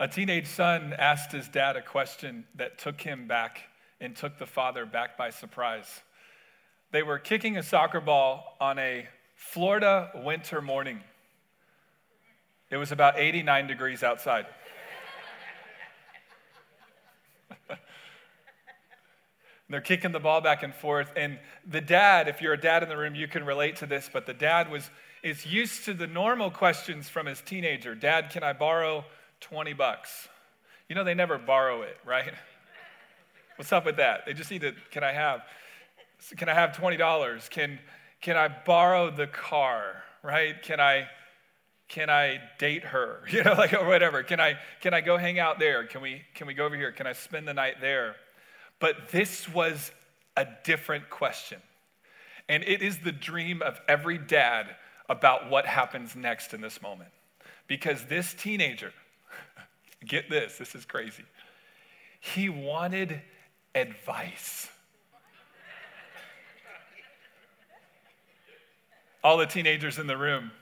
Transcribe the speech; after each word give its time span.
A 0.00 0.06
teenage 0.06 0.46
son 0.46 0.94
asked 0.96 1.32
his 1.32 1.48
dad 1.48 1.74
a 1.74 1.82
question 1.82 2.44
that 2.54 2.78
took 2.78 3.00
him 3.00 3.26
back 3.26 3.62
and 4.00 4.14
took 4.14 4.38
the 4.38 4.46
father 4.46 4.86
back 4.86 5.16
by 5.16 5.30
surprise. 5.30 6.02
They 6.92 7.02
were 7.02 7.18
kicking 7.18 7.56
a 7.56 7.64
soccer 7.64 8.00
ball 8.00 8.56
on 8.60 8.78
a 8.78 9.08
Florida 9.34 10.12
winter 10.24 10.62
morning. 10.62 11.00
It 12.70 12.76
was 12.76 12.92
about 12.92 13.18
89 13.18 13.66
degrees 13.66 14.04
outside. 14.04 14.46
they're 19.68 19.80
kicking 19.80 20.12
the 20.12 20.20
ball 20.20 20.40
back 20.40 20.62
and 20.62 20.72
forth. 20.72 21.10
And 21.16 21.40
the 21.66 21.80
dad, 21.80 22.28
if 22.28 22.40
you're 22.40 22.52
a 22.52 22.60
dad 22.60 22.84
in 22.84 22.88
the 22.88 22.96
room, 22.96 23.16
you 23.16 23.26
can 23.26 23.44
relate 23.44 23.74
to 23.76 23.86
this, 23.86 24.08
but 24.12 24.26
the 24.26 24.34
dad 24.34 24.70
was 24.70 24.88
is 25.24 25.44
used 25.44 25.84
to 25.84 25.94
the 25.94 26.06
normal 26.06 26.48
questions 26.48 27.08
from 27.08 27.26
his 27.26 27.40
teenager. 27.40 27.96
Dad, 27.96 28.30
can 28.30 28.44
I 28.44 28.52
borrow 28.52 29.04
20 29.40 29.72
bucks? 29.72 30.28
You 30.88 30.94
know, 30.94 31.04
they 31.04 31.14
never 31.14 31.38
borrow 31.38 31.82
it, 31.82 31.96
right? 32.04 32.32
What's 33.56 33.72
up 33.72 33.84
with 33.84 33.96
that? 33.96 34.24
They 34.26 34.34
just 34.34 34.50
need 34.50 34.62
to, 34.62 34.72
can 34.90 35.04
I 35.04 35.12
have, 35.12 35.42
can 36.36 36.48
I 36.48 36.54
have 36.54 36.70
$20? 36.70 37.50
Can, 37.50 37.78
can 38.20 38.36
I 38.36 38.48
borrow 38.48 39.10
the 39.10 39.26
car, 39.26 40.02
right? 40.22 40.60
Can 40.62 40.80
I, 40.80 41.08
can 41.88 42.10
I 42.10 42.40
date 42.58 42.84
her? 42.84 43.20
You 43.30 43.42
know, 43.42 43.54
like, 43.54 43.72
or 43.72 43.86
whatever. 43.86 44.22
Can 44.22 44.40
I, 44.40 44.58
can 44.80 44.94
I 44.94 45.00
go 45.00 45.16
hang 45.16 45.38
out 45.38 45.58
there? 45.58 45.84
Can 45.86 46.00
we, 46.00 46.22
can 46.34 46.46
we 46.46 46.54
go 46.54 46.64
over 46.66 46.76
here? 46.76 46.92
Can 46.92 47.06
I 47.06 47.12
spend 47.12 47.48
the 47.48 47.54
night 47.54 47.80
there? 47.80 48.16
But 48.80 49.08
this 49.10 49.48
was 49.48 49.90
a 50.36 50.46
different 50.64 51.10
question. 51.10 51.60
And 52.48 52.62
it 52.64 52.82
is 52.82 52.98
the 52.98 53.12
dream 53.12 53.60
of 53.60 53.80
every 53.88 54.18
dad 54.18 54.68
about 55.08 55.50
what 55.50 55.66
happens 55.66 56.14
next 56.14 56.54
in 56.54 56.60
this 56.60 56.80
moment. 56.80 57.10
Because 57.66 58.04
this 58.04 58.34
teenager, 58.34 58.92
get 60.06 60.30
this, 60.30 60.58
this 60.58 60.74
is 60.74 60.84
crazy. 60.84 61.24
He 62.20 62.48
wanted 62.48 63.20
advice. 63.74 64.68
All 69.22 69.36
the 69.36 69.46
teenagers 69.46 69.98
in 69.98 70.06
the 70.06 70.16
room, 70.16 70.52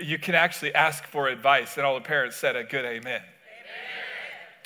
you 0.00 0.18
can 0.18 0.34
actually 0.34 0.74
ask 0.74 1.04
for 1.04 1.28
advice. 1.28 1.76
And 1.76 1.84
all 1.86 1.94
the 1.94 2.00
parents 2.00 2.36
said 2.36 2.56
a 2.56 2.64
good 2.64 2.84
amen. 2.84 3.00
amen. 3.04 3.22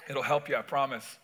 It'll 0.08 0.22
help 0.22 0.48
you, 0.48 0.56
I 0.56 0.62
promise. 0.62 1.18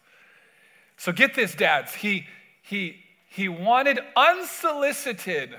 So 0.97 1.13
get 1.13 1.35
this, 1.35 1.55
dads. 1.55 1.95
He, 1.95 2.27
he, 2.63 2.97
he 3.29 3.48
wanted 3.48 4.01
unsolicited, 4.17 5.55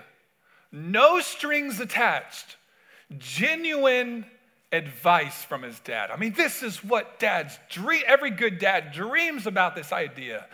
no 0.72 1.20
strings 1.20 1.80
attached, 1.80 2.58
genuine 3.18 4.26
advice 4.76 5.44
from 5.44 5.64
his 5.64 5.80
dad. 5.80 6.12
I 6.12 6.18
mean, 6.18 6.34
this 6.34 6.62
is 6.62 6.84
what 6.84 7.20
dads 7.20 7.58
dream, 7.70 8.04
every 8.06 8.32
good 8.32 8.60
dad 8.60 8.92
dreams 8.92 9.48
about 9.48 9.76
this 9.76 9.92
idea 9.92 10.46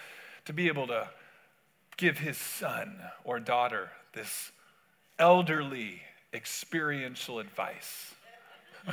to 0.46 0.54
be 0.54 0.68
able 0.68 0.88
to 0.88 1.10
give 1.98 2.18
his 2.18 2.38
son 2.38 3.00
or 3.24 3.40
daughter 3.40 3.90
this 4.14 4.52
elderly, 5.20 6.02
experiential 6.34 7.40
advice. 7.40 8.14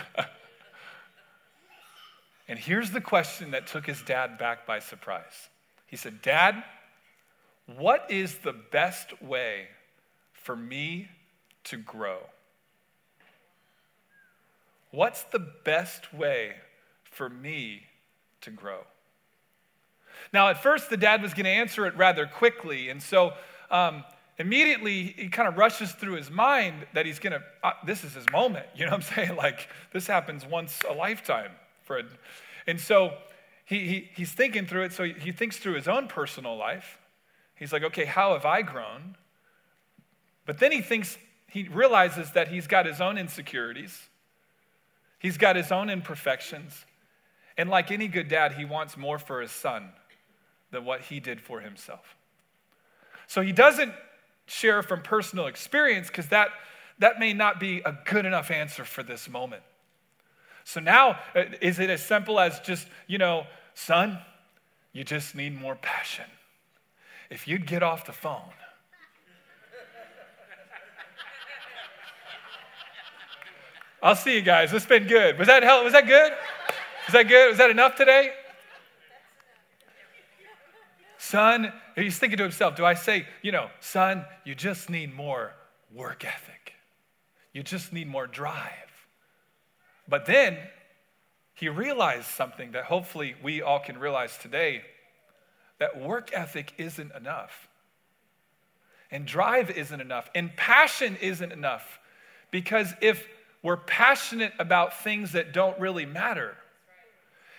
and 2.48 2.58
here's 2.58 2.90
the 2.90 3.00
question 3.00 3.52
that 3.52 3.66
took 3.66 3.86
his 3.86 4.02
dad 4.02 4.38
back 4.38 4.66
by 4.66 4.78
surprise. 4.78 5.48
He 5.86 5.96
said, 5.96 6.20
Dad, 6.20 6.62
what 7.76 8.10
is 8.10 8.36
the 8.36 8.52
best 8.52 9.22
way 9.22 9.68
for 10.32 10.54
me 10.54 11.08
to 11.64 11.76
grow? 11.76 12.18
What's 14.90 15.22
the 15.24 15.38
best 15.38 16.12
way 16.14 16.54
for 17.04 17.28
me 17.28 17.82
to 18.40 18.50
grow? 18.50 18.80
Now, 20.32 20.48
at 20.48 20.62
first, 20.62 20.90
the 20.90 20.96
dad 20.96 21.22
was 21.22 21.34
going 21.34 21.44
to 21.44 21.50
answer 21.50 21.86
it 21.86 21.96
rather 21.96 22.26
quickly. 22.26 22.88
And 22.88 23.02
so, 23.02 23.34
um, 23.70 24.04
immediately, 24.38 25.14
he 25.16 25.28
kind 25.28 25.48
of 25.48 25.56
rushes 25.56 25.92
through 25.92 26.14
his 26.14 26.30
mind 26.30 26.86
that 26.94 27.06
he's 27.06 27.18
going 27.18 27.32
to, 27.32 27.42
uh, 27.62 27.72
this 27.86 28.04
is 28.04 28.14
his 28.14 28.30
moment. 28.30 28.66
You 28.76 28.84
know 28.84 28.92
what 28.92 29.08
I'm 29.08 29.14
saying? 29.14 29.36
Like, 29.36 29.68
this 29.92 30.06
happens 30.06 30.44
once 30.46 30.80
a 30.88 30.92
lifetime, 30.92 31.50
Fred. 31.84 32.06
And 32.66 32.80
so, 32.80 33.14
he, 33.64 33.86
he, 33.86 34.10
he's 34.14 34.32
thinking 34.32 34.66
through 34.66 34.84
it. 34.84 34.92
So, 34.92 35.04
he, 35.04 35.12
he 35.12 35.32
thinks 35.32 35.56
through 35.58 35.74
his 35.74 35.88
own 35.88 36.08
personal 36.08 36.56
life. 36.56 36.98
He's 37.54 37.72
like, 37.72 37.82
okay, 37.82 38.04
how 38.04 38.34
have 38.34 38.44
I 38.44 38.62
grown? 38.62 39.16
But 40.46 40.58
then 40.58 40.72
he 40.72 40.80
thinks, 40.80 41.18
he 41.48 41.64
realizes 41.68 42.32
that 42.32 42.48
he's 42.48 42.66
got 42.66 42.86
his 42.86 43.00
own 43.00 43.18
insecurities. 43.18 44.08
He's 45.18 45.36
got 45.36 45.56
his 45.56 45.72
own 45.72 45.90
imperfections. 45.90 46.84
And 47.56 47.68
like 47.68 47.90
any 47.90 48.08
good 48.08 48.28
dad, 48.28 48.52
he 48.52 48.64
wants 48.64 48.96
more 48.96 49.18
for 49.18 49.40
his 49.40 49.50
son 49.50 49.90
than 50.70 50.84
what 50.84 51.02
he 51.02 51.18
did 51.18 51.40
for 51.40 51.60
himself. 51.60 52.16
So 53.26 53.40
he 53.42 53.52
doesn't 53.52 53.92
share 54.46 54.82
from 54.82 55.02
personal 55.02 55.46
experience 55.46 56.08
because 56.08 56.28
that, 56.28 56.48
that 56.98 57.18
may 57.18 57.32
not 57.32 57.60
be 57.60 57.80
a 57.84 57.96
good 58.04 58.26
enough 58.26 58.50
answer 58.50 58.84
for 58.84 59.02
this 59.02 59.28
moment. 59.28 59.62
So 60.64 60.80
now, 60.80 61.18
uh, 61.34 61.44
is 61.60 61.78
it 61.78 61.90
as 61.90 62.02
simple 62.02 62.38
as 62.38 62.60
just, 62.60 62.86
you 63.06 63.18
know, 63.18 63.46
son, 63.74 64.18
you 64.92 65.04
just 65.04 65.34
need 65.34 65.58
more 65.58 65.76
passion. 65.76 66.26
If 67.30 67.48
you'd 67.48 67.66
get 67.66 67.82
off 67.82 68.06
the 68.06 68.12
phone, 68.12 68.52
I'll 74.02 74.16
see 74.16 74.34
you 74.34 74.42
guys. 74.42 74.72
It's 74.72 74.86
been 74.86 75.06
good. 75.06 75.38
Was 75.38 75.48
that 75.48 75.62
hell? 75.62 75.82
Was 75.82 75.92
that 75.92 76.06
good? 76.06 76.32
Was 77.06 77.12
that 77.12 77.28
good? 77.28 77.48
Was 77.48 77.58
that 77.58 77.70
enough 77.70 77.96
today? 77.96 78.30
Son, 81.18 81.72
he's 81.96 82.18
thinking 82.18 82.36
to 82.38 82.44
himself, 82.44 82.76
do 82.76 82.84
I 82.84 82.94
say, 82.94 83.26
you 83.42 83.50
know, 83.50 83.70
son, 83.80 84.24
you 84.44 84.54
just 84.54 84.88
need 84.88 85.14
more 85.14 85.52
work 85.92 86.24
ethic. 86.24 86.74
You 87.52 87.62
just 87.62 87.92
need 87.92 88.06
more 88.06 88.26
drive. 88.26 88.72
But 90.06 90.26
then 90.26 90.58
he 91.54 91.68
realized 91.68 92.26
something 92.26 92.72
that 92.72 92.84
hopefully 92.84 93.34
we 93.42 93.62
all 93.62 93.80
can 93.80 93.98
realize 93.98 94.38
today 94.38 94.82
that 95.78 96.00
work 96.00 96.30
ethic 96.32 96.72
isn't 96.78 97.12
enough. 97.16 97.68
And 99.10 99.26
drive 99.26 99.70
isn't 99.70 100.00
enough. 100.00 100.30
And 100.34 100.54
passion 100.56 101.16
isn't 101.20 101.52
enough. 101.52 101.98
Because 102.50 102.94
if 103.00 103.26
we're 103.62 103.76
passionate 103.76 104.52
about 104.58 105.02
things 105.02 105.32
that 105.32 105.52
don't 105.52 105.78
really 105.80 106.06
matter. 106.06 106.56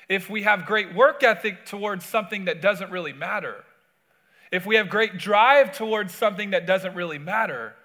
If 0.07 0.29
we 0.29 0.43
have 0.43 0.65
great 0.65 0.93
work 0.93 1.23
ethic 1.23 1.65
towards 1.65 2.05
something 2.05 2.45
that 2.45 2.61
doesn't 2.61 2.91
really 2.91 3.13
matter, 3.13 3.63
if 4.51 4.65
we 4.65 4.75
have 4.77 4.89
great 4.89 5.17
drive 5.17 5.75
towards 5.77 6.13
something 6.13 6.51
that 6.51 6.65
doesn't 6.65 6.95
really 6.95 7.19
matter, 7.19 7.75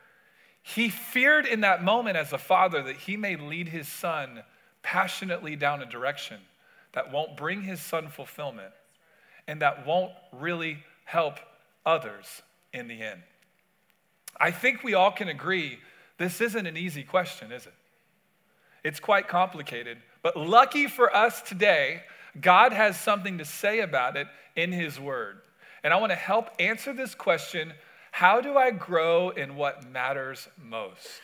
he 0.62 0.88
feared 0.88 1.44
in 1.44 1.60
that 1.60 1.84
moment 1.84 2.16
as 2.16 2.32
a 2.32 2.38
father 2.38 2.82
that 2.84 2.96
he 2.96 3.16
may 3.16 3.36
lead 3.36 3.68
his 3.68 3.86
son 3.86 4.42
passionately 4.82 5.56
down 5.56 5.82
a 5.82 5.86
direction 5.86 6.38
that 6.92 7.12
won't 7.12 7.36
bring 7.36 7.62
his 7.62 7.80
son 7.80 8.08
fulfillment 8.08 8.72
and 9.46 9.60
that 9.60 9.86
won't 9.86 10.12
really 10.32 10.78
help 11.04 11.38
others 11.84 12.42
in 12.72 12.88
the 12.88 13.02
end. 13.02 13.20
I 14.40 14.50
think 14.50 14.82
we 14.82 14.94
all 14.94 15.10
can 15.10 15.28
agree 15.28 15.78
this 16.16 16.40
isn't 16.40 16.66
an 16.66 16.76
easy 16.76 17.02
question, 17.02 17.52
is 17.52 17.66
it? 17.66 17.74
It's 18.84 19.00
quite 19.00 19.26
complicated. 19.28 19.98
But 20.22 20.36
lucky 20.36 20.86
for 20.86 21.14
us 21.14 21.40
today, 21.42 22.02
God 22.40 22.72
has 22.72 23.00
something 23.00 23.38
to 23.38 23.44
say 23.44 23.80
about 23.80 24.16
it 24.16 24.28
in 24.54 24.72
His 24.72 25.00
Word. 25.00 25.38
And 25.82 25.92
I 25.92 25.96
want 25.96 26.12
to 26.12 26.16
help 26.16 26.50
answer 26.58 26.92
this 26.92 27.14
question 27.14 27.72
how 28.10 28.40
do 28.40 28.56
I 28.56 28.70
grow 28.70 29.30
in 29.30 29.56
what 29.56 29.90
matters 29.90 30.46
most? 30.62 31.20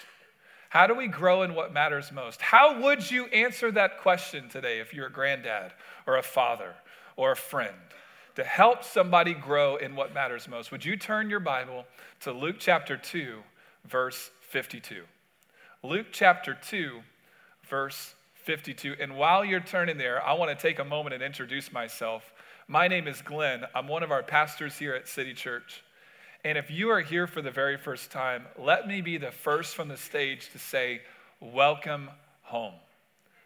How 0.71 0.88
do 0.88 0.94
we 0.94 1.06
grow 1.06 1.43
in 1.43 1.54
what 1.54 1.72
matters 1.72 2.10
most? 2.10 2.41
How 2.41 2.81
would 2.82 3.09
you 3.09 3.26
answer 3.26 3.71
that 3.72 4.00
question 4.00 4.48
today 4.48 4.81
if 4.81 4.92
you're 4.92 5.06
a 5.06 5.12
granddad 5.12 5.72
or 6.06 6.16
a 6.16 6.22
father 6.22 6.74
or 7.16 7.30
a 7.30 7.36
friend? 7.36 7.77
To 8.36 8.45
help 8.45 8.83
somebody 8.83 9.34
grow 9.34 9.77
in 9.77 9.95
what 9.95 10.15
matters 10.15 10.48
most, 10.48 10.72
would 10.72 10.84
you 10.84 10.97
turn 10.97 11.30
your 11.30 11.41
Bible 11.41 11.84
to 12.22 12.33
Luke 12.33 12.56
chapter 12.59 12.97
2, 12.97 13.39
verse 13.84 14.30
52? 14.48 15.03
Luke 15.84 16.06
chapter 16.10 16.59
2, 16.68 17.03
verse 17.71 18.15
52. 18.34 18.97
And 19.01 19.17
while 19.17 19.45
you're 19.45 19.61
turning 19.61 19.97
there, 19.97 20.22
I 20.22 20.34
want 20.34 20.51
to 20.51 20.61
take 20.61 20.81
a 20.81 20.84
moment 20.84 21.15
and 21.15 21.22
introduce 21.22 21.72
myself. 21.72 22.33
My 22.67 22.89
name 22.89 23.07
is 23.07 23.22
Glenn. 23.22 23.65
I'm 23.75 23.89
one 23.89 24.03
of 24.03 24.11
our 24.11 24.22
pastors 24.22 24.77
here 24.77 24.95
at 24.95 25.09
City 25.09 25.33
Church. 25.33 25.83
And 26.45 26.59
if 26.59 26.71
you 26.71 26.91
are 26.91 27.01
here 27.01 27.27
for 27.27 27.43
the 27.43 27.51
very 27.51 27.77
first 27.77 28.11
time, 28.11 28.47
let 28.59 28.89
me 28.89 29.01
be 29.01 29.19
the 29.19 29.31
first 29.31 29.75
from 29.75 29.89
the 29.89 29.97
stage 29.97 30.51
to 30.51 30.59
say, 30.59 31.03
Welcome 31.41 32.11
home. 32.43 32.75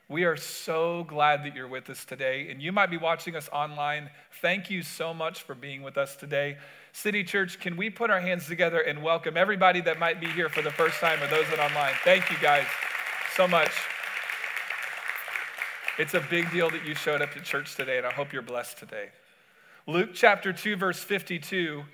We 0.08 0.24
are 0.24 0.36
so 0.36 1.04
glad 1.04 1.44
that 1.44 1.54
you're 1.54 1.68
with 1.68 1.88
us 1.88 2.04
today. 2.04 2.48
And 2.50 2.60
you 2.60 2.72
might 2.72 2.90
be 2.90 2.96
watching 2.96 3.36
us 3.36 3.48
online. 3.52 4.10
Thank 4.40 4.68
you 4.68 4.82
so 4.82 5.14
much 5.14 5.42
for 5.42 5.54
being 5.54 5.82
with 5.82 5.96
us 5.96 6.16
today. 6.16 6.58
City 6.92 7.24
Church, 7.24 7.60
can 7.60 7.76
we 7.76 7.88
put 7.88 8.10
our 8.10 8.20
hands 8.20 8.46
together 8.46 8.80
and 8.80 9.02
welcome 9.02 9.36
everybody 9.36 9.80
that 9.82 9.98
might 9.98 10.20
be 10.20 10.26
here 10.26 10.48
for 10.48 10.62
the 10.62 10.70
first 10.70 10.98
time 11.00 11.22
or 11.22 11.28
those 11.28 11.48
that 11.50 11.58
are 11.58 11.68
online? 11.68 11.94
Thank 12.04 12.30
you 12.30 12.36
guys 12.40 12.66
so 13.34 13.48
much. 13.48 13.70
It's 15.96 16.14
a 16.14 16.20
big 16.28 16.50
deal 16.50 16.70
that 16.70 16.84
you 16.84 16.96
showed 16.96 17.22
up 17.22 17.36
at 17.36 17.44
church 17.44 17.76
today, 17.76 17.98
and 17.98 18.06
I 18.06 18.10
hope 18.10 18.32
you're 18.32 18.42
blessed 18.42 18.78
today. 18.78 19.10
Luke 19.86 20.10
chapter 20.12 20.52
2, 20.52 20.74
verse 20.74 20.98
52. 20.98 21.84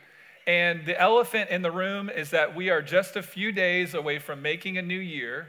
And 0.46 0.86
the 0.86 0.98
elephant 0.98 1.50
in 1.50 1.60
the 1.60 1.70
room 1.70 2.08
is 2.08 2.30
that 2.30 2.56
we 2.56 2.70
are 2.70 2.80
just 2.80 3.16
a 3.16 3.22
few 3.22 3.52
days 3.52 3.92
away 3.92 4.18
from 4.18 4.40
making 4.40 4.78
a 4.78 4.82
new 4.82 4.98
year. 4.98 5.48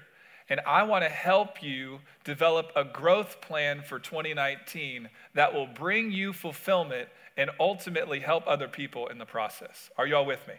And 0.49 0.59
I 0.67 0.83
want 0.83 1.05
to 1.05 1.09
help 1.09 1.63
you 1.63 1.99
develop 2.25 2.73
a 2.75 2.83
growth 2.83 3.39
plan 3.39 3.83
for 3.83 3.99
2019 3.99 5.07
that 5.33 5.53
will 5.53 5.67
bring 5.67 6.11
you 6.11 6.33
fulfillment 6.33 7.07
and 7.37 7.51
ultimately 7.57 8.19
help 8.19 8.43
other 8.47 8.67
people 8.67 9.07
in 9.07 9.17
the 9.17 9.25
process. 9.25 9.89
Are 9.97 10.05
you 10.05 10.17
all 10.17 10.25
with 10.25 10.45
me? 10.45 10.55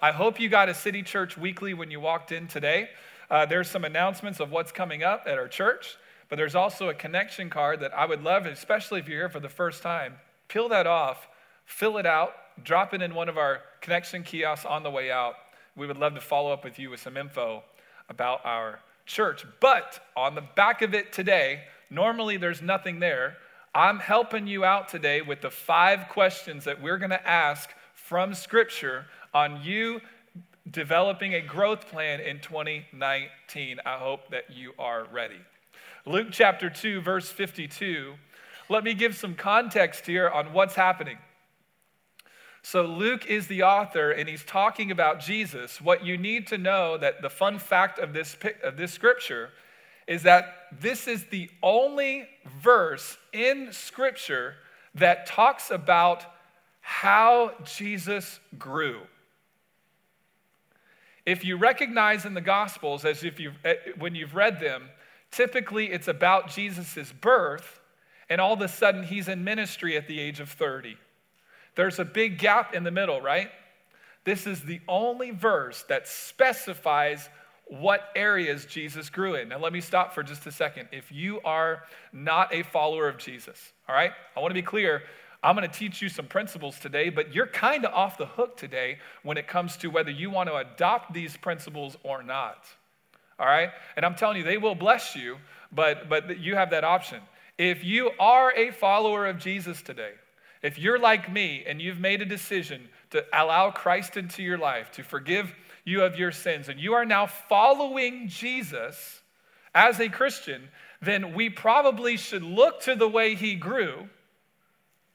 I 0.00 0.12
hope 0.12 0.40
you 0.40 0.48
got 0.48 0.70
a 0.70 0.74
City 0.74 1.02
Church 1.02 1.36
Weekly 1.36 1.74
when 1.74 1.90
you 1.90 2.00
walked 2.00 2.32
in 2.32 2.48
today. 2.48 2.88
Uh, 3.30 3.44
there's 3.44 3.68
some 3.68 3.84
announcements 3.84 4.40
of 4.40 4.50
what's 4.50 4.72
coming 4.72 5.02
up 5.02 5.24
at 5.26 5.36
our 5.36 5.48
church, 5.48 5.98
but 6.32 6.38
there's 6.38 6.54
also 6.54 6.88
a 6.88 6.94
connection 6.94 7.50
card 7.50 7.80
that 7.80 7.92
I 7.92 8.06
would 8.06 8.22
love, 8.22 8.46
especially 8.46 9.00
if 9.00 9.06
you're 9.06 9.18
here 9.18 9.28
for 9.28 9.38
the 9.38 9.50
first 9.50 9.82
time, 9.82 10.14
peel 10.48 10.66
that 10.70 10.86
off, 10.86 11.28
fill 11.66 11.98
it 11.98 12.06
out, 12.06 12.32
drop 12.64 12.94
it 12.94 13.02
in 13.02 13.14
one 13.14 13.28
of 13.28 13.36
our 13.36 13.60
connection 13.82 14.22
kiosks 14.22 14.64
on 14.64 14.82
the 14.82 14.90
way 14.90 15.10
out. 15.10 15.34
We 15.76 15.86
would 15.86 15.98
love 15.98 16.14
to 16.14 16.22
follow 16.22 16.50
up 16.50 16.64
with 16.64 16.78
you 16.78 16.88
with 16.88 17.00
some 17.00 17.18
info 17.18 17.62
about 18.08 18.40
our 18.46 18.80
church. 19.04 19.44
But 19.60 20.00
on 20.16 20.34
the 20.34 20.40
back 20.40 20.80
of 20.80 20.94
it 20.94 21.12
today, 21.12 21.64
normally 21.90 22.38
there's 22.38 22.62
nothing 22.62 22.98
there. 22.98 23.36
I'm 23.74 23.98
helping 23.98 24.46
you 24.46 24.64
out 24.64 24.88
today 24.88 25.20
with 25.20 25.42
the 25.42 25.50
five 25.50 26.08
questions 26.08 26.64
that 26.64 26.80
we're 26.80 26.96
going 26.96 27.10
to 27.10 27.28
ask 27.28 27.68
from 27.92 28.32
Scripture 28.32 29.04
on 29.34 29.60
you 29.62 30.00
developing 30.70 31.34
a 31.34 31.42
growth 31.42 31.88
plan 31.88 32.20
in 32.20 32.40
2019. 32.40 33.80
I 33.84 33.98
hope 33.98 34.30
that 34.30 34.44
you 34.50 34.72
are 34.78 35.06
ready. 35.12 35.36
Luke 36.04 36.28
chapter 36.32 36.68
2, 36.68 37.00
verse 37.00 37.28
52. 37.30 38.14
Let 38.68 38.82
me 38.82 38.92
give 38.92 39.14
some 39.14 39.36
context 39.36 40.04
here 40.04 40.28
on 40.28 40.52
what's 40.52 40.74
happening. 40.74 41.18
So, 42.62 42.82
Luke 42.82 43.26
is 43.26 43.46
the 43.46 43.62
author, 43.62 44.10
and 44.10 44.28
he's 44.28 44.44
talking 44.44 44.90
about 44.90 45.20
Jesus. 45.20 45.80
What 45.80 46.04
you 46.04 46.18
need 46.18 46.48
to 46.48 46.58
know 46.58 46.96
that 46.98 47.22
the 47.22 47.30
fun 47.30 47.60
fact 47.60 48.00
of 48.00 48.12
this, 48.12 48.36
of 48.64 48.76
this 48.76 48.92
scripture 48.92 49.50
is 50.08 50.24
that 50.24 50.66
this 50.80 51.06
is 51.06 51.24
the 51.26 51.48
only 51.62 52.28
verse 52.60 53.16
in 53.32 53.72
scripture 53.72 54.54
that 54.96 55.26
talks 55.26 55.70
about 55.70 56.24
how 56.80 57.52
Jesus 57.64 58.40
grew. 58.58 59.02
If 61.24 61.44
you 61.44 61.56
recognize 61.56 62.24
in 62.24 62.34
the 62.34 62.40
Gospels, 62.40 63.04
as 63.04 63.22
if 63.22 63.38
you've, 63.38 63.54
eh, 63.64 63.74
when 63.98 64.16
you've 64.16 64.34
read 64.34 64.58
them, 64.58 64.88
typically 65.32 65.90
it's 65.90 66.06
about 66.06 66.48
Jesus' 66.48 67.12
birth, 67.12 67.80
and 68.28 68.40
all 68.40 68.52
of 68.52 68.60
a 68.60 68.68
sudden 68.68 69.02
he's 69.02 69.26
in 69.26 69.42
ministry 69.42 69.96
at 69.96 70.06
the 70.06 70.20
age 70.20 70.38
of 70.38 70.48
30. 70.48 70.96
There's 71.74 71.98
a 71.98 72.04
big 72.04 72.38
gap 72.38 72.74
in 72.74 72.84
the 72.84 72.90
middle, 72.90 73.20
right? 73.20 73.50
This 74.24 74.46
is 74.46 74.62
the 74.62 74.80
only 74.86 75.32
verse 75.32 75.84
that 75.88 76.06
specifies 76.06 77.28
what 77.66 78.02
areas 78.14 78.66
Jesus 78.66 79.08
grew 79.10 79.34
in. 79.34 79.48
Now, 79.48 79.58
let 79.58 79.72
me 79.72 79.80
stop 79.80 80.14
for 80.14 80.22
just 80.22 80.46
a 80.46 80.52
second. 80.52 80.88
If 80.92 81.10
you 81.10 81.40
are 81.40 81.82
not 82.12 82.54
a 82.54 82.62
follower 82.62 83.08
of 83.08 83.16
Jesus, 83.16 83.72
all 83.88 83.94
right, 83.94 84.12
I 84.36 84.40
want 84.40 84.50
to 84.50 84.54
be 84.54 84.62
clear 84.62 85.02
I'm 85.42 85.56
going 85.56 85.68
to 85.68 85.76
teach 85.76 86.00
you 86.00 86.08
some 86.08 86.26
principles 86.26 86.78
today, 86.78 87.08
but 87.08 87.34
you're 87.34 87.48
kind 87.48 87.84
of 87.84 87.92
off 87.92 88.16
the 88.16 88.26
hook 88.26 88.56
today 88.56 88.98
when 89.24 89.36
it 89.36 89.48
comes 89.48 89.76
to 89.78 89.88
whether 89.88 90.10
you 90.10 90.30
want 90.30 90.48
to 90.48 90.56
adopt 90.56 91.12
these 91.12 91.36
principles 91.36 91.96
or 92.04 92.22
not. 92.22 92.64
All 93.42 93.48
right? 93.48 93.70
And 93.96 94.06
I'm 94.06 94.14
telling 94.14 94.38
you, 94.38 94.44
they 94.44 94.56
will 94.56 94.74
bless 94.74 95.14
you, 95.14 95.36
but, 95.70 96.08
but 96.08 96.38
you 96.38 96.54
have 96.54 96.70
that 96.70 96.84
option. 96.84 97.20
If 97.58 97.84
you 97.84 98.12
are 98.18 98.52
a 98.56 98.70
follower 98.70 99.26
of 99.26 99.38
Jesus 99.38 99.82
today, 99.82 100.12
if 100.62 100.78
you're 100.78 100.98
like 100.98 101.30
me 101.30 101.64
and 101.66 101.82
you've 101.82 101.98
made 101.98 102.22
a 102.22 102.26
decision 102.26 102.88
to 103.10 103.24
allow 103.32 103.70
Christ 103.70 104.16
into 104.16 104.42
your 104.42 104.56
life, 104.56 104.90
to 104.92 105.02
forgive 105.02 105.52
you 105.84 106.02
of 106.02 106.16
your 106.16 106.32
sins, 106.32 106.68
and 106.68 106.80
you 106.80 106.94
are 106.94 107.04
now 107.04 107.26
following 107.26 108.28
Jesus 108.28 109.20
as 109.74 110.00
a 110.00 110.08
Christian, 110.08 110.68
then 111.02 111.34
we 111.34 111.50
probably 111.50 112.16
should 112.16 112.42
look 112.42 112.80
to 112.82 112.94
the 112.94 113.08
way 113.08 113.34
he 113.34 113.56
grew 113.56 114.08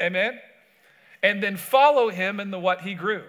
Amen? 0.01 0.39
And 1.23 1.41
then 1.41 1.57
follow 1.57 2.09
him 2.09 2.39
in 2.39 2.51
the 2.51 2.59
what 2.59 2.81
he 2.81 2.93
grew. 2.93 3.23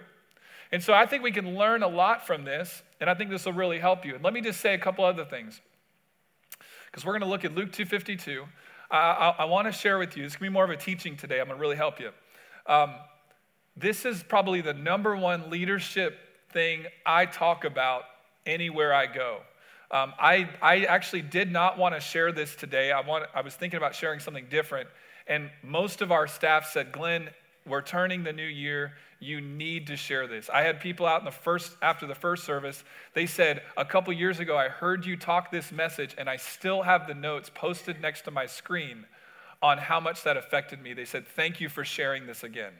And 0.71 0.83
so 0.83 0.93
I 0.93 1.05
think 1.05 1.23
we 1.23 1.31
can 1.31 1.55
learn 1.55 1.81
a 1.81 1.87
lot 1.87 2.27
from 2.27 2.43
this, 2.43 2.83
and 2.99 3.09
I 3.09 3.13
think 3.13 3.29
this 3.29 3.45
will 3.45 3.53
really 3.53 3.79
help 3.79 4.05
you. 4.05 4.15
And 4.15 4.23
let 4.23 4.33
me 4.33 4.41
just 4.41 4.59
say 4.61 4.73
a 4.73 4.77
couple 4.77 5.05
other 5.05 5.25
things. 5.25 5.61
Because 6.87 7.05
we're 7.05 7.13
going 7.13 7.21
to 7.21 7.27
look 7.27 7.45
at 7.45 7.53
Luke 7.53 7.71
2.52. 7.71 8.45
I, 8.91 8.97
I, 8.97 9.35
I 9.39 9.45
want 9.45 9.67
to 9.67 9.71
share 9.71 9.99
with 9.99 10.17
you, 10.17 10.23
this 10.23 10.33
to 10.33 10.39
be 10.39 10.49
more 10.49 10.63
of 10.63 10.69
a 10.69 10.77
teaching 10.77 11.15
today. 11.15 11.39
I'm 11.39 11.47
going 11.47 11.57
to 11.57 11.61
really 11.61 11.75
help 11.75 11.99
you. 11.99 12.11
Um, 12.65 12.95
this 13.77 14.05
is 14.05 14.23
probably 14.23 14.61
the 14.61 14.73
number 14.73 15.15
one 15.15 15.49
leadership 15.49 16.17
thing 16.51 16.85
I 17.05 17.25
talk 17.25 17.63
about 17.63 18.03
anywhere 18.45 18.93
I 18.93 19.05
go. 19.05 19.39
Um, 19.91 20.13
I, 20.19 20.49
I 20.61 20.85
actually 20.85 21.21
did 21.21 21.51
not 21.51 21.77
want 21.77 21.95
to 21.95 22.01
share 22.01 22.31
this 22.31 22.55
today. 22.55 22.91
I, 22.91 23.01
want, 23.01 23.25
I 23.33 23.41
was 23.41 23.55
thinking 23.55 23.77
about 23.77 23.95
sharing 23.95 24.19
something 24.19 24.45
different. 24.49 24.89
And 25.27 25.49
most 25.63 26.01
of 26.01 26.11
our 26.11 26.27
staff 26.27 26.69
said, 26.71 26.91
Glenn, 26.91 27.29
we're 27.69 27.81
turning 27.81 28.23
the 28.23 28.33
new 28.33 28.43
year. 28.43 28.93
You 29.19 29.41
need 29.41 29.87
to 29.87 29.95
share 29.95 30.27
this. 30.27 30.49
I 30.49 30.63
had 30.63 30.79
people 30.79 31.05
out 31.05 31.19
in 31.19 31.25
the 31.25 31.31
first 31.31 31.75
after 31.81 32.07
the 32.07 32.15
first 32.15 32.43
service. 32.43 32.83
They 33.13 33.25
said, 33.25 33.61
a 33.77 33.85
couple 33.85 34.13
years 34.13 34.39
ago, 34.39 34.57
I 34.57 34.69
heard 34.69 35.05
you 35.05 35.17
talk 35.17 35.51
this 35.51 35.71
message, 35.71 36.15
and 36.17 36.29
I 36.29 36.37
still 36.37 36.83
have 36.83 37.07
the 37.07 37.13
notes 37.13 37.49
posted 37.53 38.01
next 38.01 38.21
to 38.23 38.31
my 38.31 38.45
screen 38.45 39.05
on 39.61 39.77
how 39.77 39.99
much 39.99 40.23
that 40.23 40.37
affected 40.37 40.81
me. 40.81 40.93
They 40.93 41.05
said, 41.05 41.27
Thank 41.27 41.59
you 41.59 41.69
for 41.69 41.83
sharing 41.83 42.27
this 42.27 42.43
again. 42.43 42.73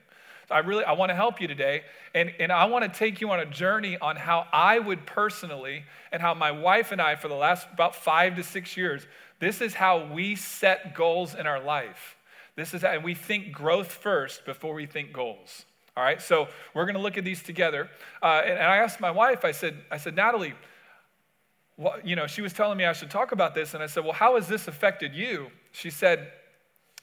So 0.47 0.55
I 0.55 0.59
really 0.59 0.83
I 0.83 0.93
want 0.93 1.09
to 1.09 1.15
help 1.15 1.39
you 1.39 1.47
today. 1.47 1.83
And, 2.15 2.31
and 2.39 2.51
I 2.51 2.65
want 2.65 2.91
to 2.91 2.99
take 2.99 3.21
you 3.21 3.29
on 3.31 3.39
a 3.39 3.45
journey 3.45 3.97
on 3.99 4.15
how 4.15 4.47
I 4.51 4.79
would 4.79 5.05
personally, 5.05 5.83
and 6.11 6.21
how 6.21 6.33
my 6.33 6.51
wife 6.51 6.91
and 6.91 7.01
I, 7.01 7.15
for 7.15 7.27
the 7.27 7.35
last 7.35 7.67
about 7.71 7.95
five 7.95 8.35
to 8.37 8.43
six 8.43 8.75
years, 8.75 9.05
this 9.39 9.61
is 9.61 9.73
how 9.73 10.11
we 10.11 10.35
set 10.35 10.95
goals 10.95 11.35
in 11.35 11.45
our 11.45 11.61
life. 11.61 12.15
This 12.55 12.73
is, 12.73 12.83
and 12.83 13.03
we 13.03 13.15
think 13.15 13.51
growth 13.51 13.91
first 13.91 14.45
before 14.45 14.73
we 14.73 14.85
think 14.85 15.13
goals. 15.13 15.65
All 15.97 16.03
right, 16.03 16.21
so 16.21 16.47
we're 16.73 16.85
going 16.85 16.95
to 16.95 17.01
look 17.01 17.17
at 17.17 17.25
these 17.25 17.43
together. 17.43 17.89
Uh, 18.21 18.41
and, 18.43 18.53
and, 18.53 18.67
I 18.67 18.77
asked 18.77 19.01
my 19.01 19.11
wife, 19.11 19.43
I 19.43 19.51
said, 19.51 19.77
I 19.91 19.97
said, 19.97 20.15
Natalie, 20.15 20.53
what, 21.75 22.05
you 22.05 22.15
know, 22.15 22.27
she 22.27 22.41
was 22.41 22.53
telling 22.53 22.77
me 22.77 22.85
I 22.85 22.93
should 22.93 23.09
talk 23.09 23.31
about 23.31 23.55
this. 23.55 23.73
And 23.73 23.83
I 23.83 23.87
said, 23.87 24.03
well, 24.03 24.13
how 24.13 24.35
has 24.35 24.47
this 24.47 24.67
affected 24.67 25.13
you? 25.13 25.47
She 25.71 25.89
said, 25.89 26.31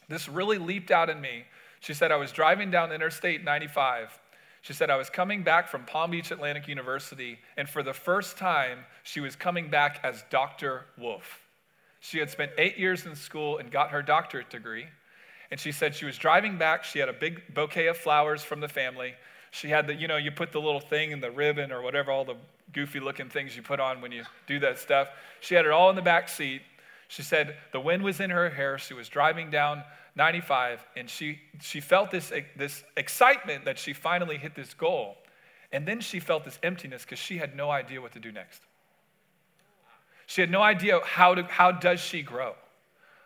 this 0.08 0.28
really 0.28 0.58
leaped 0.58 0.90
out 0.90 1.10
in 1.10 1.20
me. 1.20 1.44
She 1.80 1.94
said, 1.94 2.10
I 2.10 2.16
was 2.16 2.32
driving 2.32 2.70
down 2.70 2.92
Interstate 2.92 3.44
95. 3.44 4.18
She 4.62 4.72
said, 4.72 4.90
I 4.90 4.96
was 4.96 5.10
coming 5.10 5.42
back 5.42 5.68
from 5.68 5.84
Palm 5.84 6.10
Beach 6.10 6.30
Atlantic 6.30 6.66
University, 6.66 7.38
and 7.56 7.68
for 7.68 7.82
the 7.82 7.92
first 7.92 8.36
time, 8.36 8.80
she 9.04 9.20
was 9.20 9.36
coming 9.36 9.70
back 9.70 10.00
as 10.02 10.24
Dr. 10.28 10.86
Wolf. 10.98 11.46
She 12.00 12.18
had 12.18 12.30
spent 12.30 12.52
eight 12.58 12.76
years 12.76 13.06
in 13.06 13.14
school 13.14 13.58
and 13.58 13.70
got 13.70 13.90
her 13.90 14.02
doctorate 14.02 14.50
degree. 14.50 14.86
And 15.50 15.60
she 15.60 15.72
said 15.72 15.94
she 15.94 16.04
was 16.04 16.18
driving 16.18 16.58
back. 16.58 16.84
She 16.84 16.98
had 16.98 17.08
a 17.08 17.12
big 17.12 17.54
bouquet 17.54 17.86
of 17.86 17.96
flowers 17.96 18.42
from 18.42 18.60
the 18.60 18.68
family. 18.68 19.14
She 19.50 19.68
had 19.68 19.86
the, 19.86 19.94
you 19.94 20.08
know, 20.08 20.16
you 20.16 20.30
put 20.30 20.52
the 20.52 20.60
little 20.60 20.80
thing 20.80 21.12
in 21.12 21.20
the 21.20 21.30
ribbon 21.30 21.72
or 21.72 21.82
whatever, 21.82 22.10
all 22.10 22.24
the 22.24 22.36
goofy 22.72 23.00
looking 23.00 23.28
things 23.28 23.56
you 23.56 23.62
put 23.62 23.80
on 23.80 24.00
when 24.00 24.12
you 24.12 24.24
do 24.46 24.58
that 24.60 24.78
stuff. 24.78 25.08
She 25.40 25.54
had 25.54 25.64
it 25.64 25.70
all 25.70 25.88
in 25.90 25.96
the 25.96 26.02
back 26.02 26.28
seat. 26.28 26.62
She 27.08 27.22
said 27.22 27.56
the 27.72 27.80
wind 27.80 28.02
was 28.02 28.20
in 28.20 28.30
her 28.30 28.50
hair. 28.50 28.78
She 28.78 28.92
was 28.92 29.08
driving 29.08 29.50
down 29.50 29.82
95 30.16 30.84
and 30.96 31.08
she, 31.08 31.38
she 31.60 31.80
felt 31.80 32.10
this, 32.10 32.32
this 32.56 32.82
excitement 32.96 33.64
that 33.64 33.78
she 33.78 33.92
finally 33.92 34.36
hit 34.36 34.54
this 34.54 34.74
goal. 34.74 35.16
And 35.72 35.86
then 35.86 36.00
she 36.00 36.20
felt 36.20 36.44
this 36.44 36.58
emptiness 36.62 37.04
because 37.04 37.18
she 37.18 37.38
had 37.38 37.56
no 37.56 37.70
idea 37.70 38.00
what 38.00 38.12
to 38.12 38.20
do 38.20 38.32
next. 38.32 38.62
She 40.26 40.40
had 40.40 40.50
no 40.50 40.62
idea 40.62 41.00
how, 41.04 41.34
to, 41.34 41.44
how 41.44 41.70
does 41.70 42.00
she 42.00 42.22
grow. 42.22 42.54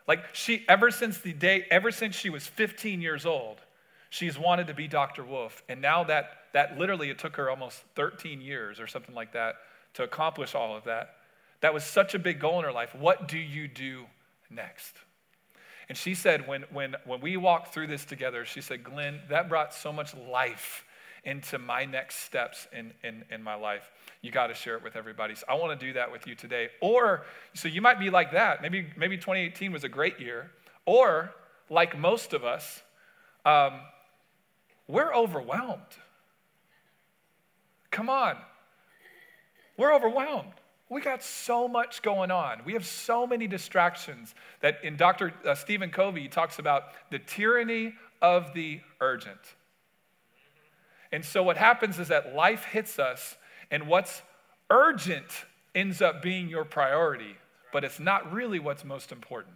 Like 0.07 0.33
she, 0.33 0.65
ever 0.67 0.91
since 0.91 1.19
the 1.19 1.33
day, 1.33 1.65
ever 1.69 1.91
since 1.91 2.15
she 2.15 2.29
was 2.29 2.47
15 2.47 3.01
years 3.01 3.25
old, 3.25 3.61
she's 4.09 4.37
wanted 4.37 4.67
to 4.67 4.73
be 4.73 4.87
Dr. 4.87 5.23
Wolf. 5.23 5.63
And 5.69 5.81
now 5.81 6.03
that, 6.05 6.31
that 6.53 6.77
literally, 6.77 7.09
it 7.09 7.19
took 7.19 7.35
her 7.37 7.49
almost 7.49 7.81
13 7.95 8.41
years 8.41 8.79
or 8.79 8.87
something 8.87 9.15
like 9.15 9.33
that 9.33 9.55
to 9.95 10.03
accomplish 10.03 10.55
all 10.55 10.75
of 10.75 10.83
that. 10.85 11.15
That 11.61 11.73
was 11.73 11.83
such 11.83 12.15
a 12.15 12.19
big 12.19 12.39
goal 12.39 12.59
in 12.59 12.65
her 12.65 12.71
life. 12.71 12.95
What 12.95 13.27
do 13.27 13.37
you 13.37 13.67
do 13.67 14.05
next? 14.49 14.95
And 15.89 15.97
she 15.97 16.15
said, 16.15 16.47
when, 16.47 16.63
when, 16.71 16.95
when 17.05 17.21
we 17.21 17.37
walked 17.37 17.73
through 17.73 17.87
this 17.87 18.05
together, 18.05 18.45
she 18.45 18.61
said, 18.61 18.83
Glenn, 18.83 19.19
that 19.29 19.49
brought 19.49 19.73
so 19.73 19.91
much 19.91 20.15
life 20.15 20.85
into 21.23 21.59
my 21.59 21.85
next 21.85 22.17
steps 22.17 22.67
in, 22.73 22.93
in, 23.03 23.23
in 23.29 23.43
my 23.43 23.55
life 23.55 23.91
you 24.21 24.31
got 24.31 24.47
to 24.47 24.53
share 24.53 24.75
it 24.75 24.83
with 24.83 24.95
everybody. 24.95 25.35
So 25.35 25.45
I 25.49 25.55
want 25.55 25.77
to 25.77 25.85
do 25.85 25.93
that 25.93 26.11
with 26.11 26.27
you 26.27 26.35
today. 26.35 26.69
Or, 26.79 27.25
so 27.53 27.67
you 27.67 27.81
might 27.81 27.99
be 27.99 28.09
like 28.09 28.31
that. 28.33 28.61
Maybe, 28.61 28.87
maybe 28.95 29.17
2018 29.17 29.71
was 29.71 29.83
a 29.83 29.89
great 29.89 30.19
year. 30.19 30.51
Or, 30.85 31.33
like 31.69 31.97
most 31.97 32.33
of 32.33 32.43
us, 32.43 32.81
um, 33.45 33.81
we're 34.87 35.13
overwhelmed. 35.13 35.81
Come 37.89 38.09
on. 38.09 38.37
We're 39.75 39.93
overwhelmed. 39.93 40.53
We 40.89 41.01
got 41.01 41.23
so 41.23 41.67
much 41.67 42.01
going 42.01 42.29
on. 42.29 42.61
We 42.65 42.73
have 42.73 42.85
so 42.85 43.25
many 43.25 43.47
distractions 43.47 44.35
that 44.59 44.83
in 44.83 44.97
Dr. 44.97 45.33
Uh, 45.45 45.55
Stephen 45.55 45.89
Covey, 45.89 46.21
he 46.21 46.27
talks 46.27 46.59
about 46.59 46.83
the 47.09 47.17
tyranny 47.17 47.93
of 48.21 48.53
the 48.53 48.81
urgent. 48.99 49.39
And 51.11 51.25
so 51.25 51.43
what 51.43 51.57
happens 51.57 51.99
is 51.99 52.07
that 52.07 52.35
life 52.35 52.63
hits 52.65 52.99
us, 52.99 53.35
and 53.69 53.87
what's 53.87 54.21
urgent 54.69 55.27
ends 55.75 56.01
up 56.01 56.21
being 56.21 56.47
your 56.49 56.65
priority, 56.65 57.35
but 57.73 57.83
it's 57.83 57.99
not 57.99 58.31
really 58.31 58.59
what's 58.59 58.83
most 58.83 59.11
important. 59.11 59.55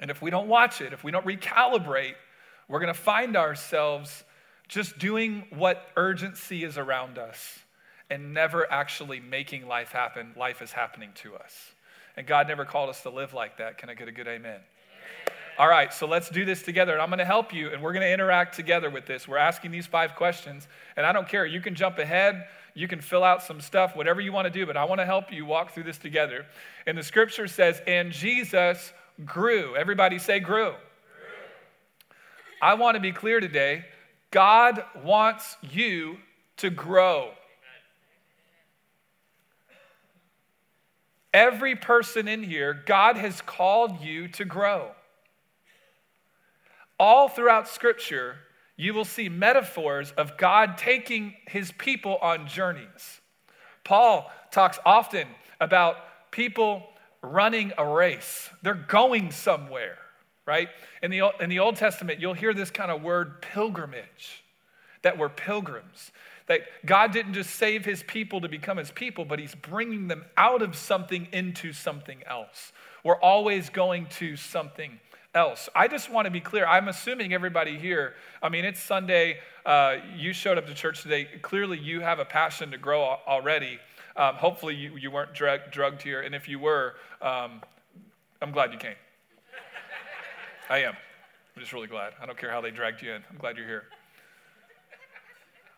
And 0.00 0.10
if 0.10 0.20
we 0.20 0.30
don't 0.30 0.48
watch 0.48 0.80
it, 0.80 0.92
if 0.92 1.04
we 1.04 1.12
don't 1.12 1.26
recalibrate, 1.26 2.14
we're 2.68 2.80
going 2.80 2.92
to 2.92 3.00
find 3.00 3.36
ourselves 3.36 4.24
just 4.68 4.98
doing 4.98 5.44
what 5.50 5.86
urgency 5.96 6.64
is 6.64 6.78
around 6.78 7.18
us 7.18 7.58
and 8.08 8.34
never 8.34 8.70
actually 8.70 9.20
making 9.20 9.66
life 9.66 9.92
happen. 9.92 10.32
Life 10.36 10.62
is 10.62 10.72
happening 10.72 11.10
to 11.16 11.34
us. 11.36 11.72
And 12.16 12.26
God 12.26 12.48
never 12.48 12.64
called 12.64 12.90
us 12.90 13.02
to 13.02 13.10
live 13.10 13.32
like 13.32 13.58
that. 13.58 13.78
Can 13.78 13.90
I 13.90 13.94
get 13.94 14.08
a 14.08 14.12
good 14.12 14.28
amen? 14.28 14.60
All 15.58 15.68
right, 15.68 15.92
so 15.92 16.06
let's 16.06 16.30
do 16.30 16.44
this 16.44 16.62
together. 16.62 16.92
And 16.92 17.02
I'm 17.02 17.08
going 17.08 17.18
to 17.18 17.24
help 17.24 17.52
you, 17.52 17.70
and 17.70 17.82
we're 17.82 17.92
going 17.92 18.04
to 18.04 18.12
interact 18.12 18.56
together 18.56 18.88
with 18.88 19.06
this. 19.06 19.28
We're 19.28 19.36
asking 19.36 19.70
these 19.70 19.86
five 19.86 20.14
questions, 20.14 20.66
and 20.96 21.04
I 21.04 21.12
don't 21.12 21.28
care. 21.28 21.44
You 21.44 21.60
can 21.60 21.74
jump 21.74 21.98
ahead, 21.98 22.46
you 22.74 22.88
can 22.88 23.00
fill 23.00 23.22
out 23.22 23.42
some 23.42 23.60
stuff, 23.60 23.94
whatever 23.94 24.20
you 24.20 24.32
want 24.32 24.46
to 24.46 24.50
do, 24.50 24.64
but 24.64 24.78
I 24.78 24.84
want 24.84 25.00
to 25.00 25.04
help 25.04 25.30
you 25.30 25.44
walk 25.44 25.74
through 25.74 25.82
this 25.84 25.98
together. 25.98 26.46
And 26.86 26.96
the 26.96 27.02
scripture 27.02 27.46
says, 27.46 27.82
And 27.86 28.12
Jesus 28.12 28.92
grew. 29.24 29.76
Everybody 29.76 30.18
say, 30.18 30.40
grew. 30.40 30.70
grew. 30.70 30.76
I 32.62 32.74
want 32.74 32.94
to 32.94 33.00
be 33.00 33.12
clear 33.12 33.40
today 33.40 33.84
God 34.30 34.82
wants 35.04 35.56
you 35.70 36.16
to 36.56 36.70
grow. 36.70 37.32
Every 41.34 41.76
person 41.76 42.28
in 42.28 42.42
here, 42.42 42.82
God 42.86 43.16
has 43.16 43.40
called 43.42 44.00
you 44.00 44.28
to 44.28 44.44
grow. 44.44 44.92
All 47.02 47.28
throughout 47.28 47.66
Scripture, 47.66 48.36
you 48.76 48.94
will 48.94 49.04
see 49.04 49.28
metaphors 49.28 50.12
of 50.12 50.36
God 50.36 50.78
taking 50.78 51.34
his 51.48 51.72
people 51.72 52.16
on 52.22 52.46
journeys. 52.46 53.20
Paul 53.82 54.30
talks 54.52 54.78
often 54.86 55.26
about 55.60 55.96
people 56.30 56.84
running 57.20 57.72
a 57.76 57.84
race, 57.84 58.48
they're 58.62 58.74
going 58.74 59.32
somewhere, 59.32 59.98
right? 60.46 60.68
In 61.02 61.10
the, 61.10 61.22
in 61.40 61.50
the 61.50 61.58
Old 61.58 61.74
Testament, 61.74 62.20
you'll 62.20 62.34
hear 62.34 62.54
this 62.54 62.70
kind 62.70 62.92
of 62.92 63.02
word 63.02 63.42
pilgrimage, 63.42 64.44
that 65.02 65.18
we're 65.18 65.28
pilgrims. 65.28 66.12
That 66.46 66.60
God 66.86 67.12
didn't 67.12 67.34
just 67.34 67.50
save 67.50 67.84
his 67.84 68.04
people 68.04 68.42
to 68.42 68.48
become 68.48 68.76
his 68.76 68.92
people, 68.92 69.24
but 69.24 69.40
he's 69.40 69.56
bringing 69.56 70.06
them 70.06 70.24
out 70.36 70.62
of 70.62 70.76
something 70.76 71.26
into 71.32 71.72
something 71.72 72.22
else. 72.28 72.72
We're 73.02 73.20
always 73.20 73.70
going 73.70 74.06
to 74.18 74.36
something 74.36 75.00
else. 75.34 75.68
I 75.74 75.88
just 75.88 76.10
want 76.10 76.26
to 76.26 76.30
be 76.30 76.40
clear. 76.40 76.66
I'm 76.66 76.88
assuming 76.88 77.32
everybody 77.32 77.78
here, 77.78 78.14
I 78.42 78.48
mean, 78.48 78.64
it's 78.64 78.80
Sunday. 78.80 79.38
Uh, 79.64 79.96
you 80.16 80.32
showed 80.32 80.58
up 80.58 80.66
to 80.66 80.74
church 80.74 81.02
today. 81.02 81.26
Clearly, 81.40 81.78
you 81.78 82.00
have 82.00 82.18
a 82.18 82.24
passion 82.24 82.70
to 82.72 82.78
grow 82.78 83.02
already. 83.26 83.78
Um, 84.16 84.34
hopefully, 84.34 84.74
you, 84.74 84.96
you 84.96 85.10
weren't 85.10 85.32
drug, 85.32 85.60
drugged 85.70 86.02
here. 86.02 86.20
And 86.20 86.34
if 86.34 86.48
you 86.48 86.58
were, 86.58 86.94
um, 87.22 87.62
I'm 88.42 88.52
glad 88.52 88.72
you 88.72 88.78
came. 88.78 88.96
I 90.68 90.78
am. 90.78 90.94
I'm 91.54 91.60
just 91.60 91.72
really 91.72 91.88
glad. 91.88 92.12
I 92.20 92.26
don't 92.26 92.36
care 92.36 92.50
how 92.50 92.60
they 92.60 92.70
dragged 92.70 93.02
you 93.02 93.12
in. 93.12 93.22
I'm 93.30 93.38
glad 93.38 93.56
you're 93.56 93.66
here. 93.66 93.84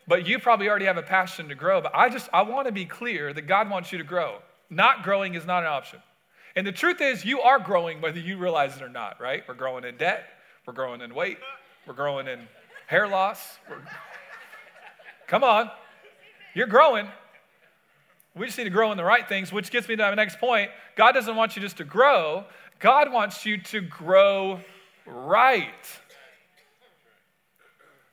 But 0.06 0.26
you 0.26 0.38
probably 0.38 0.68
already 0.68 0.84
have 0.84 0.98
a 0.98 1.02
passion 1.02 1.48
to 1.48 1.54
grow. 1.54 1.80
But 1.80 1.94
I 1.94 2.08
just, 2.08 2.28
I 2.32 2.42
want 2.42 2.66
to 2.66 2.72
be 2.72 2.84
clear 2.84 3.32
that 3.32 3.42
God 3.42 3.70
wants 3.70 3.92
you 3.92 3.98
to 3.98 4.04
grow. 4.04 4.38
Not 4.68 5.02
growing 5.02 5.34
is 5.34 5.46
not 5.46 5.62
an 5.62 5.68
option. 5.68 6.00
And 6.56 6.66
the 6.66 6.72
truth 6.72 7.00
is, 7.00 7.24
you 7.24 7.40
are 7.40 7.58
growing 7.58 8.00
whether 8.00 8.20
you 8.20 8.38
realize 8.38 8.76
it 8.76 8.82
or 8.82 8.88
not, 8.88 9.20
right? 9.20 9.42
We're 9.48 9.54
growing 9.54 9.84
in 9.84 9.96
debt, 9.96 10.24
we're 10.66 10.72
growing 10.72 11.00
in 11.00 11.14
weight, 11.14 11.38
we're 11.86 11.94
growing 11.94 12.28
in 12.28 12.40
hair 12.86 13.08
loss. 13.08 13.58
We're... 13.68 13.78
Come 15.26 15.42
on, 15.42 15.70
you're 16.54 16.66
growing. 16.66 17.08
We 18.36 18.46
just 18.46 18.58
need 18.58 18.64
to 18.64 18.70
grow 18.70 18.90
in 18.90 18.96
the 18.96 19.04
right 19.04 19.28
things, 19.28 19.52
which 19.52 19.70
gets 19.70 19.88
me 19.88 19.96
to 19.96 20.02
my 20.02 20.14
next 20.14 20.38
point. 20.38 20.70
God 20.96 21.12
doesn't 21.12 21.34
want 21.34 21.56
you 21.56 21.62
just 21.62 21.76
to 21.78 21.84
grow, 21.84 22.44
God 22.78 23.12
wants 23.12 23.44
you 23.46 23.58
to 23.58 23.80
grow 23.80 24.60
right. 25.06 25.86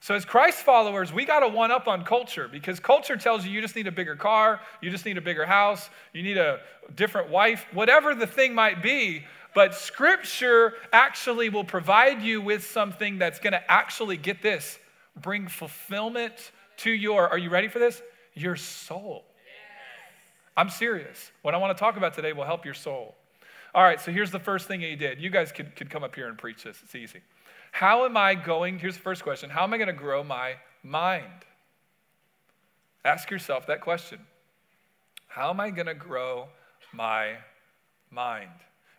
So, 0.03 0.15
as 0.15 0.25
Christ 0.25 0.63
followers, 0.63 1.13
we 1.13 1.25
got 1.25 1.41
to 1.41 1.47
one 1.47 1.69
up 1.69 1.87
on 1.87 2.03
culture 2.03 2.47
because 2.47 2.79
culture 2.79 3.15
tells 3.15 3.45
you 3.45 3.51
you 3.51 3.61
just 3.61 3.75
need 3.75 3.85
a 3.85 3.91
bigger 3.91 4.15
car, 4.15 4.59
you 4.81 4.89
just 4.89 5.05
need 5.05 5.19
a 5.19 5.21
bigger 5.21 5.45
house, 5.45 5.91
you 6.11 6.23
need 6.23 6.37
a 6.37 6.59
different 6.95 7.29
wife, 7.29 7.67
whatever 7.71 8.15
the 8.15 8.25
thing 8.25 8.55
might 8.55 8.81
be. 8.81 9.23
But 9.53 9.75
Scripture 9.75 10.73
actually 10.91 11.49
will 11.49 11.63
provide 11.63 12.23
you 12.23 12.41
with 12.41 12.65
something 12.65 13.19
that's 13.19 13.39
going 13.39 13.53
to 13.53 13.71
actually 13.71 14.17
get 14.17 14.41
this 14.41 14.79
bring 15.21 15.47
fulfillment 15.47 16.51
to 16.77 16.89
your, 16.89 17.29
are 17.29 17.37
you 17.37 17.51
ready 17.51 17.67
for 17.67 17.77
this? 17.77 18.01
Your 18.33 18.55
soul. 18.55 19.23
I'm 20.57 20.69
serious. 20.69 21.31
What 21.43 21.53
I 21.53 21.57
want 21.57 21.77
to 21.77 21.79
talk 21.79 21.97
about 21.97 22.15
today 22.15 22.33
will 22.33 22.45
help 22.45 22.65
your 22.65 22.73
soul. 22.73 23.15
All 23.75 23.83
right, 23.83 24.01
so 24.01 24.11
here's 24.11 24.31
the 24.31 24.39
first 24.39 24.67
thing 24.67 24.81
he 24.81 24.95
did. 24.95 25.21
You 25.21 25.29
guys 25.29 25.51
could, 25.51 25.75
could 25.75 25.91
come 25.91 26.03
up 26.03 26.15
here 26.15 26.27
and 26.27 26.37
preach 26.37 26.63
this, 26.63 26.79
it's 26.83 26.95
easy. 26.95 27.21
How 27.71 28.05
am 28.05 28.15
I 28.15 28.35
going? 28.35 28.77
Here's 28.77 28.95
the 28.95 29.01
first 29.01 29.23
question 29.23 29.49
How 29.49 29.63
am 29.63 29.73
I 29.73 29.77
going 29.77 29.87
to 29.87 29.93
grow 29.93 30.23
my 30.23 30.55
mind? 30.83 31.45
Ask 33.03 33.31
yourself 33.31 33.67
that 33.67 33.81
question. 33.81 34.19
How 35.27 35.49
am 35.49 35.59
I 35.59 35.71
going 35.71 35.87
to 35.87 35.95
grow 35.95 36.49
my 36.93 37.37
mind? 38.11 38.51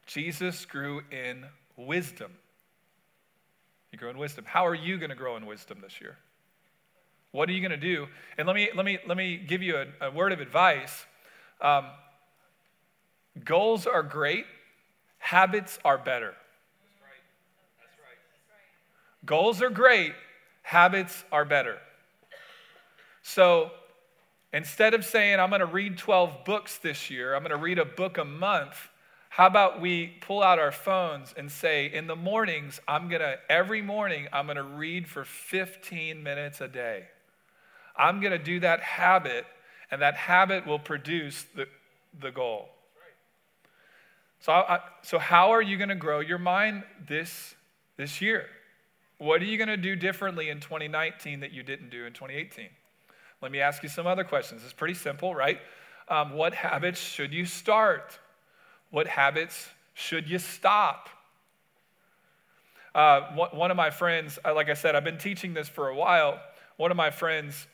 Jesus 0.07 0.65
grew 0.65 1.03
in 1.13 1.45
wisdom. 1.77 2.33
You 3.93 3.99
grow 3.99 4.11
in 4.11 4.19
wisdom. 4.19 4.45
How 4.47 4.67
are 4.67 4.75
you 4.75 4.97
going 4.97 5.11
to 5.11 5.17
grow 5.17 5.37
in 5.37 5.47
wisdom 5.47 5.79
this 5.83 6.01
year? 6.01 6.17
What 7.31 7.49
are 7.49 7.53
you 7.53 7.61
going 7.61 7.71
to 7.71 7.77
do? 7.77 8.09
And 8.39 8.47
let 8.47 8.57
me, 8.57 8.71
let 8.75 8.85
me, 8.85 8.99
let 9.07 9.17
me 9.17 9.37
give 9.37 9.63
you 9.63 9.77
a, 9.77 10.07
a 10.07 10.11
word 10.11 10.33
of 10.33 10.41
advice. 10.41 11.07
Um, 11.61 11.87
goals 13.45 13.87
are 13.87 14.03
great, 14.03 14.47
habits 15.19 15.79
are 15.85 15.99
better. 15.99 16.35
Goals 19.25 19.63
are 19.63 19.71
great, 19.71 20.15
habits 20.63 21.25
are 21.31 21.45
better. 21.45 21.79
So 23.23 23.71
instead 24.53 24.95
of 24.95 25.05
saying, 25.05 25.39
I'm 25.39 25.51
going 25.51 25.61
to 25.61 25.67
read 25.67 25.97
12 25.97 26.45
books 26.45 26.79
this 26.79 27.11
year, 27.11 27.35
I'm 27.35 27.43
going 27.43 27.51
to 27.51 27.57
read 27.57 27.79
a 27.79 27.85
book 27.85 28.19
a 28.19 28.25
month, 28.25 28.89
how 29.29 29.47
about 29.47 29.81
we 29.81 30.09
pull 30.21 30.43
out 30.43 30.59
our 30.59 30.73
phones 30.73 31.33
and 31.37 31.51
say, 31.51 31.87
in 31.87 32.07
the 32.07 32.17
mornings, 32.17 32.81
I'm 32.87 33.09
going 33.09 33.23
to, 33.23 33.39
every 33.49 33.81
morning, 33.81 34.27
I'm 34.33 34.45
going 34.47 34.57
to 34.57 34.63
read 34.63 35.09
for 35.09 35.25
15 35.25 36.23
minutes 36.23 36.61
a 36.61 36.69
day. 36.69 37.05
I'm 37.97 38.21
going 38.21 38.33
to 38.33 38.39
do 38.39 38.61
that 38.61 38.81
habit, 38.81 39.47
and 39.91 40.03
that 40.03 40.17
habit 40.17 40.67
will 40.67 40.79
produce 40.79 41.47
the, 41.55 41.67
the 42.21 42.31
goal. 42.31 42.69
So, 44.41 44.53
I, 44.53 44.81
so 45.03 45.19
how 45.19 45.53
are 45.53 45.63
you 45.63 45.77
going 45.77 45.89
to 45.89 45.95
grow 45.95 46.21
your 46.21 46.39
mind 46.39 46.83
this, 47.09 47.55
this 47.97 48.21
year? 48.21 48.47
What 49.23 49.41
are 49.41 49.45
you 49.45 49.57
going 49.57 49.69
to 49.69 49.77
do 49.77 49.95
differently 49.95 50.49
in 50.49 50.59
2019 50.59 51.41
that 51.41 51.53
you 51.53 51.63
didn't 51.63 51.91
do 51.91 52.07
in 52.07 52.13
2018? 52.13 52.67
Let 53.41 53.53
me 53.53 53.61
ask 53.61 53.81
you 53.85 53.89
some 53.89 54.05
other 54.05 54.25
questions. 54.25 54.63
It's 54.65 54.73
pretty 54.73 54.95
simple, 54.95 55.33
right? 55.33 55.61
Um, 56.09 56.33
what 56.33 56.53
habits 56.55 56.99
should 56.99 57.33
you 57.33 57.47
start? 57.47 58.19
What 58.91 59.07
habits 59.07 59.69
should 59.95 60.29
you 60.29 60.41
stop? 60.41 61.09
Uh, 62.97 63.21
one 63.53 63.71
of 63.71 63.77
my 63.77 63.91
friends, 63.91 64.41
uh, 64.45 64.53
like 64.57 64.69
I 64.69 64.75
said, 64.75 64.97
I've 64.97 65.05
been 65.05 65.19
teaching 65.19 65.55
this 65.55 65.69
for 65.69 65.89
a 65.89 65.95
while. 65.95 66.41
One 66.77 66.91
of 66.91 66.97
my 66.97 67.13
friends, 67.13 67.69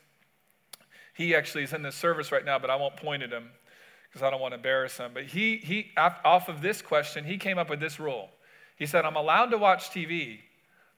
he 1.14 1.34
actually 1.34 1.64
is 1.64 1.72
in 1.72 1.80
this 1.80 1.96
service 1.96 2.30
right 2.30 2.44
now, 2.44 2.58
but 2.58 2.68
I 2.68 2.76
won't 2.76 2.96
point 2.96 3.22
at 3.22 3.30
him 3.30 3.48
because 4.06 4.22
I 4.22 4.28
don't 4.28 4.42
want 4.42 4.52
to 4.52 4.56
embarrass 4.56 4.98
him. 4.98 5.12
But 5.14 5.24
he, 5.24 5.56
he, 5.56 5.92
off 5.96 6.50
of 6.50 6.60
this 6.60 6.82
question, 6.82 7.24
he 7.24 7.38
came 7.38 7.56
up 7.56 7.70
with 7.70 7.80
this 7.80 7.98
rule. 7.98 8.28
He 8.76 8.84
said, 8.84 9.06
I'm 9.06 9.16
allowed 9.16 9.46
to 9.46 9.56
watch 9.56 9.88
TV 9.88 10.40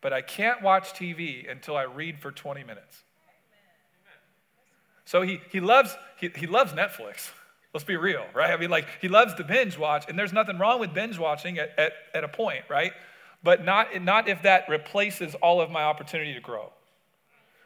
but 0.00 0.12
I 0.12 0.22
can't 0.22 0.62
watch 0.62 0.92
TV 0.92 1.50
until 1.50 1.76
I 1.76 1.82
read 1.82 2.18
for 2.18 2.30
20 2.30 2.64
minutes. 2.64 3.04
So 5.04 5.22
he, 5.22 5.40
he, 5.50 5.60
loves, 5.60 5.96
he, 6.18 6.30
he 6.36 6.46
loves 6.46 6.72
Netflix. 6.72 7.30
Let's 7.74 7.84
be 7.84 7.96
real, 7.96 8.24
right? 8.34 8.50
I 8.50 8.56
mean, 8.56 8.70
like, 8.70 8.86
he 9.00 9.08
loves 9.08 9.34
to 9.34 9.44
binge 9.44 9.78
watch, 9.78 10.04
and 10.08 10.18
there's 10.18 10.32
nothing 10.32 10.58
wrong 10.58 10.80
with 10.80 10.94
binge 10.94 11.18
watching 11.18 11.58
at, 11.58 11.76
at, 11.78 11.92
at 12.14 12.24
a 12.24 12.28
point, 12.28 12.64
right? 12.68 12.92
But 13.42 13.64
not, 13.64 14.02
not 14.02 14.28
if 14.28 14.42
that 14.42 14.68
replaces 14.68 15.34
all 15.36 15.60
of 15.60 15.70
my 15.70 15.82
opportunity 15.82 16.34
to 16.34 16.40
grow. 16.40 16.72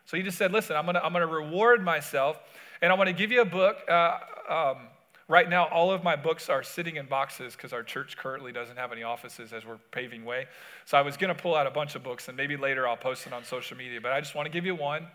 So 0.06 0.16
he 0.16 0.22
just 0.22 0.36
said, 0.36 0.52
listen, 0.52 0.76
I'm 0.76 0.84
gonna, 0.84 1.00
I'm 1.02 1.12
gonna 1.12 1.26
reward 1.26 1.82
myself, 1.82 2.38
and 2.82 2.92
I 2.92 2.94
wanna 2.96 3.12
give 3.12 3.32
you 3.32 3.40
a 3.40 3.46
book. 3.46 3.78
Uh, 3.88 4.18
um, 4.48 4.88
Right 5.26 5.49
now, 5.49 5.69
all 5.69 5.90
of 5.90 6.04
my 6.04 6.16
books 6.16 6.50
are 6.50 6.62
sitting 6.62 6.97
in 6.97 7.07
boxes 7.07 7.54
because 7.57 7.73
our 7.73 7.83
church 7.83 8.16
currently 8.19 8.52
doesn't 8.52 8.76
have 8.76 8.93
any 8.93 9.02
offices 9.02 9.54
as 9.54 9.64
we're 9.64 9.78
paving 9.90 10.25
way. 10.25 10.47
So 10.85 10.99
I 10.99 11.02
was 11.02 11.16
going 11.16 11.35
to 11.35 11.40
pull 11.40 11.54
out 11.54 11.66
a 11.66 11.71
bunch 11.71 11.95
of 11.95 12.02
books, 12.02 12.28
and 12.28 12.37
maybe 12.37 12.57
later 12.59 12.87
I'll 12.87 12.97
post 12.97 13.26
it 13.26 13.33
on 13.33 13.43
social 13.43 13.76
media. 13.76 14.00
But 14.02 14.12
I 14.12 14.21
just 14.21 14.35
want 14.35 14.47
to 14.47 14.52
give 14.52 14.66
you 14.66 14.75
one. 14.75 15.07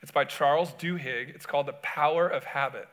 It's 0.00 0.10
by 0.10 0.24
Charles 0.24 0.72
Duhigg. 0.74 1.34
It's 1.34 1.44
called 1.44 1.66
The 1.66 1.74
Power 1.74 2.26
of 2.28 2.44
Habit. 2.44 2.88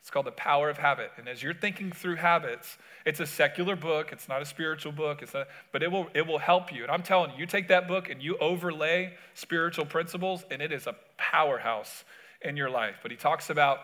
It's 0.00 0.10
called 0.10 0.24
The 0.26 0.32
Power 0.32 0.70
of 0.70 0.78
Habit. 0.78 1.10
And 1.18 1.28
as 1.28 1.42
you're 1.42 1.52
thinking 1.52 1.92
through 1.92 2.16
habits, 2.16 2.78
it's 3.04 3.20
a 3.20 3.26
secular 3.26 3.76
book, 3.76 4.12
it's 4.12 4.28
not 4.28 4.40
a 4.40 4.46
spiritual 4.46 4.92
book, 4.92 5.20
it's 5.20 5.34
not, 5.34 5.48
but 5.72 5.82
it 5.82 5.92
will, 5.92 6.08
it 6.14 6.26
will 6.26 6.38
help 6.38 6.72
you. 6.72 6.82
And 6.82 6.90
I'm 6.90 7.02
telling 7.02 7.32
you, 7.32 7.40
you 7.40 7.46
take 7.46 7.68
that 7.68 7.86
book 7.86 8.08
and 8.08 8.22
you 8.22 8.38
overlay 8.38 9.12
spiritual 9.34 9.84
principles, 9.84 10.44
and 10.50 10.62
it 10.62 10.72
is 10.72 10.86
a 10.86 10.94
powerhouse 11.18 12.04
in 12.40 12.56
your 12.56 12.70
life. 12.70 12.96
But 13.02 13.10
he 13.10 13.16
talks 13.18 13.50
about 13.50 13.80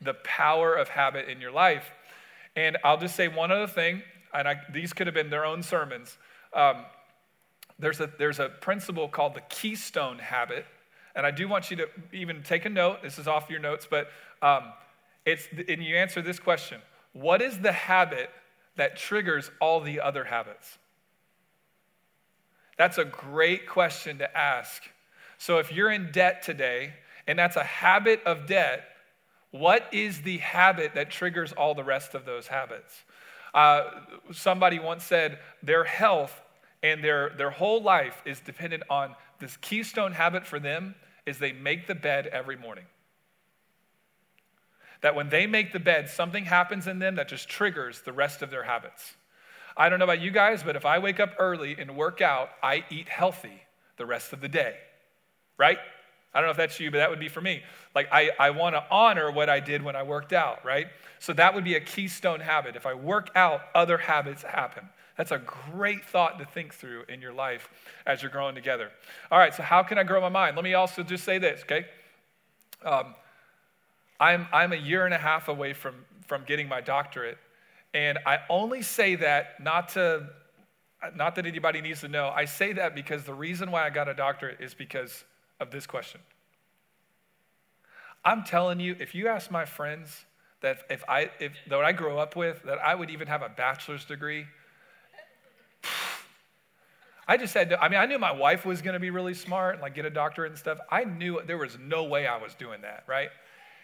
the 0.00 0.14
power 0.14 0.74
of 0.74 0.88
habit 0.88 1.28
in 1.28 1.40
your 1.40 1.52
life. 1.52 1.90
And 2.56 2.78
I'll 2.84 2.98
just 2.98 3.16
say 3.16 3.28
one 3.28 3.52
other 3.52 3.66
thing, 3.66 4.02
and 4.34 4.48
I, 4.48 4.60
these 4.72 4.92
could 4.92 5.06
have 5.06 5.14
been 5.14 5.30
their 5.30 5.44
own 5.44 5.62
sermons. 5.62 6.16
Um, 6.52 6.84
there's, 7.78 8.00
a, 8.00 8.10
there's 8.18 8.38
a 8.38 8.48
principle 8.48 9.08
called 9.08 9.34
the 9.34 9.42
keystone 9.42 10.18
habit. 10.18 10.66
And 11.14 11.26
I 11.26 11.30
do 11.30 11.48
want 11.48 11.70
you 11.70 11.76
to 11.78 11.88
even 12.12 12.42
take 12.42 12.64
a 12.64 12.68
note. 12.68 13.02
This 13.02 13.18
is 13.18 13.26
off 13.26 13.50
your 13.50 13.60
notes, 13.60 13.86
but 13.88 14.08
um, 14.42 14.72
it's, 15.24 15.48
and 15.68 15.82
you 15.82 15.96
answer 15.96 16.22
this 16.22 16.38
question 16.38 16.80
What 17.12 17.42
is 17.42 17.58
the 17.58 17.72
habit 17.72 18.30
that 18.76 18.96
triggers 18.96 19.50
all 19.60 19.80
the 19.80 20.00
other 20.00 20.24
habits? 20.24 20.78
That's 22.78 22.98
a 22.98 23.04
great 23.04 23.68
question 23.68 24.18
to 24.18 24.36
ask. 24.36 24.82
So 25.38 25.58
if 25.58 25.72
you're 25.72 25.90
in 25.90 26.12
debt 26.12 26.42
today, 26.42 26.94
and 27.26 27.38
that's 27.38 27.56
a 27.56 27.64
habit 27.64 28.22
of 28.24 28.46
debt, 28.46 28.84
what 29.50 29.92
is 29.92 30.22
the 30.22 30.38
habit 30.38 30.94
that 30.94 31.10
triggers 31.10 31.52
all 31.52 31.74
the 31.74 31.84
rest 31.84 32.14
of 32.14 32.24
those 32.24 32.46
habits? 32.46 32.94
Uh, 33.52 33.84
somebody 34.32 34.78
once 34.78 35.04
said 35.04 35.38
their 35.62 35.84
health 35.84 36.40
and 36.82 37.02
their, 37.02 37.30
their 37.30 37.50
whole 37.50 37.82
life 37.82 38.22
is 38.24 38.40
dependent 38.40 38.82
on 38.88 39.14
this 39.40 39.56
keystone 39.56 40.12
habit 40.12 40.46
for 40.46 40.60
them 40.60 40.94
is 41.26 41.38
they 41.38 41.52
make 41.52 41.86
the 41.86 41.94
bed 41.94 42.26
every 42.28 42.56
morning. 42.56 42.84
That 45.00 45.14
when 45.14 45.30
they 45.30 45.46
make 45.46 45.72
the 45.72 45.80
bed, 45.80 46.08
something 46.08 46.44
happens 46.44 46.86
in 46.86 46.98
them 46.98 47.16
that 47.16 47.28
just 47.28 47.48
triggers 47.48 48.02
the 48.02 48.12
rest 48.12 48.42
of 48.42 48.50
their 48.50 48.64
habits. 48.64 49.14
I 49.76 49.88
don't 49.88 49.98
know 49.98 50.04
about 50.04 50.20
you 50.20 50.30
guys, 50.30 50.62
but 50.62 50.76
if 50.76 50.84
I 50.84 50.98
wake 50.98 51.20
up 51.20 51.34
early 51.38 51.76
and 51.78 51.96
work 51.96 52.20
out, 52.20 52.50
I 52.62 52.84
eat 52.90 53.08
healthy 53.08 53.62
the 53.96 54.06
rest 54.06 54.32
of 54.32 54.40
the 54.40 54.48
day, 54.48 54.76
right? 55.56 55.78
I 56.32 56.38
don't 56.38 56.46
know 56.46 56.52
if 56.52 56.56
that's 56.56 56.78
you, 56.78 56.90
but 56.90 56.98
that 56.98 57.10
would 57.10 57.18
be 57.18 57.28
for 57.28 57.40
me. 57.40 57.62
Like, 57.94 58.08
I, 58.12 58.30
I 58.38 58.50
want 58.50 58.76
to 58.76 58.84
honor 58.90 59.32
what 59.32 59.48
I 59.48 59.58
did 59.58 59.82
when 59.82 59.96
I 59.96 60.04
worked 60.04 60.32
out, 60.32 60.64
right? 60.64 60.86
So 61.18 61.32
that 61.32 61.54
would 61.54 61.64
be 61.64 61.74
a 61.74 61.80
keystone 61.80 62.40
habit. 62.40 62.76
If 62.76 62.86
I 62.86 62.94
work 62.94 63.30
out, 63.34 63.62
other 63.74 63.98
habits 63.98 64.42
happen. 64.42 64.88
That's 65.16 65.32
a 65.32 65.38
great 65.38 66.04
thought 66.04 66.38
to 66.38 66.44
think 66.44 66.72
through 66.72 67.04
in 67.08 67.20
your 67.20 67.32
life 67.32 67.68
as 68.06 68.22
you're 68.22 68.30
growing 68.30 68.54
together. 68.54 68.90
All 69.30 69.38
right, 69.38 69.52
so 69.52 69.62
how 69.62 69.82
can 69.82 69.98
I 69.98 70.04
grow 70.04 70.20
my 70.20 70.28
mind? 70.28 70.56
Let 70.56 70.64
me 70.64 70.74
also 70.74 71.02
just 71.02 71.24
say 71.24 71.38
this, 71.38 71.62
okay? 71.62 71.86
Um, 72.84 73.14
I'm, 74.18 74.46
I'm 74.52 74.72
a 74.72 74.76
year 74.76 75.04
and 75.04 75.12
a 75.12 75.18
half 75.18 75.48
away 75.48 75.72
from, 75.72 75.94
from 76.26 76.44
getting 76.44 76.68
my 76.68 76.80
doctorate, 76.80 77.38
and 77.92 78.18
I 78.24 78.38
only 78.48 78.82
say 78.82 79.16
that 79.16 79.60
not 79.62 79.90
to 79.90 80.28
not 81.16 81.34
that 81.36 81.46
anybody 81.46 81.80
needs 81.80 82.00
to 82.00 82.08
know. 82.08 82.28
I 82.28 82.44
say 82.44 82.74
that 82.74 82.94
because 82.94 83.24
the 83.24 83.32
reason 83.32 83.70
why 83.70 83.86
I 83.86 83.90
got 83.90 84.08
a 84.08 84.14
doctorate 84.14 84.60
is 84.60 84.74
because 84.74 85.24
of 85.60 85.70
this 85.70 85.86
question. 85.86 86.20
I'm 88.24 88.44
telling 88.44 88.80
you, 88.80 88.96
if 88.98 89.14
you 89.14 89.28
ask 89.28 89.50
my 89.50 89.64
friends 89.64 90.24
that 90.60 90.78
if 90.90 91.02
I, 91.08 91.30
if 91.38 91.52
that 91.68 91.84
I 91.84 91.92
grew 91.92 92.18
up 92.18 92.36
with, 92.36 92.62
that 92.64 92.78
I 92.78 92.94
would 92.94 93.10
even 93.10 93.28
have 93.28 93.42
a 93.42 93.48
bachelor's 93.48 94.04
degree, 94.04 94.46
I 97.26 97.36
just 97.36 97.54
had 97.54 97.70
to, 97.70 97.80
I 97.80 97.88
mean, 97.88 98.00
I 98.00 98.06
knew 98.06 98.18
my 98.18 98.32
wife 98.32 98.66
was 98.66 98.82
going 98.82 98.94
to 98.94 99.00
be 99.00 99.10
really 99.10 99.34
smart 99.34 99.74
and 99.74 99.82
like 99.82 99.94
get 99.94 100.04
a 100.04 100.10
doctorate 100.10 100.50
and 100.50 100.58
stuff. 100.58 100.78
I 100.90 101.04
knew 101.04 101.40
there 101.46 101.58
was 101.58 101.78
no 101.78 102.04
way 102.04 102.26
I 102.26 102.36
was 102.36 102.54
doing 102.54 102.82
that, 102.82 103.04
right? 103.06 103.30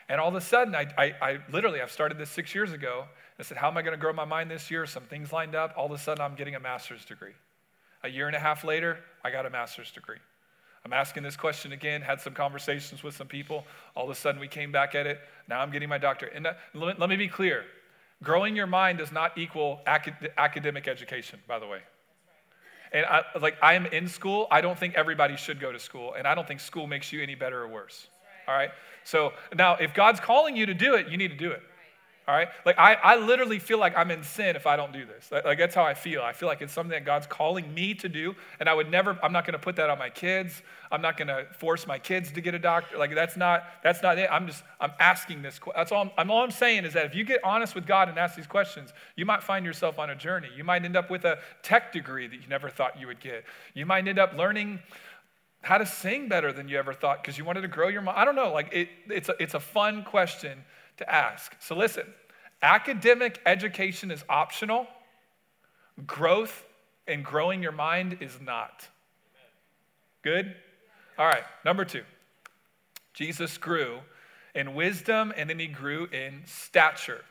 And 0.08 0.20
all 0.20 0.28
of 0.28 0.34
a 0.34 0.40
sudden, 0.40 0.74
I, 0.74 0.86
I, 0.98 1.14
I 1.22 1.38
literally, 1.50 1.80
I've 1.80 1.92
started 1.92 2.18
this 2.18 2.28
six 2.28 2.54
years 2.54 2.72
ago. 2.72 3.04
I 3.38 3.42
said, 3.42 3.56
how 3.56 3.68
am 3.68 3.76
I 3.76 3.82
going 3.82 3.92
to 3.92 4.00
grow 4.00 4.12
my 4.12 4.24
mind 4.24 4.50
this 4.50 4.70
year? 4.70 4.84
Some 4.86 5.04
things 5.04 5.32
lined 5.32 5.54
up. 5.54 5.74
All 5.76 5.86
of 5.86 5.92
a 5.92 5.98
sudden, 5.98 6.24
I'm 6.24 6.34
getting 6.34 6.54
a 6.54 6.60
master's 6.60 7.04
degree. 7.04 7.34
A 8.02 8.08
year 8.08 8.26
and 8.26 8.36
a 8.36 8.38
half 8.38 8.64
later, 8.64 8.98
I 9.24 9.30
got 9.30 9.46
a 9.46 9.50
master's 9.50 9.90
degree. 9.90 10.18
I'm 10.86 10.92
asking 10.92 11.24
this 11.24 11.36
question 11.36 11.72
again, 11.72 12.00
had 12.00 12.20
some 12.20 12.32
conversations 12.32 13.02
with 13.02 13.16
some 13.16 13.26
people. 13.26 13.64
All 13.96 14.04
of 14.04 14.10
a 14.10 14.14
sudden, 14.14 14.40
we 14.40 14.46
came 14.46 14.70
back 14.70 14.94
at 14.94 15.04
it. 15.04 15.18
Now 15.48 15.58
I'm 15.58 15.72
getting 15.72 15.88
my 15.88 15.98
doctorate. 15.98 16.32
And 16.32 16.46
uh, 16.46 16.52
let, 16.74 17.00
let 17.00 17.10
me 17.10 17.16
be 17.16 17.26
clear 17.26 17.64
growing 18.22 18.54
your 18.54 18.68
mind 18.68 18.98
does 18.98 19.10
not 19.10 19.36
equal 19.36 19.80
acad- 19.84 20.30
academic 20.38 20.86
education, 20.86 21.40
by 21.48 21.58
the 21.58 21.66
way. 21.66 21.80
And 22.92 23.04
I, 23.04 23.22
like 23.40 23.56
I 23.60 23.74
am 23.74 23.86
in 23.86 24.06
school, 24.06 24.46
I 24.48 24.60
don't 24.60 24.78
think 24.78 24.94
everybody 24.94 25.36
should 25.36 25.58
go 25.58 25.72
to 25.72 25.78
school, 25.80 26.14
and 26.14 26.24
I 26.24 26.36
don't 26.36 26.46
think 26.46 26.60
school 26.60 26.86
makes 26.86 27.12
you 27.12 27.20
any 27.20 27.34
better 27.34 27.60
or 27.60 27.66
worse. 27.66 28.06
All 28.46 28.54
right? 28.54 28.70
So 29.02 29.32
now, 29.56 29.74
if 29.74 29.92
God's 29.92 30.20
calling 30.20 30.56
you 30.56 30.66
to 30.66 30.74
do 30.74 30.94
it, 30.94 31.08
you 31.08 31.16
need 31.16 31.32
to 31.32 31.36
do 31.36 31.50
it. 31.50 31.62
All 32.28 32.34
right? 32.34 32.48
Like, 32.64 32.76
I, 32.76 32.94
I 32.94 33.16
literally 33.16 33.60
feel 33.60 33.78
like 33.78 33.96
I'm 33.96 34.10
in 34.10 34.24
sin 34.24 34.56
if 34.56 34.66
I 34.66 34.74
don't 34.74 34.92
do 34.92 35.06
this. 35.06 35.30
Like, 35.30 35.44
like, 35.44 35.58
that's 35.58 35.76
how 35.76 35.84
I 35.84 35.94
feel. 35.94 36.22
I 36.22 36.32
feel 36.32 36.48
like 36.48 36.60
it's 36.60 36.72
something 36.72 36.90
that 36.90 37.04
God's 37.04 37.26
calling 37.28 37.72
me 37.72 37.94
to 37.94 38.08
do, 38.08 38.34
and 38.58 38.68
I 38.68 38.74
would 38.74 38.90
never, 38.90 39.16
I'm 39.22 39.32
not 39.32 39.46
going 39.46 39.52
to 39.52 39.60
put 39.60 39.76
that 39.76 39.90
on 39.90 39.98
my 39.98 40.10
kids. 40.10 40.60
I'm 40.90 41.00
not 41.00 41.16
going 41.16 41.28
to 41.28 41.46
force 41.56 41.86
my 41.86 42.00
kids 42.00 42.32
to 42.32 42.40
get 42.40 42.52
a 42.52 42.58
doctor. 42.58 42.98
Like, 42.98 43.14
that's 43.14 43.36
not, 43.36 43.64
that's 43.84 44.02
not 44.02 44.18
it. 44.18 44.28
I'm 44.30 44.48
just, 44.48 44.64
I'm 44.80 44.90
asking 44.98 45.42
this. 45.42 45.60
That's 45.76 45.92
all 45.92 46.12
I'm, 46.18 46.30
all 46.30 46.42
I'm 46.42 46.50
saying 46.50 46.84
is 46.84 46.94
that 46.94 47.06
if 47.06 47.14
you 47.14 47.22
get 47.22 47.44
honest 47.44 47.76
with 47.76 47.86
God 47.86 48.08
and 48.08 48.18
ask 48.18 48.34
these 48.34 48.48
questions, 48.48 48.92
you 49.14 49.24
might 49.24 49.44
find 49.44 49.64
yourself 49.64 50.00
on 50.00 50.10
a 50.10 50.16
journey. 50.16 50.48
You 50.56 50.64
might 50.64 50.84
end 50.84 50.96
up 50.96 51.10
with 51.10 51.24
a 51.24 51.38
tech 51.62 51.92
degree 51.92 52.26
that 52.26 52.36
you 52.36 52.48
never 52.48 52.68
thought 52.68 52.98
you 52.98 53.06
would 53.06 53.20
get. 53.20 53.44
You 53.74 53.86
might 53.86 54.08
end 54.08 54.18
up 54.18 54.34
learning 54.36 54.80
how 55.62 55.78
to 55.78 55.86
sing 55.86 56.28
better 56.28 56.52
than 56.52 56.68
you 56.68 56.76
ever 56.76 56.92
thought 56.92 57.22
because 57.22 57.38
you 57.38 57.44
wanted 57.44 57.60
to 57.60 57.68
grow 57.68 57.86
your 57.86 58.02
mind. 58.02 58.18
I 58.18 58.24
don't 58.24 58.34
know. 58.34 58.52
Like, 58.52 58.72
it, 58.72 58.88
it's, 59.08 59.28
a, 59.28 59.34
it's 59.40 59.54
a 59.54 59.60
fun 59.60 60.02
question 60.02 60.64
to 60.98 61.12
ask. 61.12 61.54
So 61.60 61.76
listen, 61.76 62.04
academic 62.62 63.40
education 63.46 64.10
is 64.10 64.24
optional, 64.28 64.86
growth 66.06 66.64
and 67.06 67.24
growing 67.24 67.62
your 67.62 67.72
mind 67.72 68.18
is 68.20 68.40
not. 68.40 68.88
Good? 70.22 70.54
All 71.18 71.26
right, 71.26 71.44
number 71.64 71.84
two. 71.84 72.02
Jesus 73.14 73.56
grew 73.56 74.00
in 74.54 74.74
wisdom 74.74 75.32
and 75.36 75.48
then 75.48 75.58
he 75.58 75.66
grew 75.66 76.06
in 76.06 76.42
stature. 76.44 77.24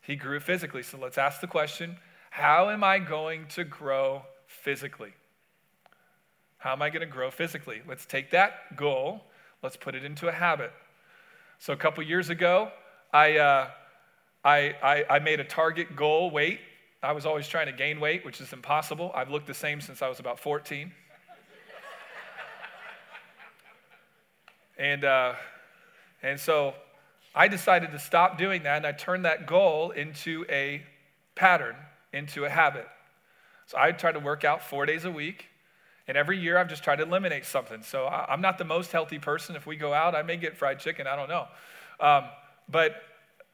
He 0.00 0.16
grew 0.16 0.40
physically. 0.40 0.82
So 0.82 0.98
let's 0.98 1.18
ask 1.18 1.40
the 1.40 1.46
question 1.46 1.96
how 2.30 2.70
am 2.70 2.84
I 2.84 2.98
going 2.98 3.46
to 3.48 3.64
grow 3.64 4.22
physically? 4.46 5.12
How 6.58 6.72
am 6.72 6.82
I 6.82 6.90
going 6.90 7.00
to 7.00 7.06
grow 7.06 7.30
physically? 7.30 7.82
Let's 7.86 8.06
take 8.06 8.30
that 8.30 8.76
goal, 8.76 9.24
let's 9.62 9.76
put 9.76 9.94
it 9.94 10.04
into 10.04 10.28
a 10.28 10.32
habit. 10.32 10.72
So 11.60 11.72
a 11.72 11.76
couple 11.76 12.04
years 12.04 12.30
ago, 12.30 12.70
I, 13.12 13.36
uh, 13.38 13.68
I, 14.44 14.76
I, 14.80 15.04
I 15.10 15.18
made 15.18 15.40
a 15.40 15.44
target 15.44 15.96
goal 15.96 16.30
weight. 16.30 16.60
I 17.02 17.10
was 17.10 17.26
always 17.26 17.48
trying 17.48 17.66
to 17.66 17.72
gain 17.72 17.98
weight, 17.98 18.24
which 18.24 18.40
is 18.40 18.52
impossible. 18.52 19.10
I've 19.12 19.30
looked 19.30 19.48
the 19.48 19.54
same 19.54 19.80
since 19.80 20.00
I 20.00 20.08
was 20.08 20.20
about 20.20 20.38
14. 20.38 20.92
and, 24.78 25.04
uh, 25.04 25.32
and 26.22 26.38
so 26.38 26.74
I 27.34 27.48
decided 27.48 27.90
to 27.90 27.98
stop 27.98 28.38
doing 28.38 28.62
that, 28.62 28.76
and 28.76 28.86
I 28.86 28.92
turned 28.92 29.24
that 29.24 29.46
goal 29.46 29.90
into 29.90 30.46
a 30.48 30.82
pattern, 31.34 31.74
into 32.12 32.44
a 32.44 32.48
habit. 32.48 32.86
So 33.66 33.78
I 33.78 33.90
try 33.90 34.12
to 34.12 34.20
work 34.20 34.44
out 34.44 34.62
four 34.62 34.86
days 34.86 35.04
a 35.04 35.10
week. 35.10 35.46
And 36.08 36.16
every 36.16 36.38
year 36.38 36.56
I've 36.56 36.68
just 36.68 36.82
tried 36.82 36.96
to 36.96 37.02
eliminate 37.04 37.44
something. 37.44 37.82
So 37.82 38.06
I'm 38.06 38.40
not 38.40 38.56
the 38.56 38.64
most 38.64 38.90
healthy 38.90 39.18
person. 39.18 39.54
If 39.54 39.66
we 39.66 39.76
go 39.76 39.92
out, 39.92 40.14
I 40.14 40.22
may 40.22 40.38
get 40.38 40.56
fried 40.56 40.80
chicken. 40.80 41.06
I 41.06 41.14
don't 41.14 41.28
know. 41.28 41.46
Um, 42.00 42.24
but 42.68 43.02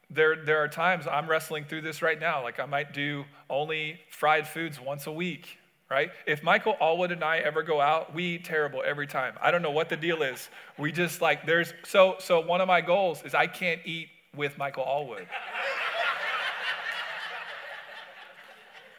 there, 0.08 0.36
there 0.44 0.58
are 0.62 0.68
times 0.68 1.06
I'm 1.10 1.28
wrestling 1.28 1.64
through 1.64 1.82
this 1.82 2.00
right 2.00 2.18
now. 2.18 2.42
Like 2.42 2.60
I 2.60 2.66
might 2.66 2.92
do 2.92 3.24
only 3.50 3.98
fried 4.08 4.46
foods 4.46 4.80
once 4.80 5.08
a 5.08 5.12
week, 5.12 5.58
right? 5.90 6.10
If 6.26 6.44
Michael 6.44 6.76
Allwood 6.80 7.10
and 7.10 7.24
I 7.24 7.38
ever 7.38 7.64
go 7.64 7.80
out, 7.80 8.14
we 8.14 8.36
eat 8.36 8.44
terrible 8.44 8.82
every 8.86 9.08
time. 9.08 9.34
I 9.42 9.50
don't 9.50 9.62
know 9.62 9.72
what 9.72 9.88
the 9.88 9.96
deal 9.96 10.22
is. 10.22 10.48
We 10.78 10.92
just 10.92 11.20
like 11.20 11.46
there's 11.46 11.74
so 11.84 12.16
so 12.20 12.40
one 12.40 12.60
of 12.60 12.68
my 12.68 12.80
goals 12.80 13.22
is 13.24 13.34
I 13.34 13.48
can't 13.48 13.80
eat 13.84 14.08
with 14.36 14.56
Michael 14.58 14.84
Allwood. 14.84 15.26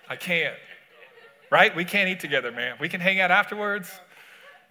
I 0.09 0.15
can't. 0.15 0.55
Right? 1.55 1.73
We 1.73 1.85
can't 1.85 2.09
eat 2.09 2.19
together, 2.19 2.51
man. 2.51 2.75
We 2.81 2.89
can 2.89 2.99
hang 2.99 3.21
out 3.21 3.31
afterwards, 3.31 3.89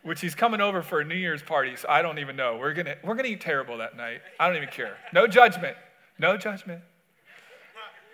which 0.02 0.20
he's 0.20 0.34
coming 0.34 0.60
over 0.60 0.82
for 0.82 1.00
a 1.00 1.04
New 1.04 1.14
Year's 1.14 1.42
party, 1.42 1.76
so 1.76 1.88
I 1.88 2.02
don't 2.02 2.18
even 2.18 2.36
know. 2.36 2.58
We're 2.58 2.74
gonna 2.74 2.96
we're 3.02 3.14
gonna 3.14 3.28
eat 3.28 3.40
terrible 3.40 3.78
that 3.78 3.96
night. 3.96 4.20
I 4.38 4.48
don't 4.48 4.58
even 4.58 4.68
care. 4.68 4.98
No 5.10 5.26
judgment. 5.26 5.78
No 6.18 6.36
judgment. 6.36 6.82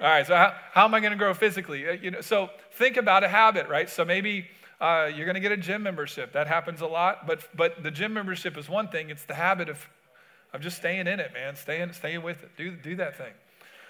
All 0.01 0.07
right, 0.07 0.25
so 0.25 0.37
how, 0.37 0.55
how 0.71 0.85
am 0.85 0.95
I 0.95 1.01
going 1.01 1.11
to 1.11 1.19
grow 1.19 1.35
physically? 1.35 1.89
Uh, 1.89 1.93
you 1.95 2.13
know, 2.13 2.21
so 2.21 2.49
think 2.75 2.97
about 2.97 3.25
a 3.25 3.29
habit, 3.29 3.69
right? 3.69 3.91
So 3.91 4.05
maybe 4.05 4.47
uh, 4.81 5.11
you're 5.13 5.27
going 5.27 5.35
to 5.35 5.41
get 5.41 5.51
a 5.51 5.57
gym 5.57 5.83
membership. 5.83 6.33
That 6.35 6.47
happens 6.47 6.81
a 6.81 6.87
lot, 6.87 7.27
but 7.27 7.41
but 7.57 7.83
the 7.83 7.91
gym 7.91 8.15
membership 8.15 8.57
is 8.57 8.69
one 8.69 8.87
thing. 8.87 9.11
It's 9.11 9.25
the 9.25 9.35
habit 9.35 9.69
of 9.69 9.85
of 10.53 10.61
just 10.61 10.77
staying 10.77 11.09
in 11.09 11.19
it, 11.19 11.33
man. 11.33 11.57
Staying 11.57 11.93
staying 11.93 12.23
with 12.23 12.41
it. 12.45 12.57
Do 12.57 12.77
do 12.77 12.95
that 12.95 13.19
thing. 13.19 13.33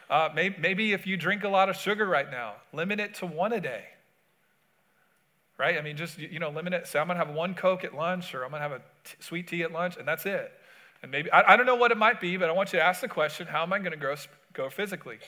Uh, 0.08 0.30
maybe, 0.34 0.56
maybe 0.58 0.92
if 0.94 1.06
you 1.06 1.18
drink 1.18 1.44
a 1.44 1.50
lot 1.50 1.68
of 1.68 1.76
sugar 1.76 2.06
right 2.06 2.30
now, 2.30 2.54
limit 2.72 2.98
it 2.98 3.12
to 3.16 3.26
one 3.26 3.52
a 3.52 3.60
day. 3.60 3.84
Right? 5.60 5.76
I 5.76 5.82
mean, 5.82 5.98
just 5.98 6.16
you 6.16 6.38
know, 6.38 6.48
limit 6.48 6.72
it. 6.72 6.86
Say 6.86 6.98
I'm 6.98 7.06
going 7.06 7.18
to 7.18 7.24
have 7.26 7.34
one 7.34 7.54
Coke 7.54 7.84
at 7.84 7.94
lunch, 7.94 8.34
or 8.34 8.44
I'm 8.44 8.50
going 8.50 8.62
to 8.62 8.68
have 8.70 8.72
a 8.72 8.82
t- 9.04 9.16
sweet 9.20 9.46
tea 9.46 9.62
at 9.62 9.70
lunch, 9.70 9.98
and 9.98 10.08
that's 10.08 10.24
it. 10.24 10.50
And 11.02 11.12
maybe, 11.12 11.30
I, 11.30 11.52
I 11.52 11.56
don't 11.58 11.66
know 11.66 11.74
what 11.74 11.92
it 11.92 11.98
might 11.98 12.18
be, 12.18 12.38
but 12.38 12.48
I 12.48 12.52
want 12.52 12.72
you 12.72 12.78
to 12.78 12.82
ask 12.82 13.02
the 13.02 13.08
question 13.08 13.46
how 13.46 13.62
am 13.62 13.70
I 13.70 13.78
going 13.78 13.90
to 13.90 13.98
grow, 13.98 14.14
grow 14.54 14.70
physically? 14.70 15.18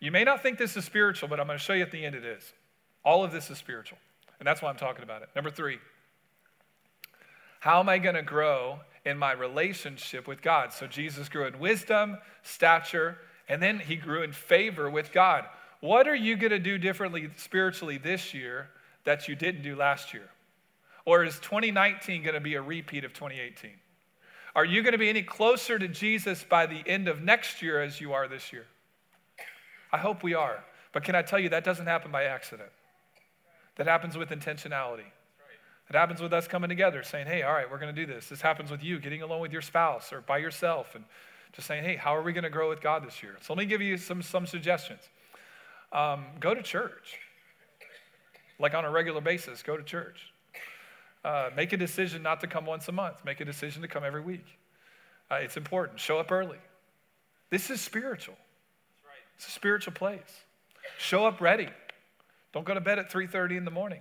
You 0.00 0.10
may 0.10 0.24
not 0.24 0.42
think 0.42 0.56
this 0.56 0.78
is 0.78 0.86
spiritual, 0.86 1.28
but 1.28 1.38
I'm 1.38 1.46
going 1.46 1.58
to 1.58 1.62
show 1.62 1.74
you 1.74 1.82
at 1.82 1.90
the 1.90 2.02
end 2.02 2.14
it 2.14 2.24
is. 2.24 2.54
All 3.04 3.22
of 3.22 3.32
this 3.32 3.50
is 3.50 3.58
spiritual. 3.58 3.98
And 4.38 4.46
that's 4.46 4.62
why 4.62 4.70
I'm 4.70 4.78
talking 4.78 5.02
about 5.02 5.20
it. 5.20 5.28
Number 5.36 5.50
three, 5.50 5.76
how 7.60 7.78
am 7.78 7.90
I 7.90 7.98
going 7.98 8.14
to 8.14 8.22
grow 8.22 8.78
in 9.04 9.18
my 9.18 9.32
relationship 9.32 10.26
with 10.26 10.40
God? 10.40 10.72
So 10.72 10.86
Jesus 10.86 11.28
grew 11.28 11.44
in 11.44 11.58
wisdom, 11.58 12.16
stature, 12.42 13.18
and 13.46 13.62
then 13.62 13.78
he 13.78 13.96
grew 13.96 14.22
in 14.22 14.32
favor 14.32 14.88
with 14.88 15.12
God. 15.12 15.44
What 15.80 16.08
are 16.08 16.16
you 16.16 16.36
going 16.36 16.52
to 16.52 16.58
do 16.58 16.78
differently 16.78 17.28
spiritually 17.36 17.98
this 17.98 18.32
year 18.32 18.70
that 19.06 19.26
you 19.26 19.34
didn't 19.34 19.62
do 19.62 19.74
last 19.74 20.12
year? 20.12 20.28
Or 21.06 21.24
is 21.24 21.38
2019 21.38 22.22
going 22.22 22.34
to 22.34 22.40
be 22.40 22.54
a 22.54 22.62
repeat 22.62 23.04
of 23.04 23.14
2018? 23.14 23.70
Are 24.54 24.64
you 24.64 24.82
going 24.82 24.92
to 24.92 24.98
be 24.98 25.08
any 25.08 25.22
closer 25.22 25.78
to 25.78 25.88
Jesus 25.88 26.44
by 26.44 26.66
the 26.66 26.82
end 26.86 27.08
of 27.08 27.22
next 27.22 27.62
year 27.62 27.82
as 27.82 28.00
you 28.00 28.12
are 28.12 28.28
this 28.28 28.52
year? 28.52 28.66
I 29.92 29.98
hope 29.98 30.22
we 30.22 30.34
are. 30.34 30.64
But 30.92 31.04
can 31.04 31.14
I 31.14 31.22
tell 31.22 31.38
you, 31.38 31.50
that 31.50 31.64
doesn't 31.64 31.86
happen 31.86 32.10
by 32.10 32.24
accident. 32.24 32.70
That 33.76 33.86
happens 33.86 34.16
with 34.16 34.30
intentionality. 34.30 35.04
It 35.88 35.94
happens 35.94 36.20
with 36.20 36.32
us 36.32 36.48
coming 36.48 36.68
together 36.68 37.02
saying, 37.02 37.26
hey, 37.26 37.42
all 37.42 37.52
right, 37.52 37.70
we're 37.70 37.78
going 37.78 37.94
to 37.94 38.06
do 38.06 38.12
this. 38.12 38.28
This 38.28 38.40
happens 38.40 38.70
with 38.70 38.82
you 38.82 38.98
getting 38.98 39.22
alone 39.22 39.40
with 39.40 39.52
your 39.52 39.62
spouse 39.62 40.12
or 40.12 40.20
by 40.20 40.38
yourself 40.38 40.94
and 40.94 41.04
just 41.52 41.68
saying, 41.68 41.84
hey, 41.84 41.94
how 41.94 42.16
are 42.16 42.22
we 42.22 42.32
going 42.32 42.44
to 42.44 42.50
grow 42.50 42.68
with 42.68 42.80
God 42.80 43.06
this 43.06 43.22
year? 43.22 43.36
So 43.42 43.52
let 43.52 43.58
me 43.58 43.66
give 43.66 43.80
you 43.80 43.96
some, 43.96 44.22
some 44.22 44.46
suggestions. 44.46 45.02
Um, 45.92 46.24
go 46.40 46.54
to 46.54 46.62
church, 46.62 47.18
like 48.58 48.74
on 48.74 48.84
a 48.84 48.90
regular 48.90 49.20
basis, 49.20 49.62
go 49.62 49.76
to 49.76 49.82
church. 49.82 50.32
Uh, 51.24 51.50
make 51.56 51.72
a 51.72 51.76
decision 51.76 52.22
not 52.22 52.40
to 52.40 52.46
come 52.46 52.64
once 52.64 52.88
a 52.88 52.92
month, 52.92 53.24
make 53.24 53.40
a 53.40 53.44
decision 53.44 53.82
to 53.82 53.88
come 53.88 54.04
every 54.04 54.20
week. 54.20 54.46
Uh, 55.30 55.36
it's 55.36 55.56
important. 55.56 55.98
Show 55.98 56.18
up 56.18 56.30
early. 56.30 56.58
This 57.50 57.70
is 57.70 57.80
spiritual. 57.80 58.36
It's 59.36 59.48
a 59.48 59.50
spiritual 59.50 59.92
place. 59.92 60.44
Show 60.98 61.26
up 61.26 61.40
ready. 61.40 61.68
Don't 62.52 62.64
go 62.64 62.74
to 62.74 62.80
bed 62.80 62.98
at 62.98 63.10
3:30 63.10 63.56
in 63.56 63.64
the 63.64 63.70
morning. 63.70 64.00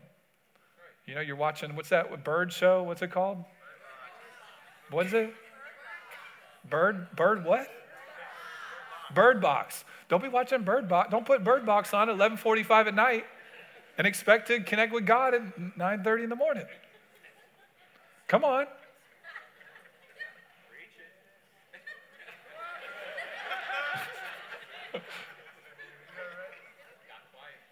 You 1.06 1.16
know, 1.16 1.22
you're 1.22 1.36
watching 1.36 1.76
what's 1.76 1.90
that 1.90 2.24
bird 2.24 2.54
show? 2.54 2.84
What's 2.84 3.02
it 3.02 3.12
called? 3.12 3.44
What 4.92 5.08
is 5.08 5.14
it? 5.14 5.34
Bird 6.70 7.16
bird 7.16 7.44
what? 7.44 7.68
Bird 9.14 9.42
Box. 9.42 9.84
Don't 10.10 10.22
be 10.22 10.30
watching 10.30 10.64
Bird 10.64 10.88
Box. 10.88 11.10
Don't 11.12 11.26
put 11.26 11.44
Bird 11.44 11.66
Box 11.66 11.94
on 11.94 12.10
at 12.10 12.16
11:45 12.16 12.88
at 12.88 12.96
night 12.96 13.26
and 13.98 14.06
expect 14.06 14.48
to 14.48 14.60
connect 14.62 14.94
with 14.94 15.06
God 15.06 15.34
at 15.34 15.42
9:30 15.78 16.24
in 16.24 16.30
the 16.30 16.36
morning. 16.36 16.66
Come 18.28 18.44
on. 18.44 18.68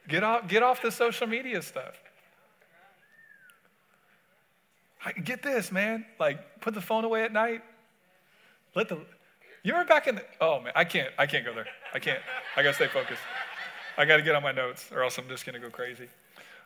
Get 0.07 0.23
off, 0.23 0.47
get 0.47 0.61
off 0.61 0.81
the 0.81 0.91
social 0.91 1.27
media 1.27 1.61
stuff. 1.61 1.95
I, 5.03 5.11
get 5.13 5.41
this, 5.41 5.71
man. 5.71 6.05
Like, 6.19 6.61
put 6.61 6.73
the 6.73 6.81
phone 6.81 7.03
away 7.03 7.23
at 7.23 7.33
night. 7.33 7.61
Let 8.75 8.89
the. 8.89 8.99
You 9.63 9.75
were 9.75 9.85
back 9.85 10.07
in 10.07 10.15
the. 10.15 10.23
Oh 10.41 10.59
man, 10.59 10.73
I 10.75 10.83
can't. 10.83 11.09
I 11.17 11.25
can't 11.25 11.45
go 11.45 11.53
there. 11.53 11.67
I 11.93 11.99
can't. 11.99 12.19
I 12.55 12.63
gotta 12.63 12.75
stay 12.75 12.87
focused. 12.87 13.21
I 13.97 14.05
gotta 14.05 14.21
get 14.23 14.35
on 14.35 14.43
my 14.43 14.51
notes, 14.51 14.89
or 14.91 15.03
else 15.03 15.17
I'm 15.17 15.27
just 15.27 15.45
gonna 15.45 15.59
go 15.59 15.69
crazy. 15.69 16.07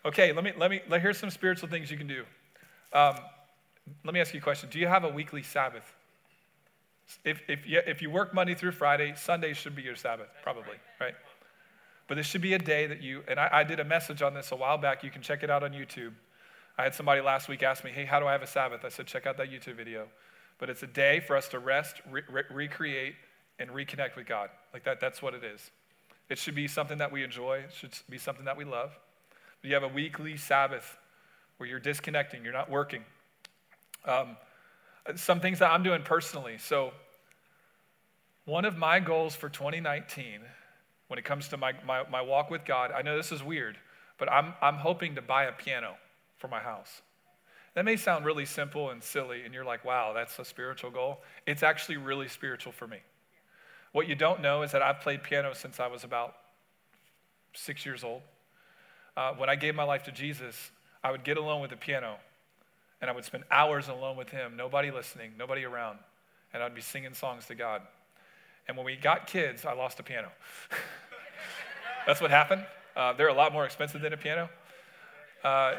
Okay, 0.05 0.31
let 0.31 0.43
me 0.43 0.53
let 0.57 0.71
me. 0.71 0.81
Let, 0.87 1.01
here's 1.01 1.17
some 1.17 1.29
spiritual 1.29 1.69
things 1.69 1.91
you 1.91 1.97
can 1.97 2.07
do. 2.07 2.23
Um, 2.93 3.15
let 4.03 4.13
me 4.13 4.19
ask 4.19 4.33
you 4.33 4.39
a 4.39 4.43
question. 4.43 4.69
Do 4.69 4.79
you 4.79 4.87
have 4.87 5.03
a 5.03 5.09
weekly 5.09 5.43
Sabbath? 5.43 5.83
If 7.23 7.41
if 7.47 7.67
you, 7.67 7.81
if 7.85 8.01
you 8.01 8.09
work 8.09 8.33
Monday 8.33 8.53
through 8.53 8.71
Friday, 8.71 9.13
Sunday 9.15 9.53
should 9.53 9.75
be 9.75 9.81
your 9.81 9.95
Sabbath, 9.95 10.29
probably, 10.43 10.75
right? 10.99 11.15
But 12.07 12.15
this 12.15 12.25
should 12.25 12.41
be 12.41 12.53
a 12.53 12.59
day 12.59 12.87
that 12.87 13.01
you, 13.01 13.23
and 13.27 13.39
I, 13.39 13.49
I, 13.51 13.63
did 13.63 13.79
a 13.79 13.83
message 13.83 14.21
on 14.21 14.33
this 14.33 14.51
a 14.51 14.55
while 14.55 14.77
back. 14.77 15.03
You 15.03 15.11
can 15.11 15.21
check 15.21 15.43
it 15.43 15.49
out 15.49 15.61
on 15.61 15.71
YouTube. 15.71 16.13
I 16.77 16.83
had 16.83 16.95
somebody 16.95 17.21
last 17.21 17.49
week 17.49 17.63
ask 17.63 17.83
me, 17.83 17.91
hey, 17.91 18.05
how 18.05 18.19
do 18.19 18.27
I 18.27 18.31
have 18.31 18.41
a 18.41 18.47
Sabbath? 18.47 18.85
I 18.85 18.89
said, 18.89 19.07
check 19.07 19.25
out 19.25 19.35
that 19.37 19.51
YouTube 19.51 19.75
video. 19.75 20.07
But 20.57 20.69
it's 20.69 20.83
a 20.83 20.87
day 20.87 21.19
for 21.19 21.35
us 21.35 21.49
to 21.49 21.59
rest, 21.59 22.01
re- 22.09 22.21
re- 22.31 22.43
recreate, 22.49 23.15
and 23.59 23.69
reconnect 23.71 24.15
with 24.15 24.25
God. 24.25 24.49
Like 24.73 24.83
that, 24.85 25.01
that's 25.01 25.21
what 25.21 25.33
it 25.33 25.43
is. 25.43 25.69
It 26.29 26.37
should 26.37 26.55
be 26.55 26.67
something 26.67 26.97
that 26.97 27.11
we 27.11 27.23
enjoy, 27.23 27.59
it 27.59 27.73
should 27.73 27.91
be 28.09 28.17
something 28.17 28.45
that 28.45 28.57
we 28.57 28.65
love. 28.65 28.91
But 29.61 29.69
you 29.69 29.73
have 29.73 29.83
a 29.83 29.87
weekly 29.87 30.37
Sabbath 30.37 30.97
where 31.57 31.67
you're 31.67 31.79
disconnecting, 31.79 32.43
you're 32.43 32.53
not 32.53 32.69
working. 32.69 33.03
Um, 34.05 34.37
some 35.15 35.39
things 35.39 35.59
that 35.59 35.71
I'm 35.71 35.83
doing 35.83 36.03
personally. 36.03 36.57
So, 36.57 36.91
one 38.45 38.65
of 38.65 38.77
my 38.77 38.99
goals 38.99 39.35
for 39.35 39.49
2019 39.49 40.41
when 41.07 41.17
it 41.17 41.25
comes 41.25 41.47
to 41.49 41.57
my, 41.57 41.73
my, 41.85 42.03
my 42.09 42.21
walk 42.21 42.49
with 42.49 42.65
God. 42.65 42.91
I 42.91 43.01
know 43.01 43.15
this 43.15 43.31
is 43.31 43.43
weird, 43.43 43.77
but 44.17 44.31
I'm, 44.31 44.53
I'm 44.61 44.75
hoping 44.75 45.15
to 45.15 45.21
buy 45.21 45.45
a 45.45 45.51
piano 45.51 45.95
for 46.37 46.47
my 46.47 46.59
house. 46.59 47.01
That 47.75 47.85
may 47.85 47.95
sound 47.95 48.25
really 48.25 48.45
simple 48.45 48.89
and 48.89 49.03
silly, 49.03 49.43
and 49.43 49.53
you're 49.53 49.65
like, 49.65 49.85
wow, 49.85 50.13
that's 50.13 50.39
a 50.39 50.45
spiritual 50.45 50.91
goal. 50.91 51.21
It's 51.45 51.63
actually 51.63 51.97
really 51.97 52.27
spiritual 52.27 52.71
for 52.71 52.87
me. 52.87 52.97
What 53.97 54.07
you 54.07 54.13
don't 54.13 54.43
know 54.43 54.61
is 54.61 54.73
that 54.73 54.83
I've 54.83 55.01
played 55.01 55.23
piano 55.23 55.55
since 55.55 55.79
I 55.79 55.87
was 55.87 56.03
about 56.03 56.35
six 57.55 57.83
years 57.83 58.03
old. 58.03 58.21
Uh, 59.17 59.33
when 59.33 59.49
I 59.49 59.55
gave 59.55 59.73
my 59.73 59.85
life 59.85 60.03
to 60.03 60.11
Jesus, 60.11 60.69
I 61.03 61.09
would 61.09 61.23
get 61.23 61.35
alone 61.35 61.61
with 61.61 61.71
the 61.71 61.77
piano, 61.77 62.17
and 63.01 63.09
I 63.09 63.13
would 63.15 63.25
spend 63.25 63.45
hours 63.49 63.87
alone 63.87 64.15
with 64.15 64.29
Him, 64.29 64.55
nobody 64.55 64.91
listening, 64.91 65.31
nobody 65.35 65.65
around, 65.65 65.97
and 66.53 66.61
I'd 66.61 66.75
be 66.75 66.81
singing 66.81 67.15
songs 67.15 67.47
to 67.47 67.55
God. 67.55 67.81
And 68.67 68.77
when 68.77 68.85
we 68.85 68.97
got 68.97 69.25
kids, 69.25 69.65
I 69.65 69.73
lost 69.73 69.99
a 69.99 70.03
piano. 70.03 70.29
That's 72.05 72.21
what 72.21 72.29
happened. 72.29 72.67
Uh, 72.95 73.13
they're 73.13 73.29
a 73.29 73.33
lot 73.33 73.51
more 73.51 73.65
expensive 73.65 74.01
than 74.01 74.13
a 74.13 74.17
piano. 74.17 74.47
Uh, 75.43 75.73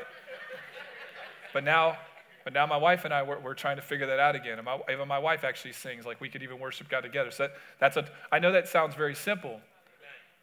but 1.53 1.63
now, 1.63 1.97
but 2.49 2.55
now 2.55 2.65
my 2.65 2.79
wife 2.79 3.05
and 3.05 3.13
I, 3.13 3.23
we're, 3.25 3.39
we're 3.41 3.53
trying 3.53 3.77
to 3.77 3.83
figure 3.83 4.07
that 4.07 4.19
out 4.19 4.35
again. 4.35 4.59
And 4.59 4.65
my, 4.65 4.81
even 4.91 5.07
my 5.07 5.19
wife 5.19 5.45
actually 5.45 5.75
sings, 5.75 6.07
like 6.07 6.19
we 6.19 6.31
could 6.31 6.43
even 6.43 6.59
worship 6.59 6.89
God 6.89 7.03
together. 7.03 7.31
So 7.31 7.43
that, 7.43 7.53
that's 7.79 7.99
a, 7.99 8.09
I 8.33 8.39
know 8.39 8.53
that 8.53 8.67
sounds 8.67 8.95
very 8.95 9.15
simple, 9.15 9.61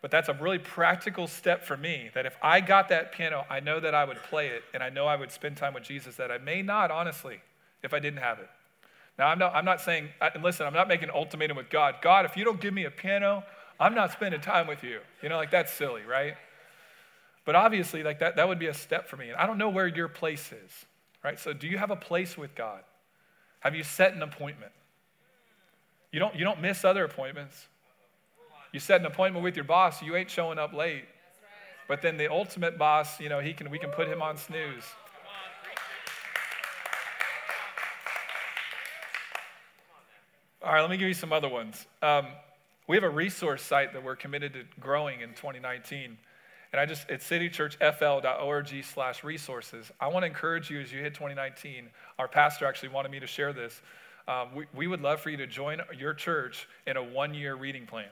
but 0.04 0.12
that's 0.12 0.30
a 0.30 0.34
really 0.34 0.60
practical 0.60 1.26
step 1.26 1.64
for 1.64 1.76
me 1.76 2.12
that 2.14 2.28
if 2.28 2.38
I 2.44 2.62
got 2.62 2.90
that 2.90 3.12
piano, 3.12 3.44
I 3.50 3.60
know 3.60 3.80
that 3.80 3.96
I 3.96 4.06
would 4.06 4.18
play 4.18 4.50
it 4.50 4.62
and 4.72 4.84
I 4.84 4.90
know 4.90 5.08
I 5.08 5.16
would 5.16 5.32
spend 5.32 5.58
time 5.58 5.74
with 5.74 5.82
Jesus 5.82 6.16
that 6.18 6.30
I 6.30 6.38
may 6.38 6.62
not, 6.62 6.92
honestly, 6.92 7.40
if 7.82 7.92
I 7.92 7.98
didn't 7.98 8.20
have 8.20 8.38
it. 8.38 8.50
Now, 9.18 9.30
I'm 9.30 9.40
not, 9.40 9.56
I'm 9.56 9.66
not 9.66 9.82
saying, 9.82 10.10
and 10.22 10.44
listen, 10.44 10.68
I'm 10.68 10.74
not 10.74 10.88
making 10.88 11.10
an 11.10 11.16
ultimatum 11.16 11.58
with 11.58 11.72
God. 11.72 11.96
God, 12.04 12.26
if 12.26 12.38
you 12.38 12.46
don't 12.46 12.62
give 12.62 12.76
me 12.76 12.86
a 12.86 12.92
piano, 12.92 13.44
I'm 13.80 13.96
not 13.96 14.12
spending 14.12 14.42
time 14.42 14.68
with 14.68 14.84
you. 14.84 15.00
You 15.24 15.30
know, 15.30 15.38
like 15.38 15.50
that's 15.50 15.74
silly, 15.74 16.04
right? 16.04 16.36
But 17.46 17.56
obviously, 17.56 18.04
like 18.04 18.20
that, 18.20 18.36
that 18.36 18.48
would 18.48 18.60
be 18.60 18.68
a 18.68 18.76
step 18.76 19.08
for 19.08 19.18
me. 19.18 19.30
And 19.30 19.38
I 19.38 19.48
don't 19.48 19.58
know 19.58 19.70
where 19.70 19.88
your 19.88 20.08
place 20.08 20.52
is, 20.52 20.86
right? 21.26 21.40
So, 21.40 21.54
do 21.54 21.68
you 21.68 21.80
have 21.80 21.90
a 21.90 21.96
place 21.96 22.38
with 22.38 22.54
God? 22.54 22.84
Have 23.62 23.74
you 23.74 23.84
set 23.84 24.14
an 24.14 24.22
appointment? 24.22 24.72
You 26.12 26.20
don't, 26.20 26.36
you 26.36 26.46
don't 26.46 26.62
miss 26.62 26.86
other 26.86 27.04
appointments. 27.04 27.66
You 28.72 28.80
set 28.80 29.00
an 29.00 29.08
appointment 29.08 29.44
with 29.44 29.56
your 29.56 29.66
boss, 29.66 30.04
you 30.04 30.16
ain't 30.16 30.30
showing 30.30 30.60
up 30.60 30.72
late. 30.72 31.06
But 31.88 32.04
then 32.04 32.18
the 32.18 32.32
ultimate 32.32 32.78
boss, 32.78 33.20
you 33.20 33.30
know, 33.30 33.40
he 33.40 33.54
can, 33.54 33.72
we 33.72 33.80
can 33.80 33.90
put 33.90 34.08
him 34.08 34.22
on 34.22 34.38
snooze. 34.38 34.84
All 40.64 40.74
right, 40.74 40.82
let 40.82 40.90
me 40.90 40.98
give 40.98 41.08
you 41.08 41.14
some 41.16 41.34
other 41.34 41.50
ones. 41.50 41.88
Um, 42.04 42.28
we 42.88 42.98
have 42.98 43.04
a 43.04 43.10
resource 43.10 43.64
site 43.64 43.94
that 43.94 44.04
we're 44.04 44.16
committed 44.16 44.54
to 44.54 44.64
growing 44.80 45.22
in 45.22 45.30
2019. 45.30 46.18
And 46.76 46.82
I 46.82 46.86
just, 46.86 47.10
it's 47.10 47.26
citychurchfl.org 47.30 48.84
slash 48.84 49.24
resources. 49.24 49.90
I 49.98 50.10
want 50.10 50.24
to 50.24 50.28
encourage 50.28 50.70
you 50.70 50.82
as 50.82 50.92
you 50.92 51.00
hit 51.00 51.14
2019. 51.14 51.88
Our 52.20 52.28
pastor 52.28 52.66
actually 52.66 52.90
wanted 52.90 53.14
me 53.14 53.22
to 53.22 53.28
share 53.28 53.54
this. 53.54 53.82
Um, 54.28 54.50
we, 54.54 54.66
we 54.76 54.88
would 54.88 55.00
love 55.00 55.22
for 55.22 55.30
you 55.30 55.38
to 55.38 55.48
join 55.48 55.80
your 55.98 56.14
church 56.14 56.68
in 56.86 56.98
a 56.98 57.02
one 57.02 57.34
year 57.34 57.56
reading 57.56 57.86
plan. 57.86 58.10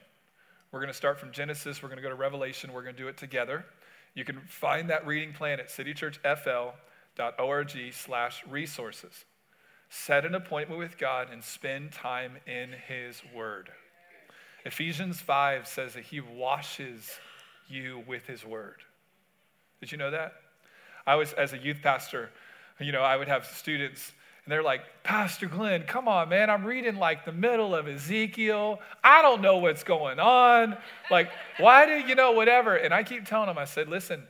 We're 0.71 0.80
going 0.80 0.88
to 0.88 0.93
start 0.93 1.19
from 1.19 1.34
Genesis, 1.34 1.84
we're 1.84 1.89
going 1.89 1.97
to 1.97 2.04
go 2.04 2.08
to 2.08 2.15
Revelation, 2.15 2.71
we're 2.71 2.84
going 2.84 2.95
to 2.95 3.02
do 3.02 3.10
it 3.10 3.17
together. 3.17 3.65
You 4.13 4.23
can 4.23 4.39
find 4.47 4.89
that 4.89 5.06
reading 5.06 5.34
plan 5.34 5.60
at 5.60 5.67
citychurchfl.org 5.67 7.71
slash 7.91 8.45
resources. 8.49 9.26
Set 9.89 10.23
an 10.23 10.36
appointment 10.36 10.80
with 10.80 10.97
God 10.97 11.28
and 11.34 11.43
spend 11.43 11.91
time 11.91 12.38
in 12.47 12.69
His 12.88 13.21
Word. 13.36 13.71
Ephesians 14.63 15.19
5 15.19 15.67
says 15.67 15.95
that 15.95 16.06
He 16.06 16.21
washes 16.21 17.19
you 17.67 18.04
with 18.08 18.26
His 18.26 18.45
Word. 18.45 18.82
Did 19.82 19.91
you 19.91 19.97
know 19.97 20.12
that? 20.12 20.34
I 21.06 21.15
was, 21.15 21.34
as 21.34 21.54
a 21.54 21.58
youth 21.58 21.78
pastor, 21.84 22.30
you 22.80 22.91
know, 22.91 23.02
I 23.02 23.17
would 23.17 23.28
have 23.28 23.45
students 23.45 24.12
and 24.45 24.52
they're 24.52 24.63
like, 24.63 24.82
Pastor 25.04 25.47
Glenn, 25.47 25.84
come 25.84 26.08
on, 26.08 26.28
man. 26.30 26.49
I'm 26.49 26.65
reading 26.65 26.97
like 26.97 27.23
the 27.23 27.32
middle 27.32 27.73
of 27.73 27.88
Ezekiel. 27.88 28.80
I 29.04 29.21
don't 29.21 29.41
know 29.41 29.58
what's 29.58 29.84
going 29.84 30.19
on. 30.19 30.78
Like, 31.10 31.32
why 31.60 31.86
do 31.86 31.93
you 32.08 32.15
know 32.15 32.34
whatever? 32.34 32.76
And 32.76 32.93
I 32.93 33.04
keep 33.04 33.26
telling 33.26 33.47
them, 33.47 33.58
I 33.58 33.65
said, 33.65 33.88
listen, 33.88 34.23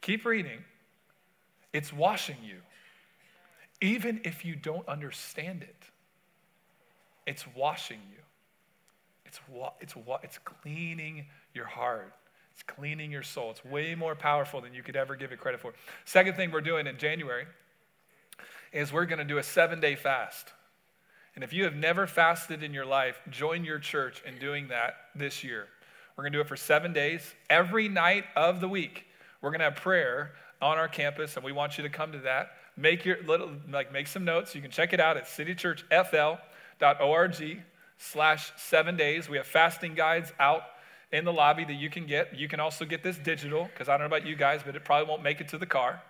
keep 0.00 0.24
reading. 0.24 0.64
It's 1.72 1.92
washing 1.92 2.36
you 2.42 2.56
even 3.80 4.20
if 4.24 4.44
you 4.44 4.54
don't 4.56 4.86
understand 4.88 5.62
it. 5.62 5.76
it's 7.26 7.46
washing 7.54 8.00
you. 8.10 8.22
It's, 9.24 9.40
wa- 9.48 9.72
it's, 9.80 9.94
wa- 9.94 10.18
it's 10.22 10.38
cleaning 10.38 11.26
your 11.54 11.66
heart. 11.66 12.12
It's 12.52 12.62
cleaning 12.62 13.10
your 13.10 13.22
soul. 13.22 13.52
It's 13.52 13.64
way 13.64 13.94
more 13.94 14.14
powerful 14.14 14.60
than 14.60 14.74
you 14.74 14.82
could 14.82 14.96
ever 14.96 15.16
give 15.16 15.32
it 15.32 15.40
credit 15.40 15.60
for. 15.60 15.72
Second 16.04 16.36
thing 16.36 16.50
we're 16.50 16.60
doing 16.60 16.86
in 16.86 16.98
January 16.98 17.46
is 18.72 18.92
we're 18.92 19.06
going 19.06 19.18
to 19.18 19.24
do 19.24 19.38
a 19.38 19.42
seven 19.42 19.80
day 19.80 19.96
fast. 19.96 20.52
And 21.34 21.42
if 21.44 21.52
you 21.52 21.64
have 21.64 21.74
never 21.74 22.06
fasted 22.06 22.62
in 22.62 22.72
your 22.74 22.84
life, 22.84 23.20
join 23.30 23.64
your 23.64 23.78
church 23.78 24.22
in 24.26 24.38
doing 24.38 24.68
that 24.68 24.96
this 25.14 25.42
year. 25.44 25.68
We're 26.16 26.24
going 26.24 26.32
to 26.32 26.38
do 26.38 26.42
it 26.42 26.48
for 26.48 26.56
seven 26.56 26.92
days. 26.92 27.22
Every 27.48 27.88
night 27.88 28.24
of 28.36 28.60
the 28.60 28.68
week, 28.68 29.06
we're 29.40 29.50
going 29.50 29.60
to 29.60 29.64
have 29.64 29.76
prayer 29.76 30.32
on 30.60 30.76
our 30.76 30.88
campus, 30.88 31.36
and 31.36 31.44
we 31.44 31.52
want 31.52 31.78
you 31.78 31.84
to 31.84 31.88
come 31.88 32.12
to 32.12 32.18
that. 32.18 32.50
Make 32.76 33.06
your 33.06 33.16
little, 33.24 33.50
like, 33.70 33.90
make 33.92 34.06
some 34.06 34.24
notes. 34.24 34.54
You 34.54 34.60
can 34.60 34.70
check 34.70 34.92
it 34.92 35.00
out 35.00 35.16
at 35.16 35.24
citychurchfl.org 35.24 37.62
slash 37.96 38.52
seven 38.56 38.96
days. 38.96 39.28
We 39.28 39.38
have 39.38 39.46
fasting 39.46 39.94
guides 39.94 40.32
out 40.38 40.64
in 41.12 41.24
the 41.24 41.32
lobby 41.32 41.64
that 41.64 41.74
you 41.74 41.90
can 41.90 42.06
get. 42.06 42.36
You 42.36 42.48
can 42.48 42.60
also 42.60 42.84
get 42.84 43.02
this 43.02 43.18
digital, 43.18 43.64
because 43.64 43.88
I 43.88 43.92
don't 43.92 44.08
know 44.08 44.16
about 44.16 44.26
you 44.26 44.36
guys, 44.36 44.60
but 44.64 44.76
it 44.76 44.84
probably 44.84 45.08
won't 45.08 45.22
make 45.22 45.40
it 45.40 45.48
to 45.48 45.58
the 45.58 45.66
car. 45.66 46.02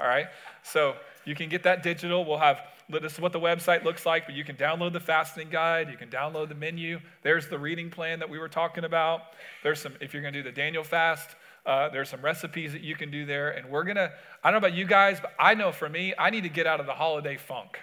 All 0.00 0.06
right? 0.06 0.26
So 0.62 0.94
you 1.24 1.34
can 1.34 1.48
get 1.48 1.62
that 1.64 1.82
digital. 1.82 2.24
We'll 2.24 2.38
have 2.38 2.60
this 2.88 3.12
is 3.12 3.20
what 3.20 3.32
the 3.32 3.40
website 3.40 3.84
looks 3.84 4.06
like, 4.06 4.24
but 4.24 4.34
you 4.34 4.44
can 4.44 4.56
download 4.56 4.94
the 4.94 5.00
fasting 5.00 5.50
guide. 5.50 5.90
You 5.90 5.98
can 5.98 6.08
download 6.08 6.48
the 6.48 6.54
menu. 6.54 7.00
There's 7.22 7.46
the 7.46 7.58
reading 7.58 7.90
plan 7.90 8.18
that 8.20 8.30
we 8.30 8.38
were 8.38 8.48
talking 8.48 8.84
about. 8.84 9.20
There's 9.62 9.80
some, 9.80 9.92
if 10.00 10.14
you're 10.14 10.22
to 10.22 10.32
do 10.32 10.42
the 10.42 10.52
Daniel 10.52 10.82
fast, 10.82 11.36
uh, 11.66 11.90
there's 11.90 12.08
some 12.08 12.22
recipes 12.22 12.72
that 12.72 12.80
you 12.80 12.96
can 12.96 13.10
do 13.10 13.26
there. 13.26 13.50
And 13.50 13.68
we're 13.68 13.84
to, 13.84 14.10
I 14.42 14.50
don't 14.50 14.62
know 14.62 14.66
about 14.66 14.76
you 14.76 14.86
guys, 14.86 15.20
but 15.20 15.34
I 15.38 15.54
know 15.54 15.70
for 15.70 15.88
me, 15.88 16.14
I 16.18 16.30
need 16.30 16.44
to 16.44 16.48
get 16.48 16.66
out 16.66 16.80
of 16.80 16.86
the 16.86 16.94
holiday 16.94 17.36
funk. 17.36 17.78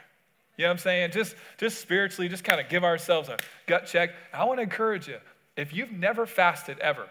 You 0.58 0.64
know 0.64 0.70
what 0.70 0.74
I'm 0.74 0.78
saying? 0.80 1.12
Just, 1.12 1.36
just 1.60 1.82
spiritually, 1.82 2.28
just 2.28 2.44
kind 2.44 2.60
of 2.60 2.68
give 2.68 2.84
ourselves 2.84 3.30
a 3.30 3.38
gut 3.68 3.86
check. 3.86 4.12
I 4.34 4.46
want 4.46 4.58
to 4.58 4.64
encourage 4.64 5.08
you. 5.08 5.18
If 5.56 5.74
you've 5.74 5.91
never 5.91 6.26
fasted 6.26 6.80
ever, 6.80 7.08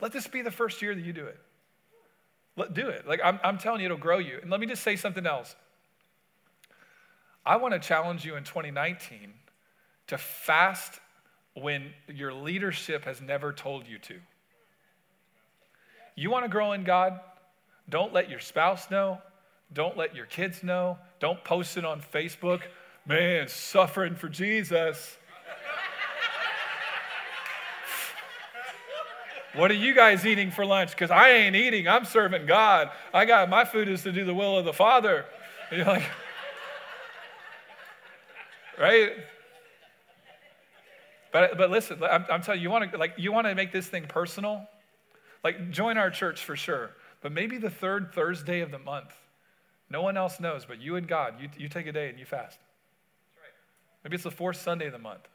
let 0.00 0.12
this 0.12 0.26
be 0.26 0.42
the 0.42 0.50
first 0.50 0.80
year 0.82 0.94
that 0.94 1.04
you 1.04 1.12
do 1.12 1.26
it. 1.26 1.38
Let, 2.56 2.74
do 2.74 2.88
it. 2.88 3.06
Like 3.06 3.20
I'm, 3.24 3.40
I'm 3.42 3.58
telling 3.58 3.80
you, 3.80 3.86
it'll 3.86 3.96
grow 3.96 4.18
you. 4.18 4.38
And 4.40 4.50
let 4.50 4.60
me 4.60 4.66
just 4.66 4.82
say 4.82 4.96
something 4.96 5.26
else. 5.26 5.54
I 7.44 7.56
want 7.56 7.74
to 7.74 7.80
challenge 7.80 8.24
you 8.24 8.36
in 8.36 8.44
2019 8.44 9.32
to 10.08 10.18
fast 10.18 11.00
when 11.54 11.92
your 12.08 12.32
leadership 12.32 13.04
has 13.04 13.20
never 13.20 13.52
told 13.52 13.86
you 13.86 13.98
to. 13.98 14.16
You 16.14 16.30
want 16.30 16.44
to 16.44 16.50
grow 16.50 16.72
in 16.72 16.84
God? 16.84 17.18
Don't 17.88 18.12
let 18.12 18.28
your 18.28 18.40
spouse 18.40 18.90
know. 18.90 19.18
Don't 19.72 19.96
let 19.96 20.14
your 20.14 20.26
kids 20.26 20.62
know. 20.62 20.98
Don't 21.18 21.42
post 21.44 21.76
it 21.76 21.84
on 21.84 22.02
Facebook. 22.12 22.60
Man, 23.06 23.48
suffering 23.48 24.14
for 24.14 24.28
Jesus. 24.28 25.16
What 29.54 29.70
are 29.70 29.74
you 29.74 29.94
guys 29.94 30.24
eating 30.24 30.50
for 30.50 30.64
lunch? 30.64 30.90
Because 30.90 31.10
I 31.10 31.30
ain't 31.30 31.56
eating. 31.56 31.88
I'm 31.88 32.04
serving 32.04 32.46
God. 32.46 32.90
I 33.12 33.24
got 33.24 33.48
my 33.48 33.64
food 33.64 33.88
is 33.88 34.02
to 34.02 34.12
do 34.12 34.24
the 34.24 34.34
will 34.34 34.56
of 34.56 34.64
the 34.64 34.72
Father. 34.72 35.24
You're 35.72 35.84
like, 35.84 36.04
right? 38.78 39.12
But, 41.32 41.56
but 41.58 41.70
listen, 41.70 42.02
I'm, 42.02 42.24
I'm 42.30 42.42
telling 42.42 42.60
you, 42.60 42.64
you 42.64 42.70
want 42.70 42.92
to 42.92 42.98
like 42.98 43.14
you 43.16 43.32
want 43.32 43.46
to 43.46 43.54
make 43.54 43.72
this 43.72 43.86
thing 43.86 44.04
personal. 44.08 44.68
Like 45.42 45.70
join 45.70 45.96
our 45.96 46.10
church 46.10 46.44
for 46.44 46.56
sure. 46.56 46.90
But 47.20 47.32
maybe 47.32 47.58
the 47.58 47.70
third 47.70 48.12
Thursday 48.12 48.60
of 48.60 48.70
the 48.70 48.78
month, 48.78 49.12
no 49.90 50.02
one 50.02 50.16
else 50.16 50.40
knows, 50.40 50.64
but 50.64 50.80
you 50.80 50.96
and 50.96 51.06
God, 51.06 51.34
you, 51.40 51.48
you 51.58 51.68
take 51.68 51.86
a 51.86 51.92
day 51.92 52.08
and 52.08 52.18
you 52.18 52.24
fast. 52.24 52.58
Maybe 54.04 54.14
it's 54.14 54.24
the 54.24 54.30
fourth 54.30 54.56
Sunday 54.56 54.86
of 54.86 54.92
the 54.92 54.98
month. 54.98 55.28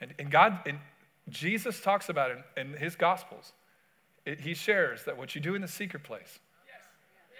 And, 0.00 0.14
and 0.18 0.30
God, 0.30 0.58
and 0.66 0.78
Jesus 1.30 1.80
talks 1.80 2.08
about 2.08 2.30
it 2.30 2.38
in, 2.56 2.72
his 2.74 2.96
Gospels. 2.96 3.52
It, 4.26 4.40
he 4.40 4.54
shares 4.54 5.04
that 5.04 5.16
what 5.16 5.34
you 5.34 5.40
do 5.40 5.54
in 5.54 5.62
the 5.62 5.68
secret 5.68 6.02
place, 6.02 6.38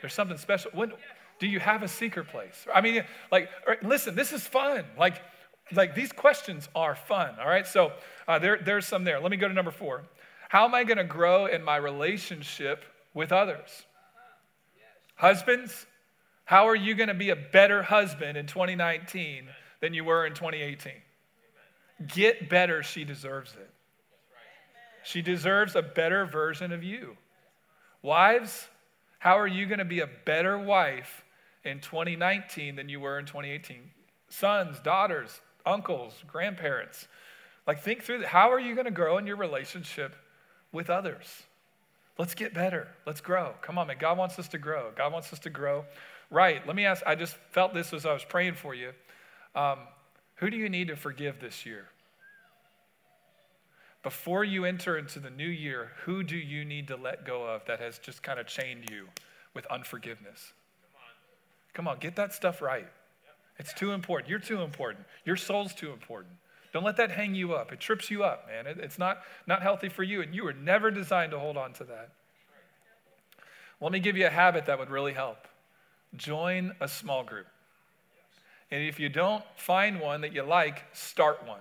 there's 0.00 0.14
something 0.14 0.38
special. 0.38 0.70
When, 0.72 0.92
do 1.38 1.46
you 1.46 1.60
have 1.60 1.82
a 1.82 1.88
secret 1.88 2.28
place? 2.28 2.66
I 2.72 2.80
mean, 2.80 3.04
like, 3.30 3.50
listen, 3.82 4.14
this 4.14 4.32
is 4.32 4.46
fun. 4.46 4.84
Like, 4.98 5.20
like 5.72 5.94
these 5.94 6.12
questions 6.12 6.68
are 6.74 6.94
fun. 6.94 7.34
All 7.40 7.48
right, 7.48 7.66
so 7.66 7.92
uh, 8.26 8.38
there, 8.38 8.58
there's 8.64 8.86
some 8.86 9.04
there. 9.04 9.20
Let 9.20 9.30
me 9.30 9.36
go 9.36 9.48
to 9.48 9.54
number 9.54 9.70
four. 9.70 10.02
How 10.48 10.64
am 10.64 10.74
I 10.74 10.84
going 10.84 10.98
to 10.98 11.04
grow 11.04 11.46
in 11.46 11.62
my 11.62 11.76
relationship 11.76 12.84
with 13.14 13.30
others? 13.30 13.84
Husbands, 15.14 15.86
how 16.44 16.66
are 16.66 16.74
you 16.74 16.94
going 16.94 17.08
to 17.08 17.14
be 17.14 17.30
a 17.30 17.36
better 17.36 17.82
husband 17.82 18.36
in 18.36 18.46
2019 18.46 19.48
than 19.80 19.94
you 19.94 20.02
were 20.02 20.26
in 20.26 20.34
2018? 20.34 20.92
Get 22.08 22.48
better. 22.48 22.82
She 22.82 23.04
deserves 23.04 23.52
it. 23.52 23.70
She 25.02 25.22
deserves 25.22 25.76
a 25.76 25.82
better 25.82 26.26
version 26.26 26.72
of 26.72 26.82
you. 26.82 27.16
Wives, 28.02 28.68
how 29.18 29.38
are 29.38 29.46
you 29.46 29.66
going 29.66 29.78
to 29.78 29.84
be 29.84 30.00
a 30.00 30.08
better 30.24 30.58
wife 30.58 31.24
in 31.64 31.80
2019 31.80 32.76
than 32.76 32.88
you 32.88 33.00
were 33.00 33.18
in 33.18 33.26
2018. 33.26 33.90
Sons, 34.28 34.78
daughters, 34.80 35.40
uncles, 35.66 36.14
grandparents. 36.26 37.08
Like, 37.66 37.82
think 37.82 38.02
through. 38.02 38.24
How 38.24 38.50
are 38.52 38.60
you 38.60 38.74
going 38.74 38.86
to 38.86 38.90
grow 38.90 39.18
in 39.18 39.26
your 39.26 39.36
relationship 39.36 40.16
with 40.72 40.90
others? 40.90 41.42
Let's 42.18 42.34
get 42.34 42.54
better. 42.54 42.88
Let's 43.06 43.20
grow. 43.20 43.54
Come 43.62 43.78
on, 43.78 43.86
man. 43.86 43.96
God 43.98 44.18
wants 44.18 44.38
us 44.38 44.48
to 44.48 44.58
grow. 44.58 44.90
God 44.96 45.12
wants 45.12 45.32
us 45.32 45.38
to 45.40 45.50
grow. 45.50 45.84
Right. 46.30 46.64
Let 46.66 46.76
me 46.76 46.84
ask 46.84 47.02
I 47.06 47.14
just 47.14 47.34
felt 47.50 47.74
this 47.74 47.92
as 47.92 48.06
I 48.06 48.12
was 48.12 48.24
praying 48.24 48.54
for 48.54 48.74
you. 48.74 48.92
Um, 49.54 49.78
who 50.36 50.50
do 50.50 50.56
you 50.56 50.68
need 50.68 50.88
to 50.88 50.96
forgive 50.96 51.40
this 51.40 51.66
year? 51.66 51.88
Before 54.02 54.44
you 54.44 54.64
enter 54.64 54.96
into 54.96 55.20
the 55.20 55.30
new 55.30 55.48
year, 55.48 55.92
who 56.04 56.22
do 56.22 56.36
you 56.36 56.64
need 56.64 56.88
to 56.88 56.96
let 56.96 57.26
go 57.26 57.44
of 57.44 57.64
that 57.66 57.80
has 57.80 57.98
just 57.98 58.22
kind 58.22 58.40
of 58.40 58.46
chained 58.46 58.88
you 58.90 59.08
with 59.52 59.66
unforgiveness? 59.66 60.52
Come 61.74 61.86
on, 61.86 61.98
get 61.98 62.16
that 62.16 62.32
stuff 62.32 62.62
right. 62.62 62.88
It's 63.58 63.74
too 63.74 63.92
important. 63.92 64.30
You're 64.30 64.38
too 64.38 64.62
important. 64.62 65.04
Your 65.26 65.36
soul's 65.36 65.74
too 65.74 65.92
important. 65.92 66.34
Don't 66.72 66.84
let 66.84 66.96
that 66.96 67.10
hang 67.10 67.34
you 67.34 67.52
up. 67.52 67.72
It 67.72 67.80
trips 67.80 68.10
you 68.10 68.24
up, 68.24 68.46
man. 68.48 68.66
It, 68.66 68.78
it's 68.78 68.98
not, 68.98 69.22
not 69.46 69.60
healthy 69.60 69.88
for 69.88 70.02
you, 70.02 70.22
and 70.22 70.34
you 70.34 70.44
were 70.44 70.52
never 70.52 70.90
designed 70.90 71.32
to 71.32 71.38
hold 71.38 71.56
on 71.58 71.74
to 71.74 71.84
that. 71.84 72.10
Let 73.80 73.92
me 73.92 74.00
give 74.00 74.16
you 74.16 74.26
a 74.26 74.30
habit 74.30 74.66
that 74.66 74.78
would 74.78 74.90
really 74.90 75.12
help. 75.12 75.48
Join 76.16 76.74
a 76.80 76.88
small 76.88 77.22
group. 77.22 77.46
And 78.70 78.82
if 78.82 79.00
you 79.00 79.08
don't 79.08 79.44
find 79.56 80.00
one 80.00 80.20
that 80.20 80.32
you 80.32 80.42
like, 80.42 80.84
start 80.92 81.46
one. 81.46 81.60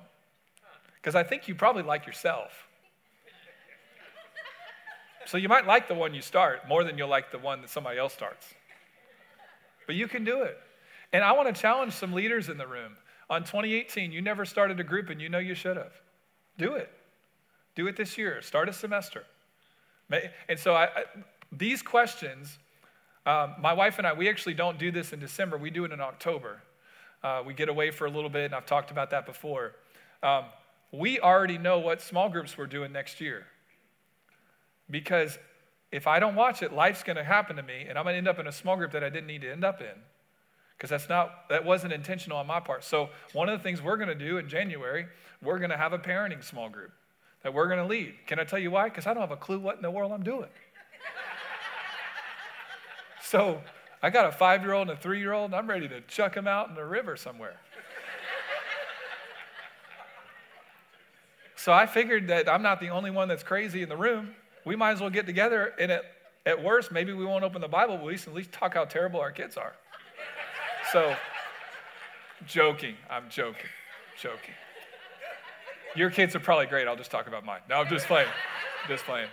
Because 1.01 1.15
I 1.15 1.23
think 1.23 1.47
you 1.47 1.55
probably 1.55 1.83
like 1.83 2.05
yourself. 2.05 2.51
So 5.25 5.37
you 5.37 5.47
might 5.47 5.67
like 5.67 5.87
the 5.87 5.95
one 5.95 6.13
you 6.13 6.21
start 6.21 6.67
more 6.67 6.83
than 6.83 6.97
you'll 6.97 7.09
like 7.09 7.31
the 7.31 7.37
one 7.37 7.61
that 7.61 7.69
somebody 7.69 7.99
else 7.99 8.13
starts 8.13 8.53
but 9.89 9.95
you 9.95 10.07
can 10.07 10.23
do 10.23 10.43
it. 10.43 10.55
And 11.13 11.23
I 11.23 11.31
want 11.31 11.47
to 11.53 11.59
challenge 11.59 11.93
some 11.93 12.13
leaders 12.13 12.47
in 12.47 12.59
the 12.59 12.67
room. 12.67 12.95
On 13.27 13.41
2018, 13.41 14.11
you 14.11 14.21
never 14.21 14.45
started 14.45 14.79
a 14.79 14.83
group 14.83 15.09
and 15.09 15.19
you 15.19 15.29
know 15.29 15.39
you 15.39 15.55
should 15.55 15.77
have. 15.77 15.93
Do 16.59 16.75
it. 16.75 16.91
Do 17.73 17.87
it 17.87 17.97
this 17.97 18.15
year. 18.15 18.39
Start 18.43 18.69
a 18.69 18.73
semester. 18.73 19.23
And 20.47 20.59
so 20.59 20.75
I, 20.75 20.83
I, 20.83 21.03
these 21.51 21.81
questions, 21.81 22.59
um, 23.25 23.55
my 23.59 23.73
wife 23.73 23.97
and 23.97 24.05
I, 24.05 24.13
we 24.13 24.29
actually 24.29 24.53
don't 24.53 24.77
do 24.77 24.91
this 24.91 25.11
in 25.11 25.19
December. 25.19 25.57
We 25.57 25.71
do 25.71 25.85
it 25.85 25.91
in 25.91 26.01
October. 26.01 26.61
Uh, 27.23 27.41
we 27.43 27.55
get 27.55 27.67
away 27.67 27.89
for 27.89 28.05
a 28.05 28.11
little 28.11 28.29
bit, 28.29 28.45
and 28.45 28.53
I've 28.53 28.67
talked 28.67 28.91
about 28.91 29.09
that 29.09 29.25
before. 29.25 29.73
Um, 30.21 30.45
we 30.91 31.19
already 31.19 31.57
know 31.57 31.79
what 31.79 32.01
small 32.01 32.29
groups 32.29 32.57
we're 32.57 32.67
doing 32.67 32.91
next 32.91 33.21
year. 33.21 33.45
Because 34.89 35.37
if 35.91 36.07
I 36.07 36.19
don't 36.19 36.35
watch 36.35 36.61
it, 36.61 36.73
life's 36.73 37.03
going 37.03 37.17
to 37.17 37.23
happen 37.23 37.55
to 37.55 37.63
me, 37.63 37.85
and 37.87 37.97
I'm 37.97 38.05
going 38.05 38.13
to 38.13 38.17
end 38.17 38.27
up 38.27 38.39
in 38.39 38.47
a 38.47 38.51
small 38.51 38.75
group 38.75 38.91
that 38.91 39.03
I 39.03 39.09
didn't 39.09 39.27
need 39.27 39.41
to 39.41 39.51
end 39.51 39.63
up 39.63 39.81
in 39.81 40.01
because 40.79 40.89
that's 40.89 41.09
not 41.09 41.49
that 41.49 41.65
wasn't 41.65 41.91
intentional 41.91 42.37
on 42.37 42.47
my 42.47 42.59
part. 42.59 42.85
So 42.85 43.09
one 43.33 43.49
of 43.49 43.59
the 43.59 43.63
things 43.63 43.81
we're 43.81 43.97
going 43.97 44.07
to 44.09 44.15
do 44.15 44.37
in 44.37 44.47
January, 44.47 45.07
we're 45.41 45.57
going 45.59 45.71
to 45.71 45.77
have 45.77 45.91
a 45.91 45.99
parenting 45.99 46.43
small 46.43 46.69
group 46.69 46.91
that 47.43 47.53
we're 47.53 47.67
going 47.67 47.79
to 47.79 47.85
lead. 47.85 48.13
Can 48.27 48.39
I 48.39 48.45
tell 48.45 48.59
you 48.59 48.71
why? 48.71 48.85
Because 48.85 49.05
I 49.05 49.13
don't 49.13 49.21
have 49.21 49.31
a 49.31 49.37
clue 49.37 49.59
what 49.59 49.75
in 49.75 49.81
the 49.81 49.91
world 49.91 50.13
I'm 50.13 50.23
doing. 50.23 50.49
so 53.21 53.61
I 54.01 54.09
got 54.09 54.25
a 54.27 54.31
five-year-old 54.31 54.89
and 54.89 54.97
a 54.97 55.01
three-year-old, 55.01 55.45
and 55.51 55.55
I'm 55.55 55.69
ready 55.69 55.87
to 55.89 55.99
chuck 56.01 56.35
them 56.35 56.47
out 56.47 56.69
in 56.69 56.75
the 56.75 56.85
river 56.85 57.17
somewhere. 57.17 57.57
So 61.59 61.73
I 61.73 61.85
figured 61.85 62.27
that 62.29 62.47
I'm 62.47 62.61
not 62.61 62.79
the 62.79 62.89
only 62.89 63.11
one 63.11 63.27
that's 63.27 63.43
crazy 63.43 63.81
in 63.81 63.89
the 63.89 63.97
room 63.97 64.33
we 64.65 64.75
might 64.75 64.91
as 64.91 65.01
well 65.01 65.09
get 65.09 65.25
together 65.25 65.73
and 65.79 65.91
at, 65.91 66.03
at 66.45 66.63
worst, 66.63 66.91
maybe 66.91 67.13
we 67.13 67.25
won't 67.25 67.43
open 67.43 67.61
the 67.61 67.67
Bible, 67.67 67.95
but 67.95 68.03
at 68.03 68.07
least, 68.07 68.27
at 68.27 68.33
least 68.33 68.51
talk 68.51 68.73
how 68.73 68.85
terrible 68.85 69.19
our 69.19 69.31
kids 69.31 69.57
are. 69.57 69.73
So, 70.91 71.15
joking. 72.47 72.95
I'm 73.09 73.29
joking. 73.29 73.69
Joking. 74.19 74.53
Your 75.95 76.09
kids 76.09 76.35
are 76.35 76.39
probably 76.39 76.67
great. 76.67 76.87
I'll 76.87 76.95
just 76.95 77.11
talk 77.11 77.27
about 77.27 77.45
mine. 77.45 77.61
No, 77.69 77.75
I'm 77.77 77.89
just 77.89 78.07
playing. 78.07 78.29
just 78.87 79.03
playing. 79.05 79.27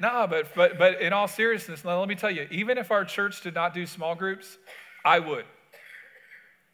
No, 0.00 0.26
but, 0.28 0.54
but, 0.54 0.78
but 0.78 1.00
in 1.00 1.12
all 1.12 1.28
seriousness, 1.28 1.84
let 1.84 2.08
me 2.08 2.14
tell 2.14 2.30
you, 2.30 2.46
even 2.50 2.78
if 2.78 2.90
our 2.90 3.04
church 3.04 3.40
did 3.42 3.54
not 3.54 3.74
do 3.74 3.86
small 3.86 4.14
groups, 4.14 4.58
I 5.04 5.18
would. 5.18 5.44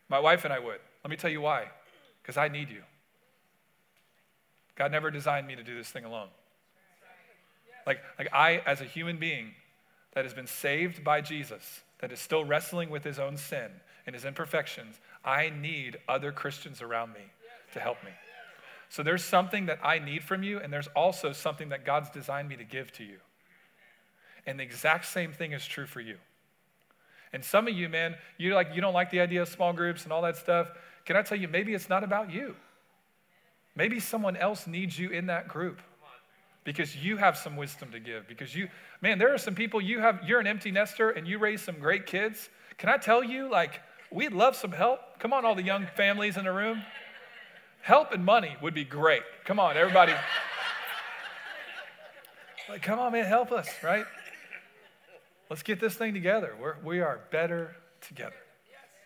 My 0.08 0.18
wife 0.18 0.44
and 0.44 0.52
I 0.52 0.58
would. 0.58 0.78
Let 1.02 1.10
me 1.10 1.16
tell 1.16 1.30
you 1.30 1.40
why. 1.40 1.66
because 2.22 2.36
I 2.36 2.48
need 2.48 2.70
you. 2.70 2.82
God 4.76 4.90
never 4.92 5.10
designed 5.10 5.46
me 5.46 5.56
to 5.56 5.62
do 5.62 5.76
this 5.76 5.88
thing 5.88 6.04
alone. 6.04 6.28
Like, 7.86 8.00
like 8.18 8.28
I, 8.32 8.62
as 8.66 8.80
a 8.80 8.84
human 8.84 9.18
being 9.18 9.52
that 10.14 10.24
has 10.24 10.34
been 10.34 10.46
saved 10.46 11.04
by 11.04 11.20
Jesus, 11.20 11.82
that 12.00 12.12
is 12.12 12.20
still 12.20 12.44
wrestling 12.44 12.90
with 12.90 13.04
his 13.04 13.18
own 13.18 13.36
sin 13.36 13.70
and 14.06 14.14
his 14.14 14.24
imperfections, 14.24 15.00
I 15.24 15.50
need 15.50 15.98
other 16.08 16.32
Christians 16.32 16.82
around 16.82 17.12
me 17.12 17.20
to 17.72 17.80
help 17.80 18.02
me. 18.04 18.10
So 18.88 19.02
there's 19.02 19.24
something 19.24 19.66
that 19.66 19.78
I 19.82 19.98
need 19.98 20.22
from 20.22 20.42
you, 20.42 20.60
and 20.60 20.72
there's 20.72 20.88
also 20.88 21.32
something 21.32 21.70
that 21.70 21.84
God's 21.84 22.10
designed 22.10 22.48
me 22.48 22.56
to 22.56 22.64
give 22.64 22.92
to 22.92 23.04
you. 23.04 23.18
And 24.46 24.58
the 24.58 24.62
exact 24.62 25.06
same 25.06 25.32
thing 25.32 25.52
is 25.52 25.64
true 25.66 25.86
for 25.86 26.00
you. 26.00 26.16
And 27.32 27.44
some 27.44 27.66
of 27.66 27.74
you, 27.74 27.88
man, 27.88 28.14
you 28.38 28.54
like 28.54 28.68
you 28.74 28.80
don't 28.80 28.94
like 28.94 29.10
the 29.10 29.20
idea 29.20 29.42
of 29.42 29.48
small 29.48 29.72
groups 29.72 30.04
and 30.04 30.12
all 30.12 30.22
that 30.22 30.36
stuff. 30.36 30.70
Can 31.04 31.16
I 31.16 31.22
tell 31.22 31.38
you, 31.38 31.48
maybe 31.48 31.74
it's 31.74 31.88
not 31.88 32.04
about 32.04 32.30
you. 32.30 32.54
Maybe 33.76 33.98
someone 34.00 34.36
else 34.36 34.66
needs 34.66 34.98
you 34.98 35.10
in 35.10 35.26
that 35.26 35.48
group 35.48 35.80
because 36.64 36.96
you 36.96 37.16
have 37.16 37.36
some 37.36 37.56
wisdom 37.56 37.90
to 37.92 38.00
give. 38.00 38.26
Because 38.26 38.54
you, 38.54 38.68
man, 39.00 39.18
there 39.18 39.32
are 39.34 39.38
some 39.38 39.54
people 39.54 39.80
you 39.80 40.00
have, 40.00 40.20
you're 40.26 40.40
an 40.40 40.46
empty 40.46 40.70
nester 40.70 41.10
and 41.10 41.26
you 41.26 41.38
raise 41.38 41.60
some 41.60 41.78
great 41.78 42.06
kids. 42.06 42.48
Can 42.78 42.88
I 42.88 42.96
tell 42.96 43.22
you, 43.22 43.50
like, 43.50 43.80
we'd 44.10 44.32
love 44.32 44.56
some 44.56 44.72
help. 44.72 45.18
Come 45.18 45.32
on, 45.32 45.44
all 45.44 45.54
the 45.54 45.62
young 45.62 45.86
families 45.96 46.36
in 46.36 46.44
the 46.44 46.52
room. 46.52 46.82
Help 47.82 48.12
and 48.12 48.24
money 48.24 48.56
would 48.62 48.74
be 48.74 48.84
great. 48.84 49.22
Come 49.44 49.60
on, 49.60 49.76
everybody. 49.76 50.14
like, 52.68 52.82
come 52.82 52.98
on, 52.98 53.12
man, 53.12 53.26
help 53.26 53.52
us, 53.52 53.68
right? 53.82 54.06
Let's 55.50 55.62
get 55.62 55.80
this 55.80 55.94
thing 55.94 56.14
together. 56.14 56.54
We're, 56.58 56.76
we 56.82 57.00
are 57.00 57.20
better 57.30 57.76
together. 58.00 58.34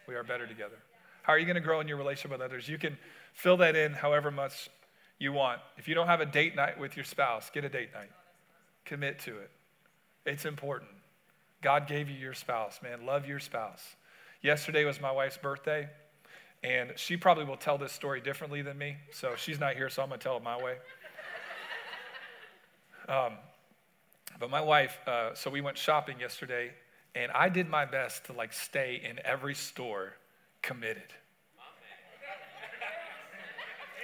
We 0.07 0.15
are 0.15 0.23
better 0.23 0.47
together. 0.47 0.77
How 1.23 1.33
are 1.33 1.39
you 1.39 1.45
going 1.45 1.57
to 1.57 1.61
grow 1.61 1.81
in 1.81 1.89
your 1.89 1.99
relationship 1.99 2.31
with 2.31 2.41
others? 2.41 2.69
You 2.69 2.79
can 2.79 2.97
fill 3.39 3.57
that 3.57 3.77
in 3.77 3.93
however 3.93 4.33
much 4.33 4.69
you 5.21 5.33
want. 5.33 5.61
If 5.77 5.87
you 5.87 5.95
don't 5.95 6.09
have 6.09 6.21
a 6.21 6.27
date 6.27 6.57
night 6.57 6.79
with 6.79 6.97
your 6.97 7.05
spouse, 7.05 7.51
get 7.51 7.65
a 7.65 7.69
date 7.69 7.91
night. 7.95 8.11
Commit 8.85 9.21
to 9.21 9.39
it. 9.39 9.51
It's 10.27 10.45
important. 10.45 10.91
God 11.63 11.87
gave 11.87 12.09
you 12.09 12.17
your 12.17 12.35
spouse, 12.35 12.81
man. 12.83 13.07
Love 13.07 13.29
your 13.29 13.39
spouse. 13.39 13.95
Yesterday 14.43 14.85
was 14.85 15.01
my 15.01 15.13
wife's 15.13 15.39
birthday, 15.39 15.89
and 16.65 16.93
she 16.97 17.17
probably 17.17 17.45
will 17.45 17.57
tell 17.57 17.79
this 17.79 17.93
story 17.93 18.21
differently 18.21 18.61
than 18.61 18.77
me. 18.77 18.97
So 19.13 19.35
she's 19.37 19.61
not 19.61 19.77
here, 19.77 19.89
so 19.89 20.03
I'm 20.03 20.09
going 20.09 20.19
to 20.19 20.25
tell 20.25 20.37
it 20.37 20.43
my 20.43 20.61
way. 20.61 20.77
Um, 23.09 23.39
but 24.39 24.51
my 24.51 24.61
wife, 24.61 24.99
uh, 25.07 25.33
so 25.33 25.49
we 25.49 25.63
went 25.63 25.79
shopping 25.79 26.21
yesterday, 26.21 26.73
and 27.15 27.33
I 27.33 27.49
did 27.49 27.67
my 27.67 27.87
best 27.87 28.27
to 28.27 28.35
like 28.35 28.53
stay 28.53 29.01
in 29.03 29.19
every 29.25 29.55
store 29.55 30.13
committed. 30.61 31.15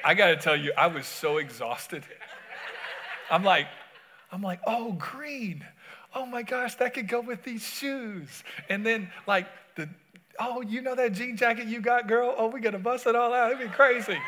I 0.04 0.14
got 0.14 0.28
to 0.28 0.36
tell 0.36 0.56
you, 0.56 0.72
I 0.76 0.86
was 0.88 1.06
so 1.06 1.38
exhausted. 1.38 2.04
I'm 3.30 3.42
like, 3.42 3.66
I'm 4.30 4.42
like, 4.42 4.60
oh, 4.66 4.92
green. 4.92 5.64
Oh 6.14 6.26
my 6.26 6.42
gosh, 6.42 6.74
that 6.76 6.94
could 6.94 7.08
go 7.08 7.20
with 7.20 7.42
these 7.42 7.66
shoes. 7.66 8.44
And 8.68 8.84
then 8.84 9.10
like 9.26 9.46
the, 9.76 9.88
oh, 10.38 10.60
you 10.60 10.82
know 10.82 10.94
that 10.94 11.12
jean 11.12 11.36
jacket 11.36 11.66
you 11.66 11.80
got, 11.80 12.06
girl? 12.06 12.34
Oh, 12.36 12.48
we 12.48 12.60
got 12.60 12.72
to 12.72 12.78
bust 12.78 13.06
it 13.06 13.16
all 13.16 13.32
out. 13.32 13.52
It'd 13.52 13.66
be 13.66 13.74
crazy. 13.74 14.18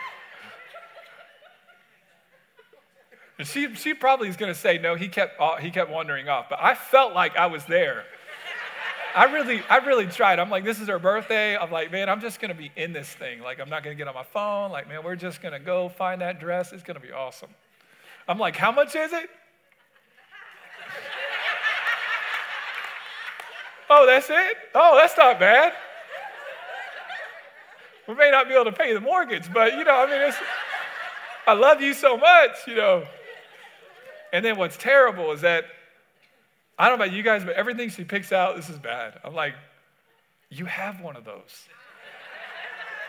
And 3.39 3.47
she, 3.47 3.75
she 3.75 3.93
probably 3.93 4.29
is 4.29 4.37
going 4.37 4.53
to 4.53 4.59
say, 4.59 4.79
no, 4.79 4.95
he 4.95 5.09
kept, 5.09 5.39
uh, 5.39 5.57
he 5.57 5.71
kept 5.71 5.91
wandering 5.91 6.29
off. 6.29 6.47
But 6.49 6.59
I 6.63 6.75
felt 6.75 7.13
like 7.13 7.37
I 7.37 7.47
was 7.47 7.65
there. 7.67 8.05
I 9.17 9.33
really, 9.33 9.63
I 9.71 9.79
really 9.79 10.07
tried. 10.07 10.39
I'm 10.39 10.51
like, 10.51 10.63
this 10.63 10.79
is 10.79 10.89
her 10.89 10.99
birthday. 10.99 11.57
I'm 11.57 11.71
like, 11.71 11.91
man, 11.91 12.11
I'm 12.11 12.21
just 12.21 12.39
to 12.51 12.55
be 12.55 12.71
in 12.77 12.93
this 12.93 13.09
thing. 13.09 13.41
Like, 13.41 13.59
I'm 13.59 13.71
not 13.71 13.83
to 13.97 13.99
get 13.99 14.09
on 14.09 14.15
my 14.15 14.25
phone. 14.25 14.71
Like, 14.71 14.89
man, 14.89 15.03
we're 15.03 15.17
just 15.17 15.41
to 15.55 15.59
go 15.59 15.89
find 15.89 16.21
that 16.21 16.39
dress. 16.39 16.71
It's 16.75 16.83
to 16.97 17.01
be 17.01 17.13
awesome. 17.13 17.49
I'm 18.29 18.39
like, 18.39 18.57
how 18.57 18.71
much 18.71 18.95
is 18.95 19.15
it? 19.15 19.31
oh, 23.89 24.05
that's 24.05 24.29
it? 24.29 24.57
Oh, 24.75 24.99
that's 25.01 25.17
not 25.17 25.41
bad. 25.41 25.73
We 28.07 28.17
may 28.17 28.31
not 28.31 28.49
be 28.49 28.55
able 28.55 28.67
to 28.67 28.73
pay 28.73 28.93
the 28.93 29.01
mortgage, 29.01 29.51
but, 29.51 29.79
you 29.79 29.85
know, 29.85 29.97
I 29.97 30.05
mean, 30.05 30.21
it's, 30.21 30.37
I 31.47 31.55
love 31.55 31.81
you 31.81 31.95
so 31.95 32.19
much, 32.19 32.51
you 32.67 32.75
know. 32.75 33.05
And 34.35 34.45
then 34.45 34.59
what's 34.59 34.77
terrible 34.77 35.33
is 35.33 35.41
that, 35.41 35.65
I 36.79 36.89
don't 36.89 36.99
know 36.99 37.05
about 37.05 37.17
you 37.17 37.23
guys, 37.23 37.45
but 37.45 37.55
everything 37.55 37.89
she 37.89 38.05
picks 38.05 38.33
out, 38.33 38.57
this 38.57 38.69
is 38.69 38.79
bad. 38.79 39.19
I'm 39.25 39.35
like, 39.35 39.55
you 40.51 40.67
have 40.67 41.01
one 41.01 41.17
of 41.17 41.25
those. 41.25 41.69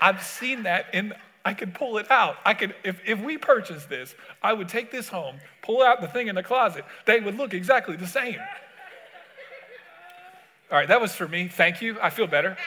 I've 0.02 0.24
seen 0.24 0.64
that 0.64 0.86
and 0.94 1.14
I 1.44 1.54
could 1.54 1.74
pull 1.74 1.98
it 1.98 2.10
out. 2.12 2.38
I 2.46 2.54
could, 2.54 2.76
if, 2.84 3.00
if 3.06 3.20
we 3.20 3.38
purchased 3.38 3.90
this, 3.90 4.16
I 4.42 4.54
would 4.54 4.68
take 4.70 4.92
this 4.92 5.10
home, 5.10 5.38
pull 5.62 5.82
out 5.82 6.02
the 6.02 6.08
thing 6.08 6.28
in 6.28 6.36
the 6.36 6.44
closet. 6.44 6.86
They 7.06 7.20
would 7.20 7.36
look 7.36 7.54
exactly 7.54 7.96
the 7.96 8.08
same. 8.08 8.40
All 10.72 10.78
right, 10.78 10.88
that 10.88 11.00
was 11.00 11.14
for 11.14 11.28
me. 11.28 11.48
Thank 11.48 11.82
you. 11.82 11.98
I 12.02 12.10
feel 12.10 12.28
better. 12.28 12.58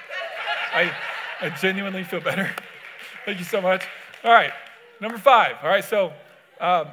I, 0.72 0.94
I 1.40 1.50
genuinely 1.50 2.04
feel 2.04 2.20
better. 2.20 2.50
Thank 3.26 3.38
you 3.38 3.44
so 3.44 3.60
much. 3.60 3.86
All 4.24 4.32
right, 4.32 4.52
number 5.00 5.18
five. 5.18 5.56
All 5.62 5.68
right, 5.68 5.84
so 5.84 6.12
um, 6.60 6.88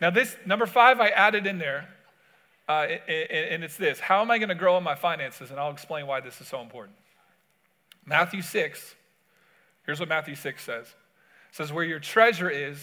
now, 0.00 0.10
this 0.10 0.36
number 0.46 0.66
five, 0.66 1.00
I 1.00 1.08
added 1.08 1.46
in 1.46 1.58
there, 1.58 1.88
uh, 2.68 2.86
and 3.08 3.64
it's 3.64 3.76
this 3.76 3.98
How 3.98 4.20
am 4.20 4.30
I 4.30 4.38
going 4.38 4.50
to 4.50 4.54
grow 4.54 4.76
in 4.76 4.84
my 4.84 4.94
finances? 4.94 5.50
And 5.50 5.58
I'll 5.58 5.70
explain 5.70 6.06
why 6.06 6.20
this 6.20 6.40
is 6.40 6.48
so 6.48 6.60
important. 6.60 6.96
Matthew 8.04 8.42
6, 8.42 8.94
here's 9.84 10.00
what 10.00 10.08
Matthew 10.08 10.34
6 10.34 10.62
says 10.62 10.86
it 10.86 10.94
says, 11.52 11.72
Where 11.72 11.84
your 11.84 12.00
treasure 12.00 12.50
is, 12.50 12.78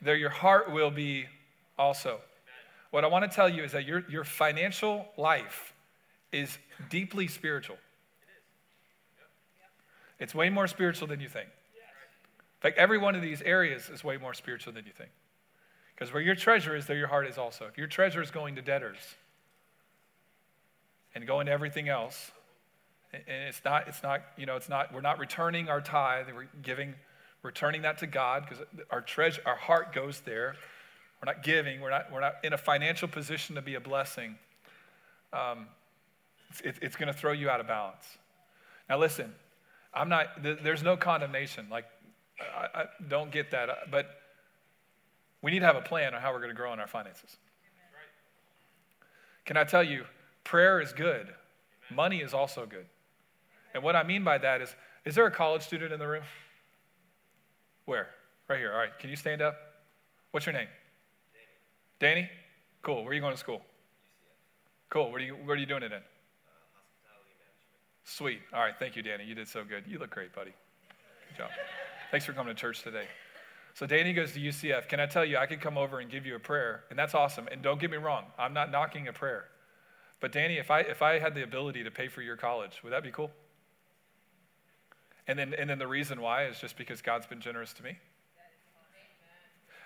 there 0.00 0.16
your 0.16 0.30
heart 0.30 0.72
will 0.72 0.90
be 0.90 1.26
also. 1.78 2.20
What 2.90 3.04
I 3.04 3.06
want 3.06 3.30
to 3.30 3.34
tell 3.34 3.48
you 3.48 3.62
is 3.62 3.72
that 3.72 3.86
your, 3.86 4.04
your 4.10 4.24
financial 4.24 5.06
life 5.16 5.72
is 6.30 6.58
deeply 6.90 7.26
spiritual. 7.26 7.76
It's 10.18 10.34
way 10.34 10.50
more 10.50 10.66
spiritual 10.66 11.08
than 11.08 11.20
you 11.20 11.28
think. 11.28 11.48
In 11.48 12.60
fact, 12.60 12.78
every 12.78 12.98
one 12.98 13.16
of 13.16 13.22
these 13.22 13.42
areas 13.42 13.88
is 13.88 14.04
way 14.04 14.18
more 14.18 14.34
spiritual 14.34 14.72
than 14.72 14.84
you 14.84 14.92
think. 14.92 15.10
Because 16.02 16.14
where 16.14 16.22
your 16.22 16.34
treasure 16.34 16.74
is, 16.74 16.86
there 16.86 16.96
your 16.96 17.06
heart 17.06 17.28
is 17.28 17.38
also. 17.38 17.66
If 17.66 17.78
your 17.78 17.86
treasure 17.86 18.20
is 18.20 18.32
going 18.32 18.56
to 18.56 18.60
debtors 18.60 18.98
and 21.14 21.24
going 21.28 21.46
to 21.46 21.52
everything 21.52 21.88
else, 21.88 22.32
and 23.12 23.22
it's 23.28 23.64
not, 23.64 23.86
it's 23.86 24.02
not, 24.02 24.22
you 24.36 24.44
know, 24.44 24.56
it's 24.56 24.68
not, 24.68 24.92
we're 24.92 25.00
not 25.00 25.20
returning 25.20 25.68
our 25.68 25.80
tithe, 25.80 26.26
we're 26.34 26.48
giving, 26.60 26.96
returning 27.44 27.82
that 27.82 27.98
to 27.98 28.08
God 28.08 28.48
because 28.48 28.66
our 28.90 29.00
treasure, 29.00 29.42
our 29.46 29.54
heart 29.54 29.92
goes 29.92 30.22
there. 30.22 30.56
We're 31.22 31.32
not 31.32 31.44
giving, 31.44 31.80
we're 31.80 31.90
not, 31.90 32.10
we're 32.10 32.18
not 32.18 32.34
in 32.42 32.52
a 32.52 32.58
financial 32.58 33.06
position 33.06 33.54
to 33.54 33.62
be 33.62 33.76
a 33.76 33.80
blessing. 33.80 34.34
Um, 35.32 35.68
it's, 36.64 36.80
it's 36.82 36.96
going 36.96 37.12
to 37.12 37.16
throw 37.16 37.30
you 37.30 37.48
out 37.48 37.60
of 37.60 37.68
balance. 37.68 38.18
Now, 38.88 38.98
listen, 38.98 39.32
I'm 39.94 40.08
not, 40.08 40.42
there's 40.42 40.82
no 40.82 40.96
condemnation. 40.96 41.68
Like, 41.70 41.84
I, 42.40 42.80
I 42.80 42.84
don't 43.08 43.30
get 43.30 43.52
that. 43.52 43.68
But 43.92 44.21
we 45.42 45.50
need 45.50 45.60
to 45.60 45.66
have 45.66 45.76
a 45.76 45.82
plan 45.82 46.14
on 46.14 46.22
how 46.22 46.32
we're 46.32 46.38
going 46.38 46.50
to 46.50 46.56
grow 46.56 46.72
in 46.72 46.80
our 46.80 46.86
finances. 46.86 47.36
Can 49.44 49.56
I 49.56 49.64
tell 49.64 49.82
you, 49.82 50.04
prayer 50.44 50.80
is 50.80 50.92
good, 50.92 51.28
money 51.90 52.18
is 52.18 52.32
also 52.32 52.64
good. 52.64 52.86
And 53.74 53.82
what 53.82 53.96
I 53.96 54.02
mean 54.02 54.22
by 54.22 54.38
that 54.38 54.60
is, 54.60 54.74
is 55.04 55.14
there 55.14 55.26
a 55.26 55.30
college 55.30 55.62
student 55.62 55.92
in 55.92 55.98
the 55.98 56.06
room? 56.06 56.22
Where? 57.86 58.08
Right 58.48 58.58
here. 58.58 58.72
All 58.72 58.78
right. 58.78 58.96
Can 58.98 59.10
you 59.10 59.16
stand 59.16 59.42
up? 59.42 59.56
What's 60.30 60.46
your 60.46 60.52
name? 60.52 60.68
Danny. 61.98 62.14
Danny? 62.14 62.30
Cool. 62.82 63.02
Where 63.02 63.10
are 63.10 63.14
you 63.14 63.20
going 63.20 63.34
to 63.34 63.38
school? 63.38 63.62
Cool. 64.90 65.10
What 65.10 65.20
are 65.20 65.24
you, 65.24 65.36
are 65.48 65.56
you 65.56 65.66
doing 65.66 65.82
it 65.82 65.92
in? 65.92 66.00
Sweet. 68.04 68.40
All 68.52 68.60
right. 68.60 68.74
Thank 68.78 68.94
you, 68.94 69.02
Danny. 69.02 69.24
You 69.24 69.34
did 69.34 69.48
so 69.48 69.64
good. 69.64 69.84
You 69.86 69.98
look 69.98 70.10
great, 70.10 70.34
buddy. 70.34 70.52
Good 71.30 71.38
job. 71.38 71.50
Thanks 72.10 72.26
for 72.26 72.32
coming 72.32 72.54
to 72.54 72.60
church 72.60 72.82
today. 72.82 73.06
So 73.74 73.86
Danny 73.86 74.12
goes 74.12 74.32
to 74.32 74.40
UCF. 74.40 74.88
Can 74.88 75.00
I 75.00 75.06
tell 75.06 75.24
you, 75.24 75.38
I 75.38 75.46
could 75.46 75.60
come 75.60 75.78
over 75.78 75.98
and 76.00 76.10
give 76.10 76.26
you 76.26 76.36
a 76.36 76.38
prayer, 76.38 76.84
and 76.90 76.98
that's 76.98 77.14
awesome. 77.14 77.48
And 77.50 77.62
don't 77.62 77.80
get 77.80 77.90
me 77.90 77.96
wrong, 77.96 78.24
I'm 78.38 78.52
not 78.52 78.70
knocking 78.70 79.08
a 79.08 79.12
prayer. 79.12 79.46
But 80.20 80.30
Danny, 80.32 80.58
if 80.58 80.70
I 80.70 80.80
if 80.80 81.02
I 81.02 81.18
had 81.18 81.34
the 81.34 81.42
ability 81.42 81.84
to 81.84 81.90
pay 81.90 82.08
for 82.08 82.22
your 82.22 82.36
college, 82.36 82.80
would 82.84 82.92
that 82.92 83.02
be 83.02 83.10
cool? 83.10 83.30
And 85.26 85.38
then 85.38 85.54
and 85.54 85.68
then 85.68 85.78
the 85.78 85.88
reason 85.88 86.20
why 86.20 86.46
is 86.46 86.60
just 86.60 86.76
because 86.76 87.02
God's 87.02 87.26
been 87.26 87.40
generous 87.40 87.72
to 87.74 87.82
me. 87.82 87.98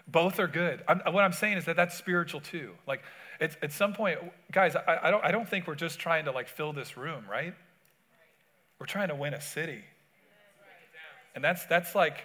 Both 0.09 0.39
are 0.39 0.47
good. 0.47 0.84
I'm, 0.87 1.01
what 1.12 1.24
I'm 1.24 1.32
saying 1.32 1.59
is 1.59 1.64
that 1.64 1.76
that's 1.76 1.97
spiritual 1.97 2.41
too. 2.41 2.74
Like, 2.87 3.03
it's, 3.41 3.57
at 3.61 3.72
some 3.72 3.93
point, 3.93 4.18
guys, 4.53 4.76
I, 4.76 4.99
I, 5.03 5.11
don't, 5.11 5.24
I 5.24 5.32
don't 5.32 5.49
think 5.49 5.66
we're 5.66 5.74
just 5.74 5.99
trying 5.99 6.26
to 6.26 6.30
like 6.30 6.49
fill 6.49 6.72
this 6.72 6.97
room, 6.97 7.24
right? 7.28 7.55
We're 8.78 8.87
trying 8.87 9.09
to 9.09 9.16
win 9.16 9.34
a 9.34 9.41
city. 9.41 9.82
And 11.34 11.43
that's, 11.43 11.64
that's 11.66 11.95
like, 11.95 12.24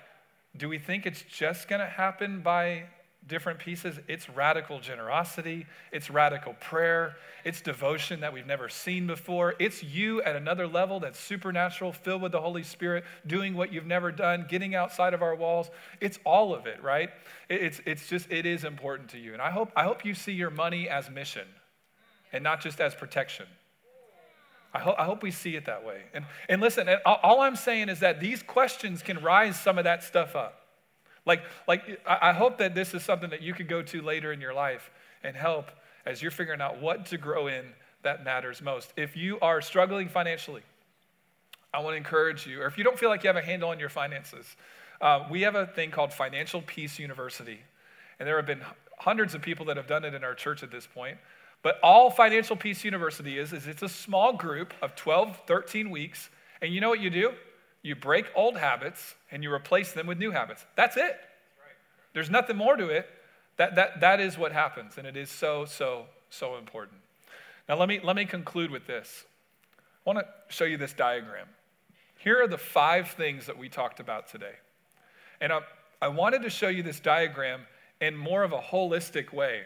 do 0.55 0.67
we 0.67 0.77
think 0.77 1.05
it's 1.05 1.23
just 1.23 1.67
going 1.67 1.79
to 1.79 1.87
happen 1.87 2.41
by 2.41 2.85
different 3.27 3.59
pieces. 3.59 3.99
It's 4.07 4.29
radical 4.29 4.79
generosity, 4.79 5.67
it's 5.91 6.09
radical 6.09 6.53
prayer, 6.53 7.15
it's 7.45 7.61
devotion 7.61 8.21
that 8.21 8.33
we've 8.33 8.47
never 8.47 8.67
seen 8.67 9.05
before. 9.05 9.53
It's 9.59 9.83
you 9.83 10.21
at 10.23 10.35
another 10.35 10.67
level 10.67 10.99
that's 10.99 11.19
supernatural, 11.19 11.93
filled 11.93 12.21
with 12.21 12.31
the 12.31 12.41
Holy 12.41 12.63
Spirit, 12.63 13.03
doing 13.27 13.53
what 13.53 13.71
you've 13.71 13.85
never 13.85 14.11
done, 14.11 14.45
getting 14.49 14.73
outside 14.73 15.13
of 15.13 15.21
our 15.21 15.35
walls. 15.35 15.69
It's 15.99 16.19
all 16.25 16.53
of 16.53 16.65
it, 16.65 16.81
right? 16.81 17.11
It's, 17.47 17.79
it's 17.85 18.07
just, 18.07 18.31
it 18.31 18.45
is 18.45 18.63
important 18.63 19.09
to 19.09 19.19
you. 19.19 19.33
And 19.33 19.41
I 19.41 19.51
hope, 19.51 19.71
I 19.75 19.83
hope 19.83 20.03
you 20.03 20.15
see 20.15 20.33
your 20.33 20.51
money 20.51 20.89
as 20.89 21.09
mission 21.09 21.47
and 22.33 22.43
not 22.43 22.61
just 22.61 22.81
as 22.81 22.95
protection. 22.95 23.45
I, 24.73 24.79
ho- 24.79 24.95
I 24.97 25.05
hope 25.05 25.21
we 25.21 25.31
see 25.31 25.55
it 25.55 25.65
that 25.65 25.85
way. 25.85 26.03
And, 26.13 26.25
and 26.47 26.61
listen, 26.61 26.87
all 27.05 27.41
I'm 27.41 27.55
saying 27.55 27.89
is 27.89 27.99
that 27.99 28.19
these 28.19 28.41
questions 28.41 29.01
can 29.01 29.21
rise 29.21 29.59
some 29.59 29.77
of 29.77 29.83
that 29.83 30.03
stuff 30.03 30.35
up. 30.35 30.65
Like, 31.25 31.43
like 31.67 32.01
I 32.05 32.33
hope 32.33 32.57
that 32.59 32.73
this 32.73 32.93
is 32.93 33.03
something 33.03 33.29
that 33.29 33.41
you 33.41 33.53
could 33.53 33.67
go 33.67 33.81
to 33.83 34.01
later 34.01 34.31
in 34.31 34.41
your 34.41 34.53
life 34.53 34.89
and 35.23 35.35
help 35.35 35.69
as 36.05 36.21
you're 36.21 36.31
figuring 36.31 36.61
out 36.61 36.81
what 36.81 37.05
to 37.07 37.17
grow 37.17 37.47
in 37.47 37.65
that 38.03 38.23
matters 38.23 38.61
most. 38.61 38.91
If 38.97 39.15
you 39.15 39.39
are 39.41 39.61
struggling 39.61 40.09
financially, 40.09 40.63
I 41.73 41.79
want 41.79 41.93
to 41.93 41.97
encourage 41.97 42.47
you, 42.47 42.61
or 42.61 42.65
if 42.65 42.77
you 42.77 42.83
don't 42.83 42.97
feel 42.97 43.09
like 43.09 43.23
you 43.23 43.27
have 43.27 43.37
a 43.37 43.41
handle 43.41 43.69
on 43.69 43.79
your 43.79 43.89
finances, 43.89 44.55
uh, 44.99 45.25
we 45.29 45.41
have 45.41 45.55
a 45.55 45.67
thing 45.67 45.91
called 45.91 46.11
Financial 46.11 46.61
Peace 46.61 46.99
University. 46.99 47.59
And 48.19 48.27
there 48.27 48.35
have 48.37 48.45
been 48.45 48.61
hundreds 48.99 49.33
of 49.33 49.41
people 49.41 49.65
that 49.65 49.77
have 49.77 49.87
done 49.87 50.03
it 50.03 50.13
in 50.13 50.23
our 50.23 50.35
church 50.35 50.63
at 50.63 50.71
this 50.71 50.87
point. 50.87 51.17
But 51.63 51.79
all 51.83 52.09
Financial 52.09 52.55
Peace 52.55 52.83
University 52.83 53.37
is, 53.37 53.53
is 53.53 53.67
it's 53.67 53.83
a 53.83 53.89
small 53.89 54.33
group 54.33 54.73
of 54.81 54.95
12, 54.95 55.41
13 55.45 55.91
weeks. 55.91 56.29
And 56.61 56.73
you 56.73 56.81
know 56.81 56.89
what 56.89 56.99
you 56.99 57.09
do? 57.09 57.33
You 57.83 57.95
break 57.95 58.25
old 58.35 58.57
habits 58.57 59.15
and 59.31 59.43
you 59.43 59.51
replace 59.51 59.91
them 59.91 60.07
with 60.07 60.17
new 60.17 60.31
habits. 60.31 60.65
That's 60.75 60.97
it. 60.97 61.19
There's 62.13 62.29
nothing 62.29 62.57
more 62.57 62.75
to 62.75 62.89
it. 62.89 63.07
That, 63.57 63.75
that, 63.75 64.01
that 64.01 64.19
is 64.19 64.37
what 64.37 64.51
happens, 64.51 64.97
and 64.97 65.05
it 65.05 65.15
is 65.15 65.29
so, 65.29 65.65
so, 65.65 66.05
so 66.29 66.57
important. 66.57 66.97
Now, 67.69 67.77
let 67.77 67.87
me, 67.87 67.99
let 68.03 68.15
me 68.15 68.25
conclude 68.25 68.71
with 68.71 68.87
this. 68.87 69.25
I 69.77 70.09
want 70.11 70.19
to 70.19 70.25
show 70.53 70.65
you 70.65 70.77
this 70.77 70.93
diagram. 70.93 71.47
Here 72.17 72.41
are 72.41 72.47
the 72.47 72.57
five 72.57 73.11
things 73.11 73.45
that 73.45 73.57
we 73.57 73.69
talked 73.69 73.99
about 73.99 74.27
today. 74.27 74.53
And 75.39 75.53
I, 75.53 75.59
I 76.01 76.07
wanted 76.07 76.41
to 76.43 76.49
show 76.49 76.69
you 76.69 76.81
this 76.81 76.99
diagram 76.99 77.61
in 77.99 78.15
more 78.15 78.43
of 78.43 78.51
a 78.51 78.59
holistic 78.59 79.31
way 79.31 79.63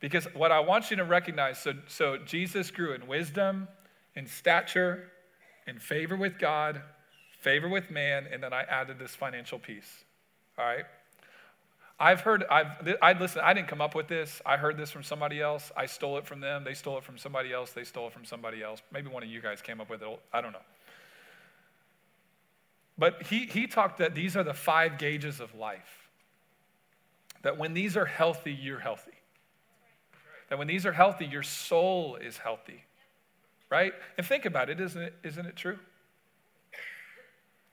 because 0.00 0.24
what 0.34 0.50
I 0.50 0.60
want 0.60 0.90
you 0.90 0.96
to 0.96 1.04
recognize 1.04 1.58
so, 1.58 1.74
so 1.86 2.16
Jesus 2.18 2.70
grew 2.70 2.94
in 2.94 3.06
wisdom, 3.06 3.68
in 4.16 4.26
stature, 4.26 5.10
in 5.66 5.78
favor 5.78 6.16
with 6.16 6.38
God, 6.38 6.80
favor 7.38 7.68
with 7.68 7.90
man, 7.90 8.26
and 8.30 8.42
then 8.42 8.52
I 8.52 8.62
added 8.62 8.98
this 8.98 9.14
financial 9.14 9.58
piece. 9.58 10.04
All 10.58 10.64
right? 10.64 10.84
I've 11.98 12.22
heard, 12.22 12.44
I've, 12.50 12.96
I 13.02 13.12
listen, 13.12 13.42
I 13.44 13.52
didn't 13.52 13.68
come 13.68 13.82
up 13.82 13.94
with 13.94 14.08
this. 14.08 14.40
I 14.46 14.56
heard 14.56 14.78
this 14.78 14.90
from 14.90 15.02
somebody 15.02 15.40
else. 15.42 15.70
I 15.76 15.84
stole 15.84 16.16
it 16.16 16.26
from 16.26 16.40
them. 16.40 16.64
They 16.64 16.72
stole 16.72 16.96
it 16.96 17.04
from 17.04 17.18
somebody 17.18 17.52
else. 17.52 17.72
They 17.72 17.84
stole 17.84 18.06
it 18.06 18.14
from 18.14 18.24
somebody 18.24 18.62
else. 18.62 18.80
Maybe 18.90 19.08
one 19.08 19.22
of 19.22 19.28
you 19.28 19.42
guys 19.42 19.60
came 19.60 19.82
up 19.82 19.90
with 19.90 20.02
it. 20.02 20.20
I 20.32 20.40
don't 20.40 20.52
know. 20.52 20.58
But 22.96 23.24
he, 23.24 23.40
he 23.46 23.66
talked 23.66 23.98
that 23.98 24.14
these 24.14 24.34
are 24.34 24.42
the 24.42 24.54
five 24.54 24.96
gauges 24.96 25.40
of 25.40 25.54
life. 25.54 26.08
That 27.42 27.58
when 27.58 27.74
these 27.74 27.98
are 27.98 28.06
healthy, 28.06 28.52
you're 28.52 28.80
healthy. 28.80 29.12
That 30.50 30.58
when 30.58 30.66
these 30.66 30.84
are 30.84 30.92
healthy, 30.92 31.24
your 31.24 31.42
soul 31.42 32.16
is 32.16 32.36
healthy. 32.36 32.84
Right? 33.70 33.94
And 34.18 34.26
think 34.26 34.44
about 34.44 34.68
it, 34.68 34.80
isn't 34.80 35.00
it, 35.00 35.14
isn't 35.24 35.46
it 35.46 35.56
true? 35.56 35.78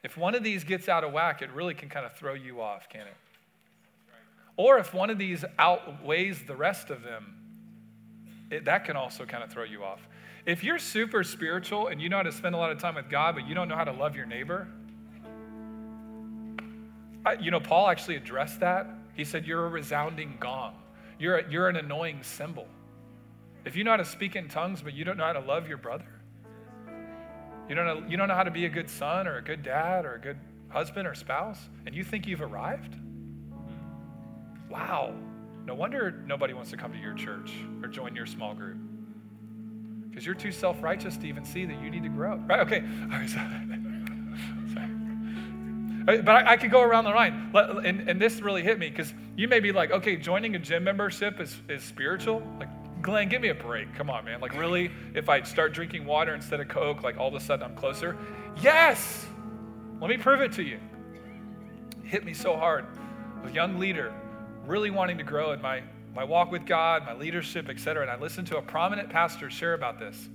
If 0.03 0.15
one 0.15 0.35
of 0.35 0.43
these 0.43 0.63
gets 0.63 0.87
out 0.87 1.03
of 1.03 1.11
whack, 1.11 1.41
it 1.41 1.51
really 1.51 1.73
can 1.73 1.89
kind 1.89 2.05
of 2.05 2.15
throw 2.15 2.33
you 2.33 2.61
off, 2.61 2.87
can 2.87 3.01
it? 3.01 3.15
Or 4.55 4.77
if 4.79 4.93
one 4.93 5.09
of 5.09 5.17
these 5.17 5.43
outweighs 5.59 6.43
the 6.45 6.55
rest 6.55 6.89
of 6.89 7.03
them, 7.03 7.35
it, 8.49 8.65
that 8.65 8.85
can 8.85 8.95
also 8.95 9.25
kind 9.25 9.43
of 9.43 9.51
throw 9.51 9.63
you 9.63 9.83
off. 9.83 9.99
If 10.45 10.63
you're 10.63 10.79
super 10.79 11.23
spiritual 11.23 11.87
and 11.87 12.01
you 12.01 12.09
know 12.09 12.17
how 12.17 12.23
to 12.23 12.31
spend 12.31 12.55
a 12.55 12.57
lot 12.57 12.71
of 12.71 12.79
time 12.79 12.95
with 12.95 13.09
God, 13.09 13.35
but 13.35 13.45
you 13.47 13.53
don't 13.53 13.67
know 13.67 13.75
how 13.75 13.83
to 13.83 13.91
love 13.91 14.15
your 14.15 14.25
neighbor, 14.25 14.67
I, 17.25 17.33
you 17.33 17.51
know, 17.51 17.59
Paul 17.59 17.89
actually 17.89 18.15
addressed 18.15 18.61
that. 18.61 18.87
He 19.13 19.25
said, 19.25 19.45
You're 19.45 19.65
a 19.65 19.69
resounding 19.69 20.37
gong, 20.39 20.75
you're, 21.19 21.37
a, 21.37 21.51
you're 21.51 21.69
an 21.69 21.75
annoying 21.75 22.19
cymbal. 22.21 22.67
If 23.65 23.75
you 23.75 23.83
know 23.83 23.91
how 23.91 23.97
to 23.97 24.05
speak 24.05 24.35
in 24.35 24.47
tongues, 24.47 24.81
but 24.81 24.93
you 24.93 25.03
don't 25.03 25.17
know 25.17 25.25
how 25.25 25.33
to 25.33 25.39
love 25.39 25.67
your 25.67 25.77
brother, 25.77 26.05
you 27.67 27.75
don't, 27.75 27.85
know, 27.85 28.07
you 28.07 28.15
don't 28.15 28.27
know 28.27 28.35
how 28.35 28.43
to 28.43 28.51
be 28.51 28.65
a 28.65 28.69
good 28.69 28.89
son 28.89 29.27
or 29.27 29.37
a 29.37 29.41
good 29.41 29.61
dad 29.61 30.05
or 30.05 30.15
a 30.15 30.19
good 30.19 30.37
husband 30.69 31.07
or 31.07 31.13
spouse, 31.13 31.59
and 31.85 31.93
you 31.93 32.03
think 32.03 32.27
you've 32.27 32.41
arrived? 32.41 32.95
Wow. 34.69 35.13
No 35.65 35.75
wonder 35.75 36.23
nobody 36.25 36.53
wants 36.53 36.71
to 36.71 36.77
come 36.77 36.93
to 36.93 36.97
your 36.97 37.13
church 37.13 37.51
or 37.81 37.89
join 37.89 38.15
your 38.15 38.25
small 38.25 38.53
group. 38.53 38.77
Because 40.09 40.25
you're 40.25 40.35
too 40.35 40.51
self 40.51 40.81
righteous 40.81 41.17
to 41.17 41.27
even 41.27 41.43
see 41.43 41.65
that 41.65 41.81
you 41.81 41.89
need 41.89 42.03
to 42.03 42.09
grow. 42.09 42.33
Up. 42.33 42.49
Right? 42.49 42.59
Okay. 42.61 42.83
But 46.07 46.29
I, 46.29 46.53
I, 46.53 46.57
could 46.57 46.71
go 46.71 46.81
around 46.81 47.03
the 47.03 47.09
line. 47.09 47.51
And, 47.53 48.09
and 48.09 48.21
this 48.21 48.39
really 48.39 48.63
hit 48.63 48.79
me 48.79 48.89
because 48.89 49.13
you 49.35 49.49
may 49.49 49.59
be 49.59 49.73
like, 49.73 49.91
okay, 49.91 50.15
joining 50.15 50.55
a 50.55 50.59
gym 50.59 50.85
membership 50.85 51.41
is, 51.41 51.57
is 51.67 51.83
spiritual. 51.83 52.41
Like, 52.59 52.69
Glenn, 53.01 53.27
give 53.27 53.41
me 53.41 53.49
a 53.49 53.53
break. 53.53 53.93
Come 53.93 54.09
on, 54.09 54.23
man. 54.23 54.39
Like, 54.39 54.57
really? 54.57 54.89
If 55.13 55.27
I 55.27 55.41
start 55.41 55.73
drinking 55.73 56.05
water 56.05 56.33
instead 56.33 56.61
of 56.61 56.69
Coke, 56.69 57.03
like 57.03 57.17
all 57.17 57.27
of 57.27 57.33
a 57.33 57.41
sudden 57.41 57.65
I'm 57.65 57.75
closer? 57.75 58.15
Yes! 58.61 59.25
Let 59.99 60.09
me 60.09 60.15
prove 60.15 60.39
it 60.39 60.53
to 60.53 60.63
you. 60.63 60.79
Hit 62.03 62.23
me 62.23 62.33
so 62.33 62.55
hard. 62.55 62.85
A 63.43 63.51
young 63.51 63.77
leader, 63.77 64.13
really 64.65 64.91
wanting 64.91 65.17
to 65.17 65.25
grow 65.25 65.51
in 65.51 65.61
my, 65.61 65.83
my 66.15 66.23
walk 66.23 66.53
with 66.53 66.65
God, 66.65 67.05
my 67.05 67.15
leadership, 67.15 67.67
etc. 67.67 68.03
And 68.03 68.09
I 68.09 68.17
listened 68.17 68.47
to 68.47 68.57
a 68.57 68.61
prominent 68.61 69.09
pastor 69.09 69.49
share 69.49 69.73
about 69.73 69.99
this. 69.99 70.29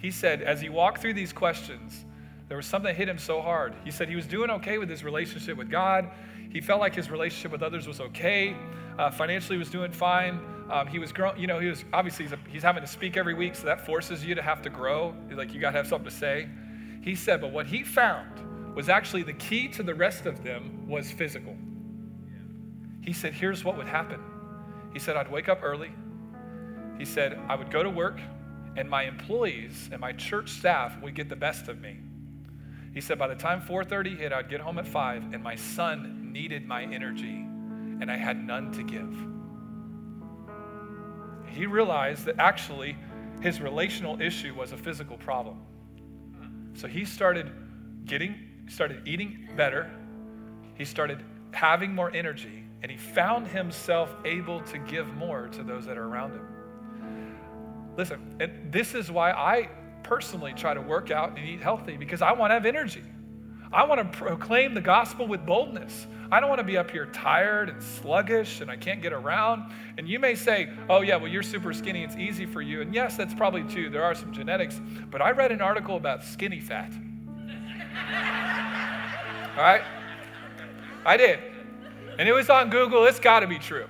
He 0.00 0.10
said, 0.10 0.42
as 0.42 0.60
he 0.60 0.68
walked 0.68 1.00
through 1.00 1.14
these 1.14 1.32
questions, 1.32 2.04
there 2.48 2.56
was 2.56 2.66
something 2.66 2.88
that 2.88 2.96
hit 2.96 3.08
him 3.08 3.18
so 3.18 3.40
hard. 3.42 3.74
He 3.84 3.90
said 3.90 4.08
he 4.08 4.16
was 4.16 4.26
doing 4.26 4.50
okay 4.50 4.78
with 4.78 4.88
his 4.88 5.04
relationship 5.04 5.56
with 5.56 5.70
God. 5.70 6.10
He 6.50 6.60
felt 6.60 6.80
like 6.80 6.94
his 6.94 7.10
relationship 7.10 7.52
with 7.52 7.62
others 7.62 7.86
was 7.86 8.00
okay. 8.00 8.56
Uh, 8.98 9.10
financially, 9.10 9.56
he 9.56 9.58
was 9.58 9.70
doing 9.70 9.92
fine. 9.92 10.40
Um, 10.70 10.86
he 10.86 10.98
was 10.98 11.12
growing, 11.12 11.38
you 11.38 11.46
know, 11.46 11.58
he 11.58 11.68
was 11.68 11.84
obviously 11.92 12.24
he's, 12.24 12.32
a, 12.32 12.38
he's 12.48 12.62
having 12.62 12.82
to 12.82 12.86
speak 12.88 13.16
every 13.16 13.34
week, 13.34 13.54
so 13.54 13.66
that 13.66 13.84
forces 13.84 14.24
you 14.24 14.34
to 14.34 14.42
have 14.42 14.62
to 14.62 14.70
grow. 14.70 15.14
Like 15.30 15.52
you 15.52 15.60
got 15.60 15.70
to 15.72 15.76
have 15.76 15.86
something 15.86 16.10
to 16.10 16.14
say. 16.14 16.48
He 17.02 17.14
said, 17.14 17.40
but 17.40 17.52
what 17.52 17.66
he 17.66 17.84
found 17.84 18.74
was 18.74 18.88
actually 18.88 19.22
the 19.22 19.34
key 19.34 19.68
to 19.68 19.82
the 19.82 19.94
rest 19.94 20.26
of 20.26 20.42
them 20.42 20.86
was 20.88 21.10
physical. 21.10 21.56
He 23.02 23.12
said, 23.12 23.32
here's 23.34 23.64
what 23.64 23.76
would 23.76 23.86
happen. 23.86 24.20
He 24.92 24.98
said, 24.98 25.16
I'd 25.16 25.30
wake 25.30 25.48
up 25.48 25.60
early. 25.62 25.90
He 26.98 27.04
said, 27.04 27.38
I 27.48 27.54
would 27.54 27.70
go 27.70 27.82
to 27.82 27.90
work, 27.90 28.20
and 28.76 28.88
my 28.88 29.04
employees 29.04 29.88
and 29.92 30.00
my 30.00 30.12
church 30.12 30.50
staff 30.50 31.00
would 31.00 31.14
get 31.14 31.28
the 31.28 31.36
best 31.36 31.68
of 31.68 31.80
me. 31.80 31.98
He 32.98 33.02
said, 33.02 33.16
by 33.16 33.28
the 33.28 33.36
time 33.36 33.62
4:30 33.62 34.18
hit, 34.18 34.32
I'd 34.32 34.48
get 34.48 34.60
home 34.60 34.78
at 34.78 34.86
5, 34.86 35.32
and 35.32 35.40
my 35.40 35.54
son 35.54 36.32
needed 36.32 36.66
my 36.66 36.82
energy, 36.82 37.46
and 38.00 38.10
I 38.10 38.16
had 38.16 38.36
none 38.36 38.72
to 38.72 38.82
give 38.82 39.14
he 41.58 41.66
realized 41.66 42.24
that 42.26 42.36
actually 42.38 42.96
his 43.40 43.60
relational 43.60 44.20
issue 44.20 44.54
was 44.54 44.72
a 44.72 44.76
physical 44.76 45.16
problem. 45.16 45.60
So 46.74 46.86
he 46.86 47.04
started 47.04 47.50
getting, 48.04 48.36
started 48.68 49.02
eating 49.06 49.48
better. 49.56 49.90
He 50.74 50.84
started 50.84 51.24
having 51.50 51.92
more 51.94 52.14
energy, 52.14 52.64
and 52.82 52.92
he 52.92 52.96
found 52.96 53.48
himself 53.48 54.14
able 54.24 54.60
to 54.62 54.78
give 54.78 55.08
more 55.14 55.48
to 55.48 55.64
those 55.64 55.84
that 55.86 55.98
are 55.98 56.04
around 56.04 56.32
him. 56.32 56.46
Listen, 57.96 58.36
and 58.38 58.72
this 58.72 58.94
is 58.94 59.10
why 59.10 59.32
I 59.32 59.68
personally 60.08 60.54
try 60.54 60.72
to 60.72 60.80
work 60.80 61.10
out 61.10 61.36
and 61.36 61.46
eat 61.46 61.60
healthy 61.60 61.98
because 61.98 62.22
I 62.22 62.32
want 62.32 62.50
to 62.50 62.54
have 62.54 62.64
energy. 62.64 63.04
I 63.70 63.84
want 63.84 64.00
to 64.00 64.18
proclaim 64.18 64.72
the 64.72 64.80
gospel 64.80 65.28
with 65.28 65.44
boldness. 65.44 66.06
I 66.32 66.40
don't 66.40 66.48
want 66.48 66.60
to 66.60 66.64
be 66.64 66.78
up 66.78 66.90
here 66.90 67.04
tired 67.06 67.68
and 67.68 67.82
sluggish 67.82 68.62
and 68.62 68.70
I 68.70 68.76
can't 68.76 69.02
get 69.02 69.12
around. 69.12 69.70
And 69.98 70.08
you 70.08 70.18
may 70.18 70.34
say, 70.34 70.70
oh, 70.88 71.02
yeah, 71.02 71.16
well, 71.16 71.28
you're 71.28 71.42
super 71.42 71.74
skinny. 71.74 72.02
It's 72.02 72.16
easy 72.16 72.46
for 72.46 72.62
you. 72.62 72.80
And 72.80 72.94
yes, 72.94 73.18
that's 73.18 73.34
probably 73.34 73.64
true. 73.64 73.90
There 73.90 74.02
are 74.02 74.14
some 74.14 74.32
genetics. 74.32 74.80
But 75.10 75.20
I 75.20 75.32
read 75.32 75.52
an 75.52 75.60
article 75.60 75.96
about 75.96 76.24
skinny 76.24 76.60
fat. 76.60 76.90
All 79.56 79.62
right? 79.62 79.82
I 81.04 81.18
did. 81.18 81.38
And 82.18 82.26
it 82.26 82.32
was 82.32 82.48
on 82.48 82.70
Google. 82.70 83.04
It's 83.04 83.20
got 83.20 83.40
to 83.40 83.46
be 83.46 83.58
true. 83.58 83.86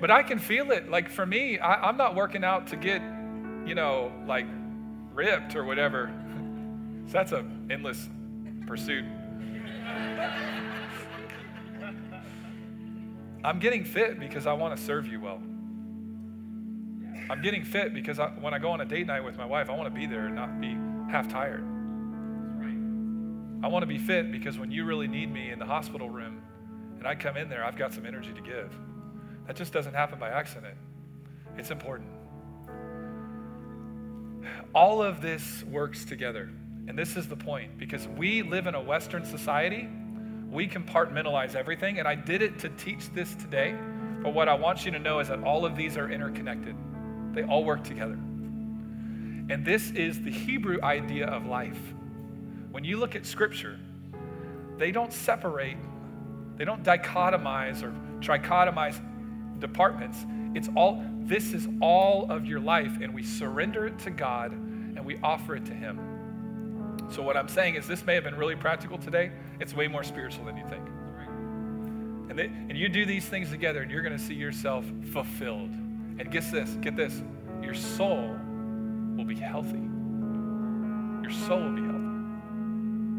But 0.00 0.10
I 0.10 0.22
can 0.22 0.38
feel 0.38 0.70
it. 0.72 0.90
Like 0.90 1.10
for 1.10 1.24
me, 1.24 1.58
I, 1.58 1.88
I'm 1.88 1.96
not 1.96 2.14
working 2.14 2.44
out 2.44 2.66
to 2.68 2.76
get, 2.76 3.00
you 3.64 3.74
know, 3.74 4.12
like 4.26 4.46
ripped 5.14 5.56
or 5.56 5.64
whatever. 5.64 6.12
So 7.06 7.12
that's 7.12 7.32
an 7.32 7.68
endless 7.70 8.08
pursuit. 8.66 9.04
I'm 13.44 13.58
getting 13.60 13.84
fit 13.84 14.18
because 14.18 14.46
I 14.46 14.52
want 14.52 14.76
to 14.76 14.82
serve 14.82 15.06
you 15.06 15.20
well. 15.20 15.40
I'm 17.30 17.42
getting 17.42 17.64
fit 17.64 17.94
because 17.94 18.18
I, 18.18 18.28
when 18.28 18.52
I 18.54 18.58
go 18.58 18.70
on 18.70 18.80
a 18.80 18.84
date 18.84 19.06
night 19.06 19.24
with 19.24 19.36
my 19.36 19.44
wife, 19.44 19.70
I 19.70 19.76
want 19.76 19.92
to 19.92 19.98
be 19.98 20.06
there 20.06 20.26
and 20.26 20.34
not 20.34 20.60
be 20.60 20.76
half 21.10 21.28
tired. 21.28 21.64
I 23.62 23.68
want 23.68 23.82
to 23.82 23.86
be 23.86 23.98
fit 23.98 24.30
because 24.30 24.58
when 24.58 24.70
you 24.70 24.84
really 24.84 25.08
need 25.08 25.32
me 25.32 25.50
in 25.50 25.58
the 25.58 25.64
hospital 25.64 26.10
room 26.10 26.40
and 26.98 27.06
I 27.06 27.14
come 27.14 27.36
in 27.36 27.48
there, 27.48 27.64
I've 27.64 27.76
got 27.76 27.94
some 27.94 28.04
energy 28.04 28.32
to 28.32 28.40
give. 28.40 28.76
That 29.46 29.56
just 29.56 29.72
doesn't 29.72 29.94
happen 29.94 30.18
by 30.18 30.30
accident. 30.30 30.74
It's 31.56 31.70
important. 31.70 32.08
All 34.74 35.02
of 35.02 35.20
this 35.20 35.62
works 35.64 36.04
together. 36.04 36.50
And 36.88 36.98
this 36.98 37.16
is 37.16 37.26
the 37.28 37.36
point 37.36 37.78
because 37.78 38.06
we 38.06 38.42
live 38.42 38.66
in 38.66 38.74
a 38.74 38.80
Western 38.80 39.24
society, 39.24 39.88
we 40.50 40.68
compartmentalize 40.68 41.54
everything. 41.54 41.98
And 41.98 42.06
I 42.06 42.14
did 42.14 42.42
it 42.42 42.58
to 42.60 42.68
teach 42.70 43.10
this 43.10 43.34
today. 43.34 43.76
But 44.22 44.34
what 44.34 44.48
I 44.48 44.54
want 44.54 44.84
you 44.84 44.92
to 44.92 44.98
know 44.98 45.20
is 45.20 45.28
that 45.28 45.42
all 45.42 45.64
of 45.64 45.76
these 45.76 45.96
are 45.96 46.10
interconnected, 46.10 46.76
they 47.32 47.42
all 47.42 47.64
work 47.64 47.84
together. 47.84 48.18
And 49.48 49.64
this 49.64 49.90
is 49.92 50.20
the 50.22 50.30
Hebrew 50.30 50.78
idea 50.82 51.26
of 51.26 51.46
life. 51.46 51.78
When 52.72 52.82
you 52.82 52.96
look 52.96 53.14
at 53.14 53.24
Scripture, 53.24 53.78
they 54.76 54.90
don't 54.90 55.12
separate, 55.12 55.76
they 56.56 56.64
don't 56.64 56.82
dichotomize 56.82 57.82
or 57.82 57.94
trichotomize 58.20 59.00
departments. 59.58 60.24
It's 60.54 60.68
all, 60.74 61.04
this 61.20 61.52
is 61.52 61.68
all 61.80 62.30
of 62.30 62.46
your 62.46 62.60
life, 62.60 62.98
and 63.00 63.14
we 63.14 63.22
surrender 63.22 63.86
it 63.86 63.98
to 64.00 64.10
God 64.10 64.52
and 64.52 65.04
we 65.04 65.18
offer 65.22 65.56
it 65.56 65.66
to 65.66 65.74
Him. 65.74 65.98
So, 67.10 67.22
what 67.22 67.36
I'm 67.36 67.48
saying 67.48 67.76
is, 67.76 67.86
this 67.86 68.04
may 68.04 68.14
have 68.14 68.24
been 68.24 68.36
really 68.36 68.56
practical 68.56 68.98
today. 68.98 69.30
It's 69.60 69.74
way 69.74 69.86
more 69.86 70.02
spiritual 70.02 70.44
than 70.44 70.56
you 70.56 70.66
think. 70.68 70.86
And, 72.28 72.38
they, 72.38 72.46
and 72.46 72.76
you 72.76 72.88
do 72.88 73.06
these 73.06 73.24
things 73.24 73.50
together, 73.50 73.82
and 73.82 73.90
you're 73.90 74.02
going 74.02 74.16
to 74.16 74.22
see 74.22 74.34
yourself 74.34 74.84
fulfilled. 75.12 75.70
And 76.18 76.30
get 76.30 76.50
this, 76.50 76.70
get 76.80 76.96
this, 76.96 77.22
your 77.62 77.74
soul 77.74 78.36
will 79.16 79.24
be 79.24 79.36
healthy. 79.36 79.82
Your 81.22 81.30
soul 81.30 81.60
will 81.60 81.72
be 81.72 81.82
healthy. 81.82 81.96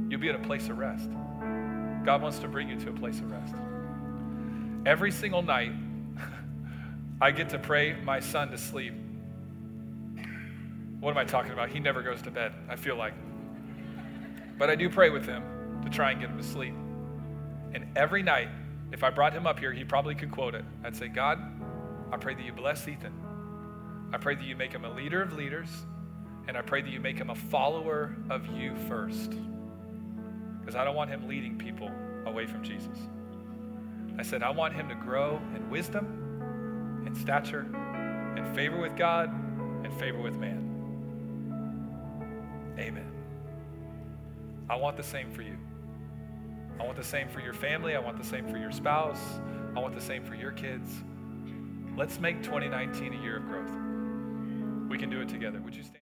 You'll 0.09 0.21
be 0.21 0.29
at 0.29 0.35
a 0.35 0.39
place 0.39 0.69
of 0.69 0.77
rest. 0.77 1.09
God 2.05 2.21
wants 2.21 2.39
to 2.39 2.47
bring 2.47 2.69
you 2.69 2.79
to 2.79 2.89
a 2.89 2.93
place 2.93 3.19
of 3.19 3.31
rest. 3.31 3.53
Every 4.85 5.11
single 5.11 5.41
night, 5.41 5.73
I 7.19 7.31
get 7.31 7.49
to 7.49 7.59
pray 7.59 7.93
my 8.03 8.19
son 8.19 8.51
to 8.51 8.57
sleep. 8.57 8.93
What 10.99 11.11
am 11.11 11.17
I 11.17 11.25
talking 11.25 11.51
about? 11.51 11.69
He 11.69 11.79
never 11.79 12.01
goes 12.01 12.21
to 12.23 12.31
bed, 12.31 12.53
I 12.69 12.75
feel 12.75 12.95
like. 12.95 13.13
But 14.57 14.69
I 14.69 14.75
do 14.75 14.89
pray 14.89 15.09
with 15.09 15.25
him 15.25 15.43
to 15.83 15.89
try 15.89 16.11
and 16.11 16.19
get 16.19 16.29
him 16.29 16.37
to 16.37 16.43
sleep. 16.43 16.73
And 17.73 17.87
every 17.95 18.23
night, 18.23 18.49
if 18.91 19.03
I 19.03 19.09
brought 19.09 19.33
him 19.33 19.45
up 19.47 19.59
here, 19.59 19.73
he 19.73 19.83
probably 19.83 20.15
could 20.15 20.31
quote 20.31 20.55
it. 20.55 20.65
I'd 20.83 20.95
say, 20.95 21.07
God, 21.07 21.39
I 22.11 22.17
pray 22.17 22.35
that 22.35 22.45
you 22.45 22.53
bless 22.53 22.87
Ethan. 22.87 23.13
I 24.13 24.17
pray 24.17 24.35
that 24.35 24.43
you 24.43 24.55
make 24.55 24.71
him 24.71 24.85
a 24.85 24.93
leader 24.93 25.21
of 25.21 25.33
leaders. 25.33 25.69
And 26.47 26.55
I 26.55 26.61
pray 26.61 26.81
that 26.81 26.89
you 26.89 26.99
make 26.99 27.17
him 27.17 27.29
a 27.29 27.35
follower 27.35 28.15
of 28.29 28.45
you 28.47 28.75
first. 28.87 29.33
Because 30.59 30.75
I 30.75 30.83
don't 30.83 30.95
want 30.95 31.09
him 31.09 31.27
leading 31.27 31.57
people 31.57 31.91
away 32.25 32.45
from 32.45 32.63
Jesus. 32.63 32.97
I 34.17 34.23
said, 34.23 34.43
I 34.43 34.49
want 34.49 34.73
him 34.73 34.87
to 34.89 34.95
grow 34.95 35.41
in 35.55 35.69
wisdom, 35.69 36.26
in 37.07 37.15
stature, 37.15 37.65
in 38.37 38.53
favor 38.53 38.77
with 38.77 38.95
God, 38.95 39.29
and 39.83 39.91
favor 39.93 40.21
with 40.21 40.35
man. 40.35 40.65
Amen. 42.77 43.09
I 44.69 44.75
want 44.75 44.97
the 44.97 45.03
same 45.03 45.31
for 45.31 45.41
you. 45.41 45.57
I 46.79 46.83
want 46.83 46.97
the 46.97 47.03
same 47.03 47.29
for 47.29 47.39
your 47.39 47.53
family. 47.53 47.95
I 47.95 47.99
want 47.99 48.17
the 48.17 48.27
same 48.27 48.47
for 48.47 48.57
your 48.57 48.71
spouse. 48.71 49.39
I 49.75 49.79
want 49.79 49.95
the 49.95 50.01
same 50.01 50.23
for 50.23 50.35
your 50.35 50.51
kids. 50.51 50.91
Let's 51.95 52.19
make 52.19 52.43
2019 52.43 53.13
a 53.13 53.21
year 53.23 53.37
of 53.37 53.45
growth. 53.45 53.71
We 54.89 54.97
can 54.97 55.09
do 55.09 55.21
it 55.21 55.29
together. 55.29 55.59
Would 55.61 55.75
you 55.75 55.83
stand? 55.83 55.95